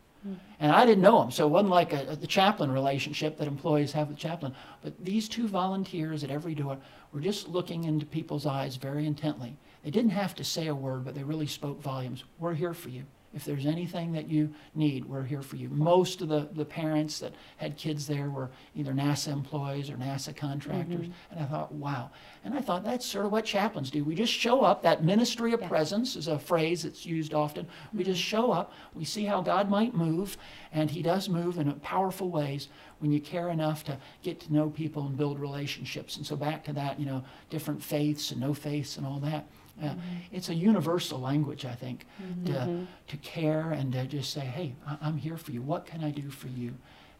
And 0.58 0.72
I 0.72 0.86
didn't 0.86 1.02
know 1.02 1.20
them, 1.20 1.30
so 1.30 1.46
it 1.46 1.50
wasn't 1.50 1.68
like 1.70 1.92
a, 1.92 2.12
a- 2.12 2.16
the 2.16 2.26
chaplain 2.26 2.72
relationship 2.72 3.36
that 3.36 3.46
employees 3.46 3.92
have 3.92 4.08
with 4.08 4.16
chaplain. 4.16 4.54
But 4.82 5.04
these 5.04 5.28
two 5.28 5.46
volunteers 5.46 6.24
at 6.24 6.30
every 6.30 6.54
door 6.54 6.78
were 7.12 7.20
just 7.20 7.46
looking 7.46 7.84
into 7.84 8.06
people's 8.06 8.46
eyes 8.46 8.76
very 8.76 9.04
intently. 9.04 9.54
They 9.84 9.90
didn't 9.90 10.10
have 10.12 10.34
to 10.36 10.44
say 10.44 10.68
a 10.68 10.74
word, 10.74 11.04
but 11.04 11.14
they 11.14 11.22
really 11.22 11.46
spoke 11.46 11.80
volumes. 11.82 12.24
We're 12.38 12.54
here 12.54 12.74
for 12.74 12.88
you. 12.88 13.04
If 13.34 13.44
there's 13.44 13.66
anything 13.66 14.12
that 14.12 14.28
you 14.28 14.54
need, 14.76 15.04
we're 15.04 15.24
here 15.24 15.42
for 15.42 15.56
you. 15.56 15.68
Most 15.68 16.22
of 16.22 16.28
the, 16.28 16.48
the 16.52 16.64
parents 16.64 17.18
that 17.18 17.34
had 17.56 17.76
kids 17.76 18.06
there 18.06 18.30
were 18.30 18.48
either 18.76 18.92
NASA 18.92 19.32
employees 19.32 19.90
or 19.90 19.94
NASA 19.94 20.34
contractors. 20.34 21.06
Mm-hmm. 21.06 21.32
And 21.32 21.40
I 21.40 21.44
thought, 21.44 21.72
wow. 21.72 22.10
And 22.44 22.54
I 22.54 22.60
thought 22.60 22.84
that's 22.84 23.04
sort 23.04 23.26
of 23.26 23.32
what 23.32 23.44
chaplains 23.44 23.90
do. 23.90 24.04
We 24.04 24.14
just 24.14 24.32
show 24.32 24.62
up. 24.62 24.82
That 24.82 25.02
ministry 25.02 25.52
of 25.52 25.60
Yeah. 25.60 25.68
presence 25.68 26.14
is 26.14 26.28
a 26.28 26.38
phrase 26.38 26.84
that's 26.84 27.04
used 27.04 27.34
often. 27.34 27.66
We 27.92 28.04
mm-hmm. 28.04 28.12
just 28.12 28.22
show 28.22 28.52
up. 28.52 28.72
We 28.94 29.04
see 29.04 29.24
how 29.24 29.42
God 29.42 29.68
might 29.68 29.94
move, 29.94 30.36
and 30.72 30.88
He 30.88 31.02
does 31.02 31.28
move 31.28 31.58
in 31.58 31.72
powerful 31.80 32.30
ways 32.30 32.68
when 33.00 33.10
you 33.10 33.20
care 33.20 33.48
enough 33.48 33.82
to 33.84 33.98
get 34.22 34.38
to 34.40 34.52
know 34.52 34.70
people 34.70 35.06
and 35.06 35.16
build 35.16 35.40
relationships. 35.40 36.16
And 36.16 36.24
so 36.24 36.36
back 36.36 36.62
to 36.64 36.72
that, 36.74 37.00
you 37.00 37.06
know, 37.06 37.24
different 37.50 37.82
faiths 37.82 38.30
and 38.30 38.40
no 38.40 38.54
faiths 38.54 38.96
and 38.96 39.04
all 39.04 39.18
that. 39.20 39.46
Uh, 39.82 39.94
It's 40.32 40.48
a 40.48 40.54
universal 40.54 41.18
language, 41.20 41.64
I 41.64 41.74
think, 41.74 42.06
to, 42.46 42.86
to 43.08 43.16
care 43.18 43.72
and 43.72 43.92
to 43.92 44.06
just 44.06 44.32
say, 44.32 44.40
hey, 44.40 44.74
I- 44.86 44.98
I'm 45.02 45.16
here 45.16 45.36
for 45.36 45.52
you. 45.52 45.62
What 45.62 45.84
can 45.86 46.02
I 46.04 46.10
do 46.10 46.30
for 46.30 46.48
you? 46.48 46.74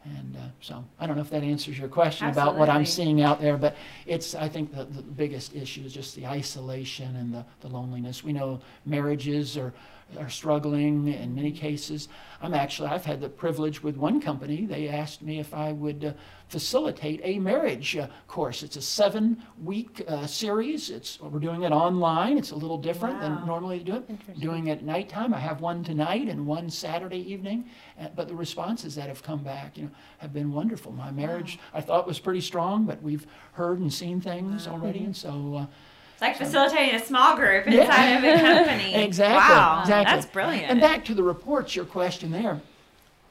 And 0.05 0.35
uh, 0.37 0.39
so 0.61 0.85
I 0.99 1.07
don't 1.07 1.15
know 1.15 1.23
if 1.23 1.31
that 1.31 1.41
answers 1.43 1.79
your 1.79 1.87
question 1.89 2.27
about 2.29 2.55
what 2.59 2.69
I'm 2.69 2.85
seeing 2.85 3.21
out 3.23 3.41
there, 3.41 3.57
but 3.57 3.75
it's, 4.05 4.35
I 4.35 4.47
think, 4.47 4.71
the, 4.73 4.85
the 4.85 5.01
biggest 5.01 5.55
issue 5.55 5.81
is 5.83 5.93
just 5.93 6.15
the 6.15 6.27
isolation 6.27 7.15
and 7.15 7.33
the, 7.33 7.43
the 7.61 7.67
loneliness. 7.69 8.23
We 8.23 8.31
know 8.31 8.59
marriages 8.85 9.57
are, 9.57 9.73
are 10.19 10.29
struggling 10.29 11.07
in 11.07 11.35
many 11.35 11.51
cases. 11.51 12.07
I'm 12.41 12.53
actually, 12.53 12.89
I've 12.89 13.05
had 13.05 13.21
the 13.21 13.29
privilege 13.29 13.81
with 13.81 13.97
one 13.97 14.21
company, 14.21 14.65
they 14.65 14.87
asked 14.87 15.21
me 15.21 15.39
if 15.39 15.53
I 15.53 15.71
would 15.71 16.05
uh, 16.05 16.13
facilitate 16.47 17.19
a 17.23 17.39
marriage 17.39 17.97
uh, 17.97 18.07
course. 18.27 18.61
It's 18.61 18.75
a 18.77 18.81
seven 18.81 19.41
week 19.63 20.03
uh, 20.07 20.27
series. 20.27 20.89
It's, 20.89 21.19
we're 21.19 21.39
doing 21.39 21.63
it 21.63 21.71
online. 21.71 22.37
It's 22.37 22.51
a 22.51 22.55
little 22.55 22.77
different 22.77 23.15
Wow. 23.15 23.21
than 23.39 23.47
normally 23.47 23.79
do 23.79 23.95
it. 23.95 24.39
Doing 24.39 24.67
it 24.67 24.79
at 24.79 24.83
nighttime. 24.83 25.33
I 25.33 25.39
have 25.39 25.61
one 25.61 25.83
tonight 25.83 26.27
and 26.29 26.45
one 26.45 26.69
Saturday 26.69 27.19
evening. 27.31 27.65
Uh, 27.99 28.07
but 28.15 28.27
the 28.27 28.35
responses 28.35 28.93
that 28.95 29.07
have 29.07 29.23
come 29.23 29.43
back, 29.43 29.77
you 29.77 29.85
know, 29.85 29.91
have 30.19 30.33
been 30.33 30.51
wonderful. 30.51 30.91
My 30.91 31.11
marriage, 31.11 31.57
I 31.73 31.81
thought 31.81 32.05
was 32.05 32.19
pretty 32.19 32.41
strong, 32.41 32.85
but 32.85 33.01
we've 33.01 33.25
heard 33.53 33.79
and 33.79 33.91
seen 33.91 34.21
things 34.21 34.67
already, 34.67 35.03
and 35.03 35.15
so. 35.15 35.67
It's 36.15 36.21
like 36.21 36.37
facilitating 36.37 36.95
a 36.95 37.03
small 37.05 37.35
group 37.35 37.65
Yeah. 37.67 37.81
inside 37.81 38.05
of 38.11 38.23
a 38.23 38.41
company. 38.41 38.95
Exactly, 39.03 39.35
Wow, 39.53 39.81
exactly. 39.81 40.15
that's 40.15 40.25
brilliant. 40.25 40.71
And 40.71 40.79
back 40.79 41.03
to 41.05 41.13
the 41.13 41.23
reports, 41.23 41.75
your 41.75 41.83
question 41.83 42.31
there. 42.31 42.61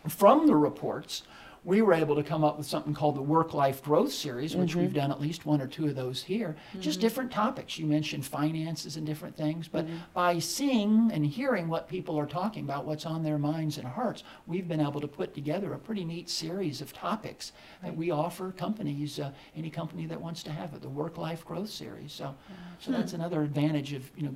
From 0.06 0.46
the 0.46 0.54
reports, 0.54 1.22
we 1.64 1.80
were 1.80 1.94
able 1.94 2.14
to 2.14 2.22
come 2.22 2.44
up 2.44 2.58
with 2.58 2.66
something 2.66 2.92
called 2.92 3.16
the 3.16 3.22
Work 3.22 3.54
Life 3.54 3.82
Growth 3.82 4.12
Series, 4.12 4.54
which 4.54 4.70
mm-hmm. 4.70 4.80
we've 4.80 4.92
done 4.92 5.10
at 5.10 5.20
least 5.20 5.46
one 5.46 5.62
or 5.62 5.66
two 5.66 5.86
of 5.86 5.94
those 5.94 6.22
here. 6.22 6.56
Just 6.78 6.98
mm-hmm. 6.98 7.06
different 7.06 7.32
topics. 7.32 7.78
You 7.78 7.86
mentioned 7.86 8.26
finances 8.26 8.96
and 8.96 9.06
different 9.06 9.34
things, 9.34 9.66
but 9.66 9.86
mm-hmm. 9.86 9.96
by 10.12 10.38
seeing 10.38 11.10
and 11.12 11.24
hearing 11.24 11.68
what 11.68 11.88
people 11.88 12.18
are 12.18 12.26
talking 12.26 12.64
about, 12.64 12.84
what's 12.84 13.06
on 13.06 13.22
their 13.22 13.38
minds 13.38 13.78
and 13.78 13.86
hearts, 13.86 14.24
we've 14.46 14.68
been 14.68 14.80
able 14.80 15.00
to 15.00 15.08
put 15.08 15.34
together 15.34 15.72
a 15.72 15.78
pretty 15.78 16.04
neat 16.04 16.28
series 16.28 16.82
of 16.82 16.92
topics 16.92 17.52
that 17.82 17.96
we 17.96 18.10
offer 18.10 18.52
companies, 18.52 19.18
uh, 19.18 19.32
any 19.56 19.70
company 19.70 20.04
that 20.06 20.20
wants 20.20 20.42
to 20.42 20.50
have 20.50 20.74
it, 20.74 20.82
the 20.82 20.88
Work 20.88 21.16
Life 21.16 21.46
Growth 21.46 21.70
Series. 21.70 22.12
So, 22.12 22.34
so 22.78 22.92
that's 22.92 23.12
hmm. 23.12 23.20
another 23.20 23.42
advantage 23.42 23.94
of 23.94 24.10
you 24.16 24.24
know 24.24 24.34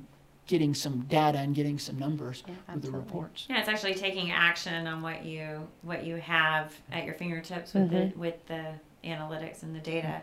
getting 0.49 0.73
some 0.73 1.01
data 1.01 1.37
and 1.37 1.53
getting 1.53 1.77
some 1.77 1.99
numbers 1.99 2.41
Yeah, 2.47 2.55
with 2.73 2.83
the 2.83 2.89
reports. 2.91 3.45
Yeah, 3.47 3.59
it's 3.59 3.69
actually 3.69 3.93
taking 3.93 4.31
action 4.31 4.87
on 4.87 5.03
what 5.03 5.23
you 5.23 5.67
what 5.83 6.03
you 6.03 6.15
have 6.15 6.73
at 6.91 7.05
your 7.05 7.13
fingertips 7.13 7.75
with 7.75 7.91
the 7.91 8.11
with 8.17 8.47
the 8.47 8.65
analytics 9.03 9.61
and 9.61 9.75
the 9.75 9.79
data. 9.79 10.19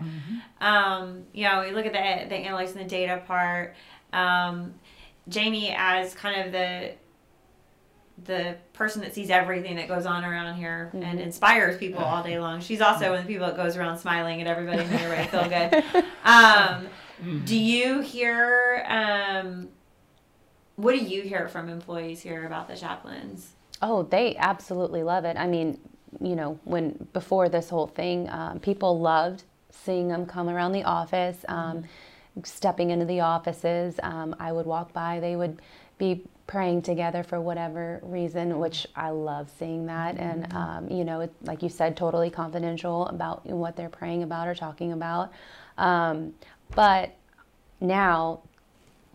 Um, 0.60 1.22
you 1.32 1.44
know, 1.44 1.60
we 1.60 1.70
look 1.70 1.86
at 1.86 1.92
the 1.92 2.28
the 2.28 2.42
analytics 2.42 2.72
and 2.72 2.80
the 2.80 2.88
data 2.88 3.22
part. 3.24 3.76
Um, 4.12 4.74
Jamie 5.28 5.72
as 5.76 6.12
kind 6.14 6.44
of 6.44 6.50
the 6.52 6.92
the 8.24 8.56
person 8.72 9.02
that 9.02 9.14
sees 9.14 9.30
everything 9.30 9.76
that 9.76 9.86
goes 9.86 10.06
on 10.06 10.24
around 10.24 10.56
here 10.56 10.90
and 10.94 11.20
inspires 11.20 11.78
people 11.78 12.02
all 12.02 12.24
day 12.24 12.40
long. 12.40 12.60
She's 12.60 12.80
also 12.80 13.10
one 13.10 13.20
of 13.20 13.26
the 13.26 13.32
people 13.32 13.46
that 13.46 13.56
goes 13.56 13.76
around 13.76 13.98
smiling 13.98 14.40
at 14.40 14.48
everybody 14.48 14.80
and 14.80 14.90
making 14.90 15.06
everybody 15.06 15.28
feel 15.28 15.92
good. 15.94 16.04
Um, 16.24 16.88
do 17.44 17.56
you 17.56 18.00
hear 18.00 18.84
um, 18.88 19.68
what 20.76 20.92
do 20.92 20.98
you 20.98 21.22
hear 21.22 21.48
from 21.48 21.68
employees 21.68 22.20
here 22.20 22.46
about 22.46 22.68
the 22.68 22.76
chaplains? 22.76 23.52
Oh, 23.82 24.02
they 24.02 24.36
absolutely 24.36 25.02
love 25.02 25.24
it. 25.24 25.36
I 25.36 25.46
mean, 25.46 25.78
you 26.20 26.36
know, 26.36 26.58
when 26.64 27.08
before 27.12 27.48
this 27.48 27.68
whole 27.68 27.86
thing, 27.86 28.28
um, 28.30 28.60
people 28.60 29.00
loved 29.00 29.44
seeing 29.70 30.08
them 30.08 30.26
come 30.26 30.48
around 30.48 30.72
the 30.72 30.84
office, 30.84 31.44
um, 31.48 31.84
stepping 32.44 32.90
into 32.90 33.04
the 33.04 33.20
offices. 33.20 33.98
Um, 34.02 34.34
I 34.38 34.52
would 34.52 34.66
walk 34.66 34.92
by, 34.92 35.20
they 35.20 35.36
would 35.36 35.60
be 35.98 36.22
praying 36.46 36.82
together 36.82 37.22
for 37.22 37.40
whatever 37.40 38.00
reason, 38.02 38.58
which 38.58 38.86
I 38.94 39.10
love 39.10 39.50
seeing 39.58 39.86
that. 39.86 40.16
And, 40.16 40.52
um, 40.54 40.88
you 40.88 41.04
know, 41.04 41.20
it, 41.22 41.32
like 41.42 41.62
you 41.62 41.68
said, 41.68 41.96
totally 41.96 42.30
confidential 42.30 43.06
about 43.06 43.44
what 43.46 43.76
they're 43.76 43.88
praying 43.88 44.22
about 44.22 44.46
or 44.46 44.54
talking 44.54 44.92
about. 44.92 45.32
Um, 45.76 46.34
but 46.74 47.14
now 47.80 48.40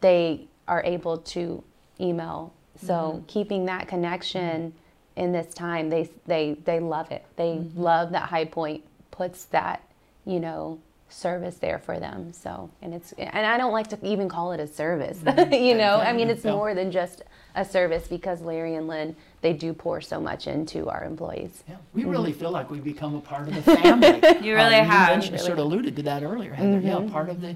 they 0.02 0.48
are 0.72 0.82
able 0.86 1.18
to 1.18 1.62
email. 2.00 2.54
So 2.84 2.94
mm-hmm. 2.94 3.26
keeping 3.26 3.66
that 3.66 3.90
connection 3.90 4.72
mm-hmm. 4.72 5.20
in 5.22 5.32
this 5.34 5.54
time, 5.54 5.90
they 5.90 6.10
they 6.26 6.54
they 6.64 6.80
love 6.80 7.12
it. 7.12 7.26
They 7.36 7.58
mm-hmm. 7.58 7.80
love 7.80 8.14
that 8.14 8.30
High 8.30 8.46
Point 8.46 8.84
puts 9.12 9.46
that 9.46 9.84
you 10.26 10.40
know 10.40 10.80
service 11.10 11.58
there 11.58 11.78
for 11.78 12.00
them. 12.00 12.32
So 12.32 12.70
and 12.82 12.94
it's 12.94 13.12
and 13.18 13.46
I 13.46 13.58
don't 13.58 13.74
like 13.74 13.90
to 13.90 14.00
even 14.02 14.30
call 14.30 14.54
it 14.54 14.62
a 14.62 14.68
service. 14.68 15.20
you 15.52 15.76
know, 15.76 15.98
I 15.98 16.14
mean 16.14 16.30
it's 16.30 16.46
Yeah. 16.46 16.54
more 16.54 16.74
than 16.74 16.90
just 16.90 17.24
a 17.54 17.66
service 17.66 18.08
because 18.08 18.42
Larry 18.42 18.76
and 18.76 18.88
Lynn 18.88 19.14
they 19.42 19.52
do 19.52 19.74
pour 19.74 20.00
so 20.00 20.22
much 20.22 20.48
into 20.48 20.88
our 20.88 21.04
employees. 21.04 21.64
Yeah, 21.68 21.76
we 21.94 22.06
really 22.06 22.32
feel 22.32 22.52
like 22.52 22.72
we've 22.72 22.84
become 22.84 23.16
a 23.16 23.20
part 23.20 23.50
of 23.50 23.56
the 23.56 23.62
family. 23.76 24.22
You 24.42 24.56
really 24.56 24.78
Um, 24.78 24.86
have. 24.86 25.10
You 25.10 25.16
mentioned, 25.16 25.40
sort 25.42 25.60
of 25.60 25.66
alluded 25.66 25.98
to 25.98 26.04
that 26.04 26.24
earlier, 26.24 26.54
Heather. 26.54 26.80
Yeah, 26.80 27.10
part 27.12 27.28
of 27.28 27.42
the, 27.42 27.56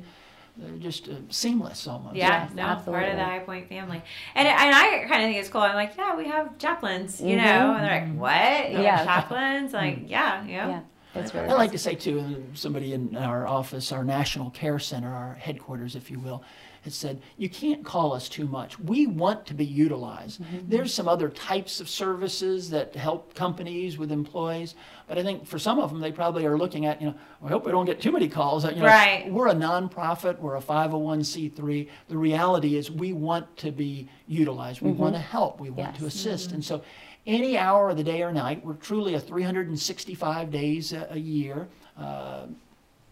they're 0.58 0.78
just 0.78 1.08
uh, 1.10 1.14
seamless 1.30 1.88
almost. 1.88 2.16
Yeah, 2.16 2.44
Yes, 2.46 2.54
no, 2.56 2.92
part 2.92 3.10
of 3.10 3.18
the 3.18 3.24
High 3.24 3.40
Point 3.40 3.68
family, 3.70 4.02
and 4.36 4.48
and 4.48 4.76
I 4.76 5.06
kind 5.08 5.24
of 5.24 5.28
think 5.30 5.38
it's 5.38 5.50
cool. 5.50 5.62
I'm 5.62 5.76
like, 5.76 5.96
yeah, 5.98 6.16
we 6.16 6.26
have 6.28 6.58
chaplains, 6.58 7.22
you 7.22 7.36
know, 7.38 7.74
and 7.76 7.86
they're 7.86 8.02
like, 8.02 8.16
what? 8.16 8.72
You 8.72 8.80
Yeah. 8.84 8.98
have 8.98 9.06
chaplains? 9.06 9.74
Like, 9.74 10.00
yeah, 10.08 10.44
yeah. 10.46 10.68
Yeah, 10.68 10.80
it's 11.16 11.34
really 11.34 11.50
I 11.50 11.54
like 11.54 11.72
to 11.72 11.78
say 11.78 11.96
too, 11.96 12.20
uh, 12.20 12.56
somebody 12.56 12.94
in 12.94 13.16
our 13.18 13.48
office, 13.48 13.92
our 13.92 14.04
National 14.04 14.50
Care 14.52 14.80
Center, 14.80 15.14
our 15.14 15.34
headquarters, 15.36 15.96
if 15.96 16.10
you 16.10 16.20
will, 16.20 16.44
has 16.86 16.96
said, 16.96 17.22
you 17.38 17.50
can't 17.50 17.84
call 17.84 18.14
us 18.14 18.30
too 18.30 18.48
much. 18.48 18.80
We 18.80 19.06
want 19.08 19.46
to 19.48 19.54
be 19.54 19.66
utilized. 19.66 20.42
Mm-hmm. 20.42 20.70
There's 20.70 20.94
some 20.94 21.08
other 21.08 21.30
types 21.30 21.80
of 21.80 21.90
services 21.90 22.70
that 22.70 22.96
help 22.96 23.34
companies 23.34 23.98
with 23.98 24.12
employees, 24.12 24.76
but 25.08 25.18
I 25.18 25.24
think 25.24 25.46
for 25.46 25.60
some 25.60 25.80
of 25.80 25.90
them, 25.92 26.00
they 26.00 26.12
probably 26.12 26.46
are 26.46 26.58
looking 26.58 26.86
at, 26.86 27.02
you 27.02 27.08
know, 27.08 27.16
I 27.44 27.50
hope 27.50 27.66
we 27.66 27.72
don't 27.72 27.86
get 27.86 28.00
too 28.00 28.12
many 28.12 28.28
calls. 28.28 28.64
You 28.64 28.76
know, 28.76 28.86
Right. 28.86 29.30
We're 29.32 29.50
a 29.50 29.54
nonprofit, 29.54 30.40
we're 30.40 30.56
a 30.56 30.62
501c3. 30.62 31.90
The 32.08 32.18
reality 32.18 32.78
is 32.78 32.90
we 32.90 33.14
want 33.14 33.58
to 33.58 33.72
be 33.72 34.10
utilized. 34.28 34.82
We 34.82 34.92
mm-hmm. 34.92 35.02
want 35.02 35.16
to 35.16 35.22
help, 35.22 35.60
we 35.60 35.70
want 35.70 35.96
to 35.98 36.04
Yes. 36.04 36.16
assist. 36.16 36.48
Mm-hmm. 36.48 36.56
And 36.56 36.66
so 36.66 36.84
any 37.28 37.58
hour 37.58 37.90
of 37.90 37.98
the 37.98 38.04
day 38.04 38.22
or 38.22 38.32
night, 38.32 38.64
we're 38.64 38.74
truly 38.74 39.16
a 39.16 39.20
365 39.20 40.52
days 40.52 40.94
a, 40.94 41.08
a 41.12 41.18
year 41.18 41.68
uh, 41.98 42.46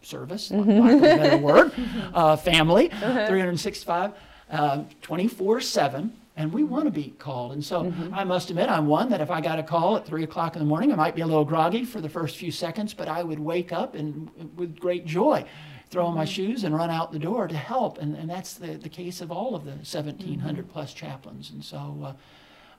service, 0.05 0.49
for 0.49 0.57
lack 0.57 0.91
of 0.93 0.97
a 0.97 1.01
better 1.01 1.37
word, 1.37 1.71
uh, 2.13 2.35
family, 2.35 2.89
365, 2.89 4.11
um, 4.49 4.87
24 5.01 5.61
7. 5.61 6.17
And 6.35 6.51
we 6.51 6.63
want 6.63 6.85
to 6.85 6.91
be 6.91 7.13
called. 7.19 7.51
And 7.51 7.63
so 7.63 7.93
I 8.11 8.23
must 8.23 8.49
admit, 8.49 8.67
I'm 8.67 8.87
one 8.87 9.09
that 9.09 9.21
if 9.21 9.29
I 9.29 9.39
got 9.39 9.59
a 9.59 9.63
call 9.63 9.97
at 9.97 10.07
3 10.07 10.23
o'clock 10.23 10.55
in 10.55 10.59
the 10.59 10.65
morning, 10.65 10.91
I 10.91 10.95
might 10.95 11.13
be 11.13 11.21
a 11.21 11.27
little 11.27 11.45
groggy 11.45 11.85
for 11.85 12.01
the 12.01 12.09
first 12.09 12.37
few 12.37 12.51
seconds, 12.51 12.91
but 12.91 13.07
I 13.07 13.21
would 13.21 13.37
wake 13.37 13.71
up 13.71 13.93
and 13.93 14.31
with 14.55 14.79
great 14.79 15.05
joy 15.05 15.45
throw 15.93 16.07
on 16.07 16.15
my 16.15 16.25
shoes 16.25 16.63
and 16.63 16.75
run 16.75 16.89
out 16.89 17.11
the 17.11 17.19
door 17.19 17.47
to 17.47 17.55
help. 17.55 17.99
And, 17.99 18.15
and 18.15 18.27
that's 18.27 18.55
the, 18.55 18.77
the 18.77 18.89
case 18.89 19.21
of 19.21 19.31
all 19.31 19.53
of 19.53 19.63
the 19.63 19.71
1,700 19.71 20.67
plus 20.67 20.91
chaplains. 20.91 21.51
And 21.51 21.63
so 21.63 21.99
uh, 22.03 22.13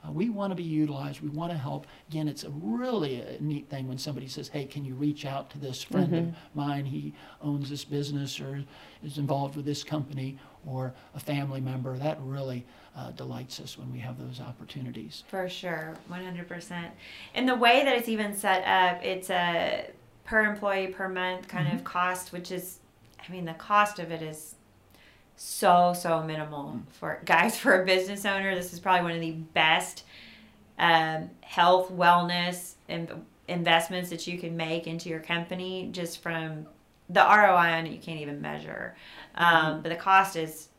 uh, 0.05 0.11
we 0.11 0.29
want 0.29 0.51
to 0.51 0.55
be 0.55 0.63
utilized. 0.63 1.21
We 1.21 1.29
want 1.29 1.51
to 1.51 1.57
help. 1.57 1.87
Again, 2.09 2.27
it's 2.27 2.43
a 2.43 2.49
really 2.49 3.21
a 3.21 3.41
neat 3.41 3.69
thing 3.69 3.87
when 3.87 3.97
somebody 3.97 4.27
says, 4.27 4.47
"Hey, 4.47 4.65
can 4.65 4.85
you 4.85 4.95
reach 4.95 5.25
out 5.25 5.49
to 5.51 5.57
this 5.57 5.83
friend 5.83 6.13
of 6.15 6.35
mine? 6.53 6.85
He 6.85 7.13
owns 7.41 7.69
this 7.69 7.83
business 7.85 8.39
or 8.39 8.63
is 9.03 9.17
involved 9.17 9.55
with 9.55 9.65
this 9.65 9.83
company 9.83 10.37
or 10.65 10.93
a 11.13 11.19
family 11.19 11.61
member." 11.61 11.97
That 11.97 12.17
really 12.21 12.65
uh, 12.95 13.11
delights 13.11 13.59
us 13.59 13.77
when 13.77 13.91
we 13.91 13.99
have 13.99 14.17
those 14.19 14.39
opportunities. 14.39 15.23
For 15.27 15.49
sure, 15.49 15.95
one 16.07 16.23
hundred 16.23 16.47
percent. 16.47 16.93
And 17.33 17.47
the 17.47 17.55
way 17.55 17.83
that 17.83 17.95
it's 17.95 18.09
even 18.09 18.35
set 18.35 18.63
up, 18.65 19.03
it's 19.03 19.29
a 19.29 19.89
per 20.23 20.45
employee 20.45 20.87
per 20.87 21.07
month 21.07 21.47
kind 21.47 21.71
of 21.73 21.83
cost, 21.83 22.31
which 22.31 22.51
is, 22.51 22.79
I 23.27 23.31
mean, 23.31 23.45
the 23.45 23.53
cost 23.53 23.99
of 23.99 24.11
it 24.11 24.21
is 24.21 24.55
so 25.35 25.93
so 25.93 26.23
minimal 26.23 26.79
for 26.91 27.21
guys 27.25 27.57
for 27.59 27.81
a 27.81 27.85
business 27.85 28.25
owner. 28.25 28.55
This 28.55 28.73
is 28.73 28.79
probably 28.79 29.03
one 29.03 29.11
of 29.13 29.21
the 29.21 29.31
best 29.31 30.03
um, 30.77 31.29
health 31.41 31.91
wellness 31.91 32.73
and 32.89 33.09
investments 33.47 34.09
that 34.09 34.27
you 34.27 34.37
can 34.37 34.57
make 34.57 34.87
into 34.87 35.09
your 35.09 35.19
company 35.19 35.89
just 35.91 36.21
from 36.21 36.65
the 37.09 37.21
ROI 37.21 37.55
on 37.55 37.85
it 37.85 37.91
you 37.91 37.99
can't 37.99 38.19
even 38.19 38.41
measure. 38.41 38.95
Um, 39.35 39.81
But 39.81 39.89
the 39.89 39.95
cost 39.95 40.35
is 40.35 40.69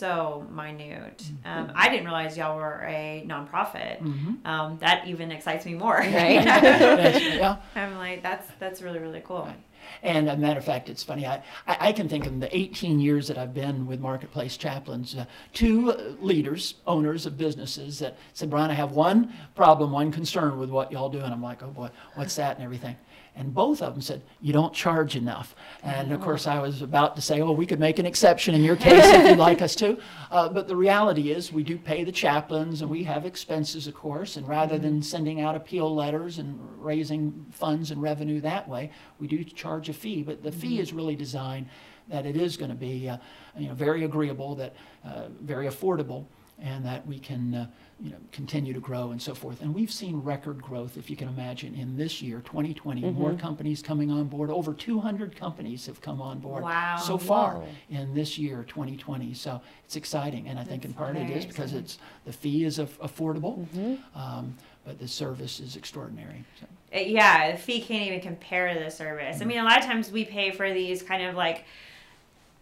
so 0.00 0.46
minute. 0.50 1.18
Mm-hmm. 1.18 1.46
Um, 1.46 1.72
I 1.74 1.88
didn't 1.90 2.06
realize 2.06 2.36
y'all 2.36 2.56
were 2.56 2.82
a 2.86 3.24
nonprofit. 3.28 4.00
Um, 4.46 4.78
that 4.80 5.06
even 5.06 5.30
excites 5.30 5.66
me 5.66 5.74
more. 5.74 5.98
Right. 5.98 6.44
Yeah. 7.20 7.56
I'm 7.76 7.96
like, 7.96 8.22
that's 8.22 8.48
that's 8.58 8.82
really 8.82 8.98
really 8.98 9.20
cool. 9.20 9.44
Right. 9.44 9.56
And 10.02 10.28
a 10.28 10.36
matter 10.36 10.58
of 10.58 10.64
fact, 10.64 10.88
it's 10.88 11.02
funny. 11.02 11.26
I, 11.26 11.42
I 11.66 11.88
I 11.88 11.92
can 11.92 12.08
think 12.08 12.26
of 12.26 12.40
the 12.40 12.54
18 12.56 13.00
years 13.00 13.28
that 13.28 13.36
I've 13.36 13.54
been 13.54 13.86
with 13.86 14.00
Marketplace 14.00 14.56
Chaplains, 14.56 15.14
uh, 15.14 15.26
two 15.52 15.92
uh, 15.92 16.12
leaders, 16.20 16.74
owners 16.86 17.26
of 17.26 17.36
businesses 17.36 17.98
that 17.98 18.16
said, 18.32 18.50
Brian, 18.50 18.70
I 18.70 18.74
have 18.74 18.92
one 18.92 19.32
problem, 19.54 19.92
one 19.92 20.12
concern 20.12 20.58
with 20.58 20.70
what 20.70 20.90
y'all 20.92 21.08
do. 21.10 21.20
And 21.20 21.32
I'm 21.32 21.42
like, 21.42 21.62
oh 21.62 21.70
boy, 21.70 21.90
what's 22.14 22.36
that 22.36 22.56
and 22.56 22.64
everything. 22.64 22.96
And 23.36 23.54
both 23.54 23.80
of 23.80 23.94
them 23.94 24.02
said, 24.02 24.22
you 24.40 24.52
don't 24.52 24.74
charge 24.74 25.16
enough. 25.16 25.54
And 25.82 26.12
of 26.12 26.20
course, 26.20 26.46
I 26.46 26.58
was 26.58 26.82
about 26.82 27.16
to 27.16 27.22
say, 27.22 27.40
oh, 27.40 27.52
we 27.52 27.64
could 27.64 27.80
make 27.80 27.98
an 27.98 28.06
exception 28.06 28.54
in 28.54 28.62
your 28.62 28.76
case 28.76 29.04
if 29.04 29.28
you'd 29.28 29.38
like 29.38 29.62
us 29.62 29.74
to. 29.76 29.98
Uh, 30.30 30.48
but 30.48 30.68
the 30.68 30.76
reality 30.76 31.32
is, 31.32 31.52
we 31.52 31.64
do 31.64 31.76
pay 31.76 32.04
the 32.04 32.12
chaplains 32.12 32.82
and 32.82 32.88
we 32.88 33.02
have 33.02 33.26
expenses, 33.26 33.88
of 33.88 33.94
course. 33.94 34.36
And 34.36 34.46
rather 34.46 34.78
than 34.78 35.02
sending 35.02 35.40
out 35.40 35.56
appeal 35.56 35.92
letters 35.92 36.38
and 36.38 36.56
raising 36.80 37.46
funds 37.50 37.90
and 37.90 38.00
revenue 38.00 38.40
that 38.42 38.68
way, 38.68 38.92
we 39.18 39.26
do 39.26 39.42
charge 39.42 39.88
a 39.88 39.92
fee. 39.92 40.22
But 40.22 40.44
the 40.44 40.52
fee 40.52 40.78
is 40.78 40.92
really 40.92 41.16
designed 41.16 41.66
that 42.10 42.26
it 42.26 42.36
is 42.36 42.56
going 42.56 42.70
to 42.70 42.76
be, 42.76 43.08
uh, 43.08 43.16
you 43.58 43.66
know, 43.66 43.74
very 43.74 44.04
agreeable, 44.04 44.54
that 44.54 44.74
uh, 45.04 45.24
very 45.40 45.66
affordable, 45.66 46.26
and 46.60 46.84
that 46.84 47.06
we 47.06 47.18
can, 47.18 47.54
uh, 47.54 47.66
you 48.02 48.10
know, 48.10 48.16
continue 48.32 48.72
to 48.72 48.80
grow 48.80 49.10
and 49.10 49.20
so 49.20 49.34
forth. 49.34 49.60
And 49.60 49.74
we've 49.74 49.90
seen 49.90 50.20
record 50.20 50.62
growth, 50.62 50.96
if 50.96 51.10
you 51.10 51.16
can 51.16 51.28
imagine, 51.28 51.74
in 51.74 51.96
this 51.96 52.22
year, 52.22 52.40
2020. 52.40 53.02
Mm-hmm. 53.02 53.20
More 53.20 53.34
companies 53.34 53.82
coming 53.82 54.10
on 54.10 54.24
board. 54.24 54.50
Over 54.50 54.72
200 54.72 55.36
companies 55.36 55.86
have 55.86 56.00
come 56.00 56.22
on 56.22 56.38
board 56.38 56.62
Wow. 56.62 56.96
so 56.96 57.18
far 57.18 57.56
Whoa. 57.56 57.68
in 57.90 58.14
this 58.14 58.38
year, 58.38 58.64
2020. 58.66 59.34
So 59.34 59.60
it's 59.84 59.96
exciting, 59.96 60.48
and 60.48 60.58
I 60.58 60.64
think 60.64 60.84
in 60.84 60.94
part 60.94 61.16
it 61.16 61.26
very 61.26 61.40
is 61.40 61.46
because 61.46 61.74
it's 61.74 61.98
the 62.24 62.32
fee 62.32 62.64
is 62.64 62.78
aff- 62.78 62.98
affordable, 63.00 63.66
mm-hmm. 63.66 64.18
um, 64.18 64.56
but 64.84 64.98
the 64.98 65.08
service 65.08 65.60
is 65.60 65.76
extraordinary. 65.76 66.44
So. 66.58 66.66
Yeah, 66.98 67.52
the 67.52 67.58
fee 67.58 67.82
can't 67.82 68.06
even 68.06 68.20
compare 68.20 68.72
to 68.72 68.80
the 68.80 68.90
service. 68.90 69.40
I 69.40 69.44
mm. 69.44 69.48
mean, 69.48 69.58
a 69.58 69.64
lot 69.64 69.78
of 69.78 69.84
times 69.84 70.10
we 70.10 70.24
pay 70.24 70.50
for 70.50 70.72
these 70.72 71.02
kind 71.02 71.22
of 71.22 71.34
like 71.34 71.64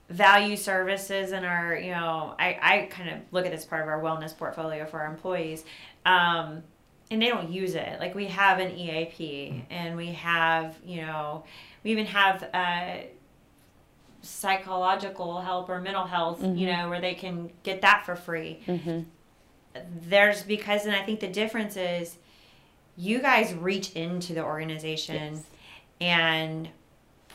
value 0.09 0.57
services 0.57 1.33
and 1.33 1.45
our, 1.45 1.77
you 1.77 1.91
know, 1.91 2.35
I, 2.39 2.59
I 2.63 2.89
kind 2.91 3.11
of 3.11 3.19
look 3.31 3.45
at 3.47 3.53
this 3.53 3.65
part 3.65 3.83
of 3.83 3.89
our 3.89 4.01
wellness 4.01 4.37
portfolio 4.37 4.87
for 4.87 5.01
our 5.01 5.07
employees. 5.11 5.65
Um, 6.07 6.63
and 7.11 7.21
they 7.23 7.29
don't 7.29 7.51
use 7.51 7.75
it. 7.75 8.01
Like 8.01 8.15
we 8.15 8.27
have 8.27 8.59
an 8.59 8.71
EAP 8.77 9.65
and 9.71 9.97
we 9.97 10.09
have, 10.09 10.77
you 10.85 11.03
know, 11.03 11.45
we 11.85 11.91
even 11.93 12.07
have 12.07 12.43
uh, 12.55 12.97
psychological 14.23 15.41
help 15.41 15.69
or 15.69 15.81
mental 15.81 16.05
health, 16.05 16.43
you 16.43 16.67
know, 16.71 16.89
where 16.89 17.01
they 17.01 17.15
can 17.15 17.51
get 17.63 17.83
that 17.83 18.05
for 18.05 18.17
free. 18.17 18.61
There's 20.03 20.43
because, 20.43 20.87
and 20.87 20.95
I 20.95 21.03
think 21.03 21.21
the 21.21 21.29
difference 21.29 21.77
is 21.77 22.17
you 22.97 23.21
guys 23.21 23.55
reach 23.55 23.93
into 23.93 24.35
the 24.35 24.43
organization 24.45 25.35
Yes. 25.35 25.45
and 26.01 26.69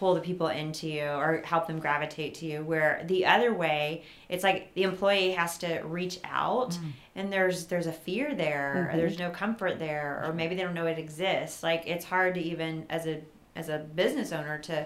pull 0.03 0.15
the 0.15 0.19
people 0.19 0.49
into 0.49 0.85
you 0.85 1.05
or 1.05 1.41
help 1.45 1.65
them 1.65 1.79
gravitate 1.79 2.33
to 2.33 2.45
you 2.45 2.61
where 2.61 3.01
the 3.05 3.25
other 3.25 3.53
way 3.53 4.03
it's 4.27 4.43
like 4.43 4.73
the 4.73 4.83
employee 4.83 5.31
has 5.31 5.57
to 5.57 5.79
reach 5.83 6.19
out 6.25 6.71
mm. 6.71 6.91
and 7.15 7.31
there's 7.31 7.67
there's 7.67 7.87
a 7.87 7.93
fear 7.93 8.35
there 8.35 8.73
or 8.73 8.87
mm-hmm. 8.87 8.97
there's 8.97 9.17
no 9.17 9.29
comfort 9.29 9.79
there 9.79 10.21
or 10.25 10.33
maybe 10.33 10.55
they 10.55 10.61
don't 10.61 10.73
know 10.73 10.87
it 10.87 10.99
exists. 10.99 11.63
Like 11.63 11.87
it's 11.87 12.03
hard 12.03 12.33
to 12.33 12.41
even 12.41 12.85
as 12.89 13.07
a 13.07 13.21
as 13.55 13.69
a 13.69 13.77
business 13.95 14.33
owner 14.33 14.57
to 14.63 14.85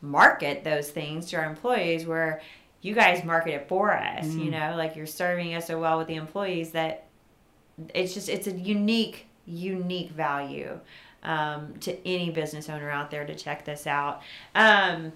market 0.00 0.62
those 0.62 0.90
things 0.90 1.28
to 1.30 1.38
our 1.38 1.44
employees 1.44 2.06
where 2.06 2.40
you 2.82 2.94
guys 2.94 3.24
market 3.24 3.52
it 3.52 3.66
for 3.66 3.92
us 3.92 4.26
you 4.26 4.48
mm. 4.48 4.50
know? 4.52 4.76
Like 4.76 4.94
you're 4.94 5.06
serving 5.06 5.56
us 5.56 5.66
so 5.66 5.80
well 5.80 5.98
with 5.98 6.06
the 6.06 6.14
employees 6.14 6.70
that 6.70 7.08
it's 7.96 8.14
just 8.14 8.28
it's 8.28 8.46
a 8.46 8.52
unique 8.52 9.26
unique 9.44 10.10
value 10.12 10.78
um, 11.26 11.74
to 11.80 12.08
any 12.08 12.30
business 12.30 12.70
owner 12.70 12.88
out 12.88 13.10
there 13.10 13.26
to 13.26 13.34
check 13.34 13.64
this 13.64 13.86
out. 13.86 14.22
Um, 14.54 15.12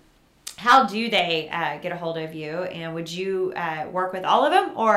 how 0.56 0.84
do 0.84 1.08
they 1.08 1.48
uh, 1.50 1.78
get 1.78 1.90
a 1.90 1.96
hold 1.96 2.18
of 2.18 2.34
you? 2.34 2.64
And 2.64 2.94
would 2.94 3.10
you 3.10 3.54
uh, 3.56 3.86
work 3.90 4.12
with 4.12 4.24
all 4.24 4.44
of 4.44 4.52
them 4.52 4.76
or 4.76 4.92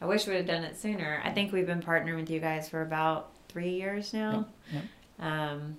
I 0.00 0.06
wish 0.06 0.26
we 0.26 0.34
would 0.34 0.46
have 0.46 0.46
done 0.46 0.64
it 0.64 0.76
sooner. 0.78 1.20
I 1.24 1.30
think 1.30 1.52
we've 1.52 1.66
been 1.66 1.82
partnering 1.82 2.16
with 2.16 2.30
you 2.30 2.38
guys 2.40 2.68
for 2.68 2.82
about 2.82 3.30
three 3.48 3.70
years 3.70 4.12
now. 4.12 4.46
Yep, 4.72 4.82
Um, 5.18 5.76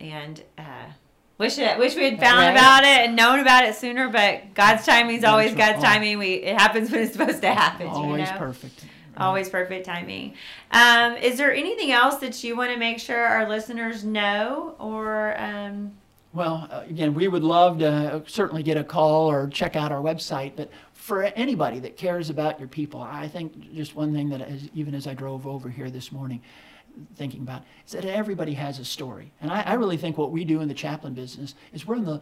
and 0.00 0.42
uh, 0.58 0.86
wish 1.38 1.58
it, 1.58 1.78
wish 1.78 1.96
we 1.96 2.04
had 2.04 2.18
found 2.18 2.38
Right. 2.38 2.50
about 2.50 2.82
it 2.84 3.06
and 3.06 3.16
known 3.16 3.40
about 3.40 3.64
it 3.64 3.74
sooner. 3.74 4.08
But 4.08 4.54
God's 4.54 4.86
timing 4.86 5.16
is 5.16 5.24
always 5.24 5.52
right. 5.52 5.72
God's 5.74 5.82
timing. 5.84 6.18
We 6.18 6.34
it 6.34 6.56
happens 6.58 6.90
when 6.90 7.02
it's 7.02 7.12
supposed 7.12 7.42
to 7.42 7.52
happen. 7.52 7.88
Always 7.88 8.26
you 8.28 8.32
know? 8.34 8.38
perfect. 8.38 8.84
Always 9.18 9.48
perfect 9.48 9.86
timing. 9.86 10.34
Um, 10.72 11.16
is 11.16 11.38
there 11.38 11.52
anything 11.54 11.90
else 11.90 12.16
that 12.16 12.44
you 12.44 12.54
want 12.54 12.70
to 12.72 12.78
make 12.78 12.98
sure 13.00 13.18
our 13.26 13.48
listeners 13.48 14.04
know, 14.04 14.74
or 14.78 15.34
um, 15.40 15.92
Well, 16.34 16.68
uh, 16.70 16.82
again, 16.86 17.14
we 17.14 17.26
would 17.26 17.42
love 17.42 17.78
to 17.78 18.22
certainly 18.26 18.62
get 18.62 18.76
a 18.76 18.84
call 18.84 19.30
or 19.30 19.48
check 19.48 19.74
out 19.74 19.90
our 19.90 20.02
website, 20.02 20.52
but 20.54 20.70
for 21.06 21.22
anybody 21.22 21.78
that 21.78 21.96
cares 21.96 22.30
about 22.30 22.58
your 22.58 22.66
people, 22.66 23.00
I 23.00 23.28
think 23.28 23.72
just 23.72 23.94
one 23.94 24.12
thing 24.12 24.28
that 24.30 24.40
as, 24.40 24.68
even 24.74 24.92
as 24.92 25.06
I 25.06 25.14
drove 25.14 25.46
over 25.46 25.68
here 25.68 25.88
this 25.88 26.10
morning, 26.10 26.42
thinking 27.14 27.42
about 27.42 27.62
is 27.86 27.92
that 27.92 28.04
everybody 28.04 28.54
has 28.54 28.80
a 28.80 28.84
story. 28.84 29.30
And 29.40 29.48
I, 29.48 29.62
I 29.62 29.74
really 29.74 29.96
think 29.98 30.18
what 30.18 30.32
we 30.32 30.44
do 30.44 30.62
in 30.62 30.66
the 30.66 30.74
chaplain 30.74 31.14
business 31.14 31.54
is 31.72 31.86
we're 31.86 31.94
in 31.94 32.04
the 32.04 32.20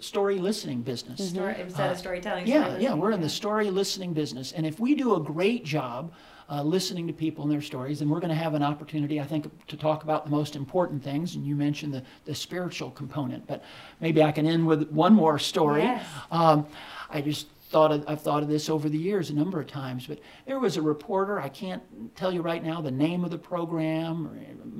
story 0.00 0.38
listening 0.38 0.82
business. 0.82 1.28
story, 1.28 1.54
instead 1.60 1.92
of 1.92 1.96
storytelling? 1.96 2.48
Yeah, 2.48 2.64
story 2.64 2.82
yeah, 2.82 2.94
we're 2.94 3.12
in 3.12 3.20
the 3.20 3.28
story 3.28 3.70
listening 3.70 4.12
business. 4.12 4.50
And 4.50 4.66
if 4.66 4.80
we 4.80 4.96
do 4.96 5.14
a 5.14 5.20
great 5.20 5.64
job 5.64 6.12
uh, 6.50 6.60
listening 6.60 7.06
to 7.06 7.12
people 7.12 7.44
and 7.44 7.52
their 7.52 7.62
stories, 7.62 8.00
then 8.00 8.08
we're 8.08 8.20
going 8.20 8.30
to 8.30 8.34
have 8.34 8.54
an 8.54 8.64
opportunity, 8.64 9.20
I 9.20 9.24
think, 9.24 9.46
to 9.68 9.76
talk 9.76 10.02
about 10.02 10.24
the 10.24 10.32
most 10.32 10.56
important 10.56 11.04
things. 11.04 11.36
And 11.36 11.46
you 11.46 11.54
mentioned 11.54 11.94
the, 11.94 12.02
the 12.24 12.34
spiritual 12.34 12.90
component, 12.90 13.46
but 13.46 13.62
maybe 14.00 14.24
I 14.24 14.32
can 14.32 14.44
end 14.44 14.66
with 14.66 14.90
one 14.90 15.14
more 15.14 15.38
story. 15.38 15.82
Yes. 15.82 16.04
Um, 16.32 16.66
I 17.10 17.20
just 17.20 17.46
thought 17.74 17.90
of, 17.90 18.04
I've 18.06 18.20
thought 18.20 18.44
of 18.44 18.48
this 18.48 18.70
over 18.70 18.88
the 18.88 18.96
years 18.96 19.30
a 19.30 19.34
number 19.34 19.60
of 19.60 19.66
times, 19.66 20.06
but 20.06 20.20
there 20.46 20.60
was 20.60 20.76
a 20.76 20.82
reporter, 20.82 21.40
I 21.40 21.48
can't 21.48 21.82
tell 22.14 22.32
you 22.32 22.40
right 22.40 22.62
now 22.62 22.80
the 22.80 22.92
name 22.92 23.24
of 23.24 23.32
the 23.32 23.38
program 23.38 24.28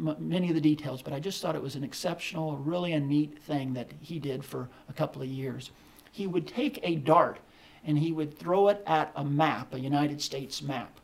or 0.06 0.14
many 0.20 0.48
of 0.48 0.54
the 0.54 0.60
details, 0.60 1.02
but 1.02 1.12
I 1.12 1.18
just 1.18 1.42
thought 1.42 1.56
it 1.56 1.62
was 1.62 1.74
an 1.74 1.82
exceptional, 1.82 2.56
really 2.56 2.92
a 2.92 3.00
neat 3.00 3.42
thing 3.42 3.74
that 3.74 3.90
he 4.00 4.20
did 4.20 4.44
for 4.44 4.68
a 4.88 4.92
couple 4.92 5.22
of 5.22 5.26
years. 5.26 5.72
He 6.12 6.28
would 6.28 6.46
take 6.46 6.78
a 6.84 6.94
dart 6.94 7.40
and 7.84 7.98
he 7.98 8.12
would 8.12 8.38
throw 8.38 8.68
it 8.68 8.80
at 8.86 9.10
a 9.16 9.24
map, 9.24 9.74
a 9.74 9.80
United 9.80 10.22
States 10.22 10.62
map, 10.62 11.00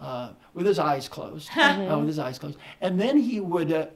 uh, 0.00 0.30
with 0.54 0.64
his 0.64 0.78
eyes 0.78 1.10
closed, 1.10 1.50
uh, 1.58 1.96
with 1.98 2.08
his 2.08 2.18
eyes 2.18 2.38
closed, 2.38 2.56
and 2.80 2.98
then 2.98 3.18
he 3.18 3.40
would 3.40 3.70
uh, 3.70 3.88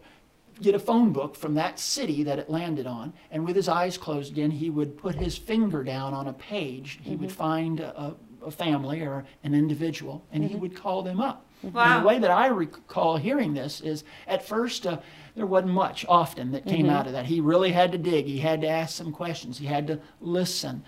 get 0.60 0.74
a 0.74 0.78
phone 0.78 1.12
book 1.12 1.36
from 1.36 1.54
that 1.54 1.78
city 1.78 2.22
that 2.24 2.38
it 2.38 2.50
landed 2.50 2.86
on, 2.86 3.12
and 3.30 3.44
with 3.44 3.56
his 3.56 3.68
eyes 3.68 3.98
closed 3.98 4.32
again, 4.32 4.50
he 4.50 4.70
would 4.70 4.96
put 4.96 5.14
his 5.14 5.36
finger 5.36 5.84
down 5.84 6.14
on 6.14 6.28
a 6.28 6.32
page. 6.32 7.00
He 7.02 7.16
would 7.16 7.28
mm-hmm. 7.30 7.38
find 7.38 7.80
a, 7.80 8.16
a 8.44 8.50
family 8.50 9.02
or 9.02 9.24
an 9.44 9.54
individual, 9.54 10.24
and 10.32 10.42
he 10.42 10.50
mm-hmm. 10.50 10.60
would 10.60 10.76
call 10.76 11.02
them 11.02 11.20
up. 11.20 11.46
And 11.62 12.04
the 12.04 12.06
way 12.06 12.18
that 12.20 12.30
I 12.30 12.46
recall 12.46 13.16
hearing 13.16 13.52
this 13.52 13.80
is 13.80 14.04
at 14.28 14.46
first 14.46 14.86
uh, 14.86 14.98
there 15.34 15.46
wasn't 15.46 15.72
much 15.72 16.06
often 16.08 16.52
that 16.52 16.64
came 16.64 16.86
mm-hmm. 16.86 16.94
out 16.94 17.06
of 17.06 17.12
that. 17.12 17.26
He 17.26 17.40
really 17.40 17.72
had 17.72 17.92
to 17.92 17.98
dig, 17.98 18.26
he 18.26 18.38
had 18.38 18.60
to 18.60 18.68
ask 18.68 18.96
some 18.96 19.12
questions, 19.12 19.58
he 19.58 19.66
had 19.66 19.86
to 19.88 20.00
listen. 20.20 20.84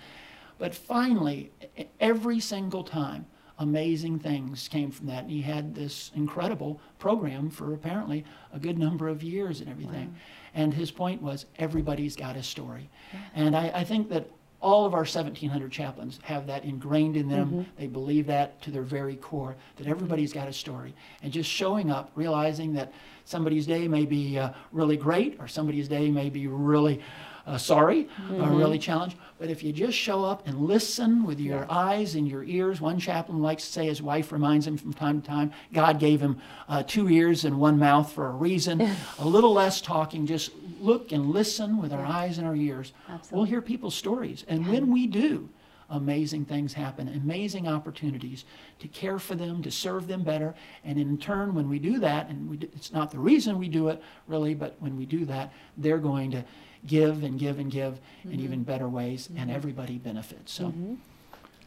But 0.57 0.75
finally, 0.75 1.51
every 1.99 2.39
single 2.39 2.83
time, 2.83 3.25
amazing 3.61 4.19
things 4.19 4.67
came 4.67 4.91
from 4.91 5.07
that. 5.07 5.23
And 5.23 5.31
he 5.31 5.41
had 5.41 5.73
this 5.73 6.11
incredible 6.15 6.81
program 6.99 7.49
for 7.49 7.73
apparently 7.73 8.25
a 8.51 8.59
good 8.59 8.77
number 8.77 9.07
of 9.07 9.23
years 9.23 9.61
and 9.61 9.69
everything. 9.69 10.13
And 10.53 10.73
his 10.73 10.91
point 10.91 11.21
was 11.21 11.45
everybody's 11.57 12.15
got 12.15 12.35
a 12.35 12.43
story. 12.43 12.89
And 13.35 13.55
I, 13.55 13.71
I 13.73 13.83
think 13.83 14.09
that 14.09 14.27
all 14.61 14.85
of 14.85 14.93
our 14.93 14.99
1,700 14.99 15.71
chaplains 15.71 16.19
have 16.23 16.45
that 16.47 16.63
ingrained 16.63 17.17
in 17.17 17.27
them. 17.29 17.65
They 17.77 17.87
believe 17.87 18.27
that 18.27 18.61
to 18.63 18.71
their 18.71 18.83
very 18.83 19.15
core, 19.15 19.55
that 19.77 19.87
everybody's 19.87 20.33
got 20.33 20.47
a 20.47 20.53
story. 20.53 20.93
And 21.23 21.31
just 21.31 21.49
showing 21.49 21.89
up, 21.89 22.11
realizing 22.15 22.73
that 22.73 22.91
somebody's 23.25 23.65
day 23.65 23.87
may 23.87 24.05
be 24.05 24.37
uh, 24.37 24.51
really 24.71 24.97
great 24.97 25.37
or 25.39 25.47
somebody's 25.47 25.87
day 25.87 26.11
may 26.11 26.29
be 26.29 26.47
really 26.47 27.01
uh, 27.45 27.57
sorry 27.57 28.07
or 28.31 28.49
really 28.49 28.79
challenged. 28.79 29.17
But 29.39 29.49
if 29.49 29.63
you 29.63 29.73
just 29.73 29.97
show 29.97 30.23
up 30.23 30.47
and 30.47 30.61
listen 30.61 31.23
with 31.23 31.39
your 31.39 31.65
eyes 31.69 32.15
and 32.15 32.27
your 32.27 32.43
ears, 32.43 32.79
one 32.79 32.99
chaplain 32.99 33.41
likes 33.41 33.65
to 33.65 33.71
say 33.71 33.85
his 33.87 34.01
wife 34.01 34.31
reminds 34.31 34.67
him 34.67 34.77
from 34.77 34.93
time 34.93 35.21
to 35.21 35.27
time, 35.27 35.51
God 35.73 35.99
gave 35.99 36.21
him 36.21 36.39
uh, 36.69 36.83
two 36.83 37.09
ears 37.09 37.43
and 37.43 37.59
one 37.59 37.79
mouth 37.79 38.11
for 38.11 38.27
a 38.27 38.31
reason. 38.31 38.81
a 39.19 39.27
little 39.27 39.53
less 39.53 39.81
talking, 39.81 40.27
just 40.27 40.51
look 40.79 41.11
and 41.11 41.31
listen 41.31 41.81
with 41.81 41.91
our 41.91 42.05
eyes 42.05 42.37
and 42.37 42.47
our 42.47 42.55
ears. 42.55 42.93
We'll 43.31 43.45
hear 43.45 43.61
people's 43.61 43.95
stories. 43.95 44.45
And 44.47 44.67
when 44.67 44.91
we 44.91 45.07
do, 45.07 45.49
amazing 45.91 46.45
things 46.45 46.73
happen, 46.73 47.07
amazing 47.09 47.67
opportunities 47.67 48.45
to 48.79 48.87
care 48.87 49.19
for 49.19 49.35
them, 49.35 49.61
to 49.61 49.69
serve 49.69 50.07
them 50.07 50.23
better. 50.23 50.55
And 50.83 50.97
in 50.97 51.17
turn, 51.17 51.53
when 51.53 51.69
we 51.69 51.79
do 51.79 51.99
that, 51.99 52.29
and 52.29 52.49
we, 52.49 52.57
it's 52.57 52.91
not 52.91 53.11
the 53.11 53.19
reason 53.19 53.59
we 53.59 53.67
do 53.67 53.89
it 53.89 54.01
really, 54.27 54.53
but 54.53 54.75
when 54.79 54.97
we 54.97 55.05
do 55.05 55.25
that, 55.25 55.51
they're 55.77 55.97
going 55.97 56.31
to 56.31 56.45
give 56.85 57.23
and 57.23 57.39
give 57.39 57.59
and 57.59 57.71
give 57.71 57.99
in 58.23 58.31
mm-hmm. 58.31 58.41
even 58.41 58.63
better 58.63 58.87
ways, 58.87 59.27
and 59.29 59.37
mm-hmm. 59.37 59.51
everybody 59.51 59.97
benefits. 59.97 60.53
So, 60.53 60.65
mm-hmm. 60.65 60.95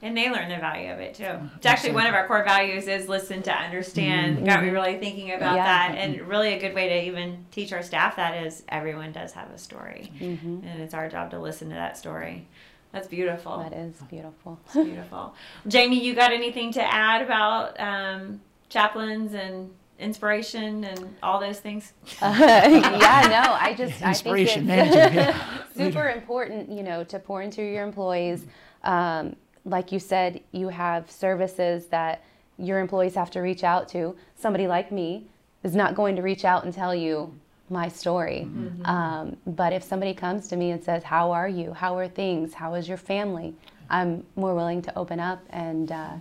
And 0.03 0.15
they 0.15 0.31
learn 0.31 0.51
the 0.51 0.59
value 0.59 0.93
of 0.93 0.99
it 0.99 1.15
too. 1.15 1.25
Oh, 1.25 1.51
it's 1.57 1.65
actually 1.65 1.93
one 1.93 2.07
of 2.07 2.15
our 2.15 2.27
core 2.27 2.45
values 2.45 2.89
is 2.89 3.09
listen 3.09 3.43
to 3.43 3.53
understand. 3.53 4.45
Got 4.45 4.63
me 4.63 4.69
really 4.69 4.99
thinking 4.99 5.33
about 5.33 5.57
Yeah. 5.57 5.65
that, 5.65 5.97
and 5.97 6.21
really 6.29 6.53
a 6.53 6.59
good 6.59 6.75
way 6.75 6.89
to 6.89 7.05
even 7.07 7.47
teach 7.51 7.73
our 7.73 7.83
staff 7.83 8.17
that 8.17 8.45
is 8.45 8.65
everyone 8.69 9.13
does 9.13 9.33
have 9.33 9.51
a 9.51 9.59
story, 9.59 10.13
and 10.21 10.81
it's 10.81 10.93
our 10.95 11.09
job 11.09 11.31
to 11.31 11.39
listen 11.39 11.71
to 11.71 11.75
that 11.75 11.97
story. 11.97 12.47
That's 12.93 13.09
beautiful. 13.09 13.59
That 13.59 13.73
is 13.73 13.97
beautiful. 14.11 14.61
It's 14.67 14.75
beautiful. 14.75 15.35
Jamie, 15.67 16.05
you 16.05 16.15
got 16.15 16.33
anything 16.33 16.73
to 16.75 16.83
add 16.83 17.23
about 17.23 17.81
um, 17.81 18.41
chaplains 18.69 19.33
and 19.33 19.71
inspiration 19.99 20.85
and 20.85 21.17
all 21.23 21.41
those 21.41 21.61
things? 21.61 21.93
yeah, 22.23 23.27
no, 23.31 23.55
I 23.55 23.75
just 23.77 23.95
I 24.03 24.13
think 24.13 24.37
inspiration, 24.37 24.71
it's 24.71 24.95
manager. 24.95 25.15
Yeah. 25.15 25.59
super 25.77 26.11
important, 26.11 26.71
you 26.71 26.83
know, 26.83 27.05
to 27.05 27.19
pour 27.19 27.43
into 27.43 27.63
your 27.63 27.85
employees. 27.85 28.45
Um, 28.83 29.37
like 29.65 29.93
you 29.93 29.99
said, 29.99 30.41
you 30.53 30.69
have 30.69 31.11
services 31.11 31.87
that 31.87 32.23
your 32.59 32.79
employees 32.79 33.15
have 33.15 33.31
to 33.33 33.41
reach 33.41 33.65
out 33.65 33.89
to. 33.89 34.15
Somebody 34.37 34.67
like 34.67 34.93
me 34.93 35.27
is 35.63 35.75
not 35.75 35.95
going 35.95 36.17
to 36.17 36.23
reach 36.23 36.45
out 36.45 36.65
and 36.65 36.73
tell 36.73 36.95
you 36.95 37.35
my 37.71 37.89
story. 37.89 38.47
Um, 38.85 39.37
but 39.47 39.73
if 39.73 39.83
somebody 39.83 40.13
comes 40.13 40.49
to 40.49 40.57
me 40.57 40.71
and 40.71 40.85
says, 40.85 41.03
"How 41.03 41.33
are 41.33 41.49
you? 41.49 41.73
How 41.73 41.97
are 41.97 42.07
things? 42.07 42.53
How 42.55 42.75
is 42.75 42.87
your 42.87 42.99
family?" 42.99 43.55
I'm 43.91 44.25
more 44.37 44.55
willing 44.55 44.83
to 44.83 44.99
open 44.99 45.21
up 45.21 45.43
and, 45.51 45.91
uh, 45.93 46.15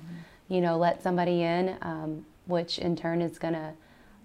you 0.49 0.61
know, 0.61 0.77
let 0.77 1.01
somebody 1.01 1.41
in, 1.43 1.75
um, 1.81 2.25
which 2.45 2.79
in 2.79 2.95
turn 2.95 3.21
is 3.21 3.37
going 3.39 3.53
to 3.53 3.71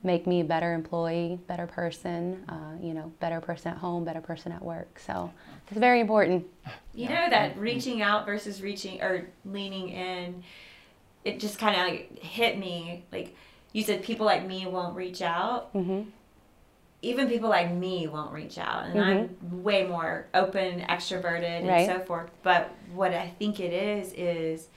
make 0.02 0.26
me 0.26 0.40
a 0.40 0.44
better 0.44 0.74
employee, 0.74 1.38
better 1.48 1.66
person, 1.66 2.44
uh, 2.48 2.72
you 2.80 2.94
know, 2.94 3.12
better 3.20 3.40
person 3.40 3.72
at 3.72 3.78
home, 3.78 4.04
better 4.04 4.20
person 4.20 4.52
at 4.52 4.62
work. 4.62 4.98
So 5.04 5.30
it's 5.68 5.78
very 5.78 6.00
important. 6.00 6.46
You 6.94 7.08
know 7.08 7.28
that 7.30 7.58
reaching 7.58 8.00
out 8.02 8.24
versus 8.26 8.62
reaching 8.62 9.02
or 9.02 9.28
leaning 9.44 9.88
in, 9.88 10.42
it 11.24 11.40
just 11.40 11.58
kind 11.58 11.76
of 11.76 11.82
like 11.88 12.18
hit 12.22 12.58
me. 12.58 13.04
Like 13.12 13.34
you 13.72 13.82
said, 13.82 14.02
people 14.02 14.24
like 14.26 14.46
me 14.46 14.66
won't 14.66 14.94
reach 14.96 15.20
out. 15.20 15.70
hmm 15.72 16.02
Even 17.02 17.28
people 17.28 17.48
like 17.48 17.72
me 17.72 18.06
won't 18.08 18.32
reach 18.32 18.58
out, 18.58 18.86
and 18.86 19.00
I'm 19.00 19.62
way 19.62 19.86
more 19.86 20.26
open, 20.34 20.80
extroverted, 20.80 21.64
Right. 21.68 21.88
and 21.88 22.00
so 22.00 22.04
forth. 22.04 22.30
But 22.42 22.70
what 22.92 23.14
I 23.14 23.28
think 23.38 23.60
it 23.60 23.72
is 23.72 24.12
is 24.14 24.68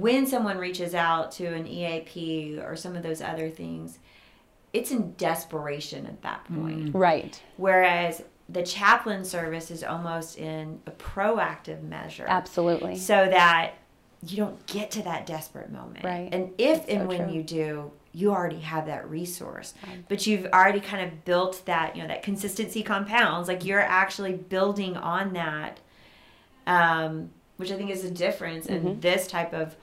when 0.00 0.26
someone 0.26 0.58
reaches 0.58 0.94
out 0.94 1.32
to 1.32 1.46
an 1.46 1.66
EAP 1.66 2.58
or 2.60 2.76
some 2.76 2.94
of 2.96 3.02
those 3.02 3.22
other 3.22 3.48
things, 3.48 3.98
it's 4.72 4.90
in 4.90 5.14
desperation 5.14 6.06
at 6.06 6.20
that 6.22 6.44
point. 6.44 6.94
Right. 6.94 7.40
Whereas 7.56 8.22
the 8.48 8.62
chaplain 8.62 9.24
service 9.24 9.70
is 9.70 9.82
almost 9.82 10.38
in 10.38 10.80
a 10.86 10.90
proactive 10.90 11.82
measure. 11.82 12.26
Absolutely. 12.28 12.96
So 12.96 13.26
that 13.30 13.74
you 14.26 14.36
don't 14.36 14.64
get 14.66 14.90
to 14.92 15.02
that 15.02 15.26
desperate 15.26 15.70
moment. 15.72 16.04
Right. 16.04 16.28
And 16.30 16.52
if 16.58 16.80
That's 16.80 16.90
and 16.90 17.02
so 17.02 17.06
when 17.06 17.24
true. 17.24 17.34
you 17.34 17.42
do, 17.42 17.92
you 18.12 18.32
already 18.32 18.60
have 18.60 18.86
that 18.86 19.08
resource. 19.08 19.74
But 20.08 20.26
you've 20.26 20.46
already 20.46 20.80
kind 20.80 21.06
of 21.10 21.24
built 21.24 21.62
that, 21.66 21.96
you 21.96 22.02
know, 22.02 22.08
that 22.08 22.22
consistency 22.22 22.82
compounds. 22.82 23.48
Like 23.48 23.64
you're 23.64 23.80
actually 23.80 24.34
building 24.34 24.96
on 24.96 25.32
that. 25.34 25.80
Um, 26.66 27.30
which 27.56 27.70
I 27.70 27.76
think 27.76 27.90
is 27.90 28.04
a 28.04 28.10
difference 28.10 28.66
Mm-hmm. 28.66 28.86
in 28.86 29.00
this 29.00 29.26
type 29.26 29.54
of 29.54 29.76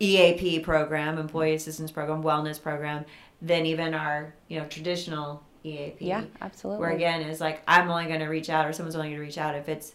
EAP 0.00 0.60
program, 0.62 1.18
employee 1.18 1.54
assistance 1.54 1.90
program, 1.90 2.22
wellness 2.22 2.60
program, 2.62 3.04
than 3.42 3.66
even 3.66 3.94
our, 3.94 4.34
you 4.48 4.58
know, 4.58 4.66
traditional 4.66 5.42
EAP. 5.64 5.96
Yeah, 6.06 6.24
absolutely. 6.40 6.80
Where 6.80 6.90
again 6.94 7.22
is 7.22 7.40
like 7.40 7.62
I'm 7.66 7.90
only 7.90 8.06
going 8.06 8.20
to 8.20 8.26
reach 8.26 8.50
out, 8.50 8.66
or 8.66 8.72
someone's 8.72 8.94
only 8.96 9.08
going 9.08 9.18
to 9.18 9.24
reach 9.24 9.38
out 9.38 9.54
if 9.54 9.68
it's 9.68 9.94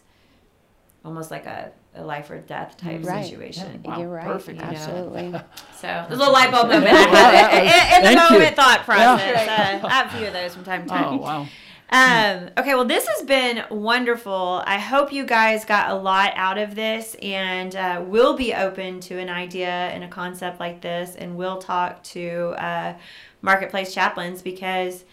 almost 1.04 1.30
like 1.30 1.46
a, 1.46 1.72
a 1.96 2.02
life 2.04 2.30
or 2.30 2.38
death 2.38 2.76
type 2.76 3.04
Right. 3.04 3.24
situation. 3.24 3.82
Wow, 3.84 3.98
You're 3.98 4.08
right. 4.08 4.24
perfect. 4.24 4.58
You 4.60 4.64
know. 4.66 4.70
Absolutely. 4.70 5.34
So 5.82 5.88
there's 5.88 6.12
a 6.12 6.16
little 6.16 6.32
light 6.32 6.52
bulb 6.52 6.68
moment 6.68 6.86
in, 6.92 6.94
in 6.94 7.02
the 7.02 7.08
Thank 7.18 8.30
you. 8.30 8.36
moment 8.38 8.54
thought 8.54 8.78
Yeah. 8.78 8.84
process. 8.84 9.48
Uh, 9.82 9.86
I 9.88 9.90
have 9.90 10.14
a 10.14 10.16
few 10.16 10.26
of 10.28 10.32
those 10.32 10.54
from 10.54 10.62
time 10.62 10.82
to 10.84 10.88
time. 10.88 11.04
Oh, 11.14 11.16
wow. 11.16 11.46
Um, 11.92 12.48
okay, 12.56 12.74
well, 12.74 12.86
this 12.86 13.06
has 13.06 13.26
been 13.26 13.64
wonderful. 13.68 14.62
I 14.64 14.78
hope 14.78 15.12
you 15.12 15.26
guys 15.26 15.66
got 15.66 15.90
a 15.90 15.94
lot 15.94 16.32
out 16.36 16.56
of 16.56 16.74
this 16.74 17.14
and 17.20 17.76
uh, 17.76 18.02
will 18.06 18.34
be 18.34 18.54
open 18.54 18.98
to 19.00 19.18
an 19.18 19.28
idea 19.28 19.68
and 19.68 20.02
a 20.02 20.08
concept 20.08 20.58
like 20.58 20.80
this. 20.80 21.14
And 21.16 21.36
we'll 21.36 21.58
talk 21.58 22.02
to 22.04 22.54
uh, 22.56 22.94
marketplace 23.42 23.92
chaplains 23.92 24.40
because 24.40 25.04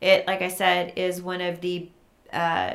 it, 0.00 0.24
like 0.28 0.40
I 0.40 0.46
said, 0.46 0.92
is 0.94 1.20
one 1.20 1.40
of 1.40 1.60
the 1.62 1.88
uh, 2.32 2.74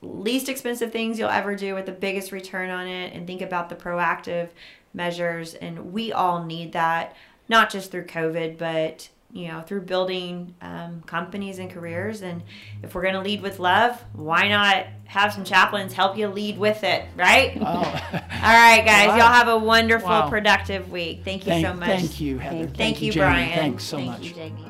least 0.00 0.48
expensive 0.48 0.92
things 0.92 1.18
you'll 1.18 1.30
ever 1.30 1.56
do 1.56 1.74
with 1.74 1.86
the 1.86 1.92
biggest 1.92 2.30
return 2.30 2.70
on 2.70 2.86
it. 2.86 3.12
And 3.12 3.26
think 3.26 3.42
about 3.42 3.70
the 3.70 3.74
proactive 3.74 4.50
measures. 4.94 5.54
And 5.54 5.92
we 5.92 6.12
all 6.12 6.44
need 6.44 6.74
that, 6.74 7.16
not 7.48 7.70
just 7.70 7.90
through 7.90 8.06
COVID, 8.06 8.56
but 8.56 9.08
you 9.30 9.48
know, 9.48 9.60
through 9.60 9.82
building 9.82 10.54
um, 10.62 11.02
companies 11.02 11.58
and 11.58 11.70
careers. 11.70 12.22
And 12.22 12.42
if 12.82 12.94
we're 12.94 13.02
going 13.02 13.14
to 13.14 13.20
lead 13.20 13.42
with 13.42 13.58
love, 13.58 14.02
why 14.14 14.48
not 14.48 14.86
have 15.04 15.32
some 15.32 15.44
chaplains 15.44 15.92
help 15.92 16.16
you 16.16 16.28
lead 16.28 16.58
with 16.58 16.82
it, 16.84 17.04
right? 17.16 17.58
Wow. 17.60 17.74
All 18.12 18.20
right, 18.22 18.82
guys. 18.84 19.08
Wow. 19.08 19.16
Y'all 19.16 19.32
have 19.32 19.48
a 19.48 19.58
wonderful, 19.58 20.08
Wow. 20.08 20.28
productive 20.30 20.90
week. 20.90 21.22
Thank 21.24 21.44
you 21.46 21.52
thank, 21.52 21.66
so 21.66 21.74
much. 21.74 21.88
thank 21.88 22.20
you, 22.20 22.38
Heather. 22.38 22.56
Thank 22.64 22.76
Thank 22.76 23.02
you, 23.02 23.12
Jamie. 23.12 23.24
Brian. 23.26 23.58
Thanks 23.58 23.84
so 23.84 23.98
much. 23.98 24.22
you. 24.22 24.67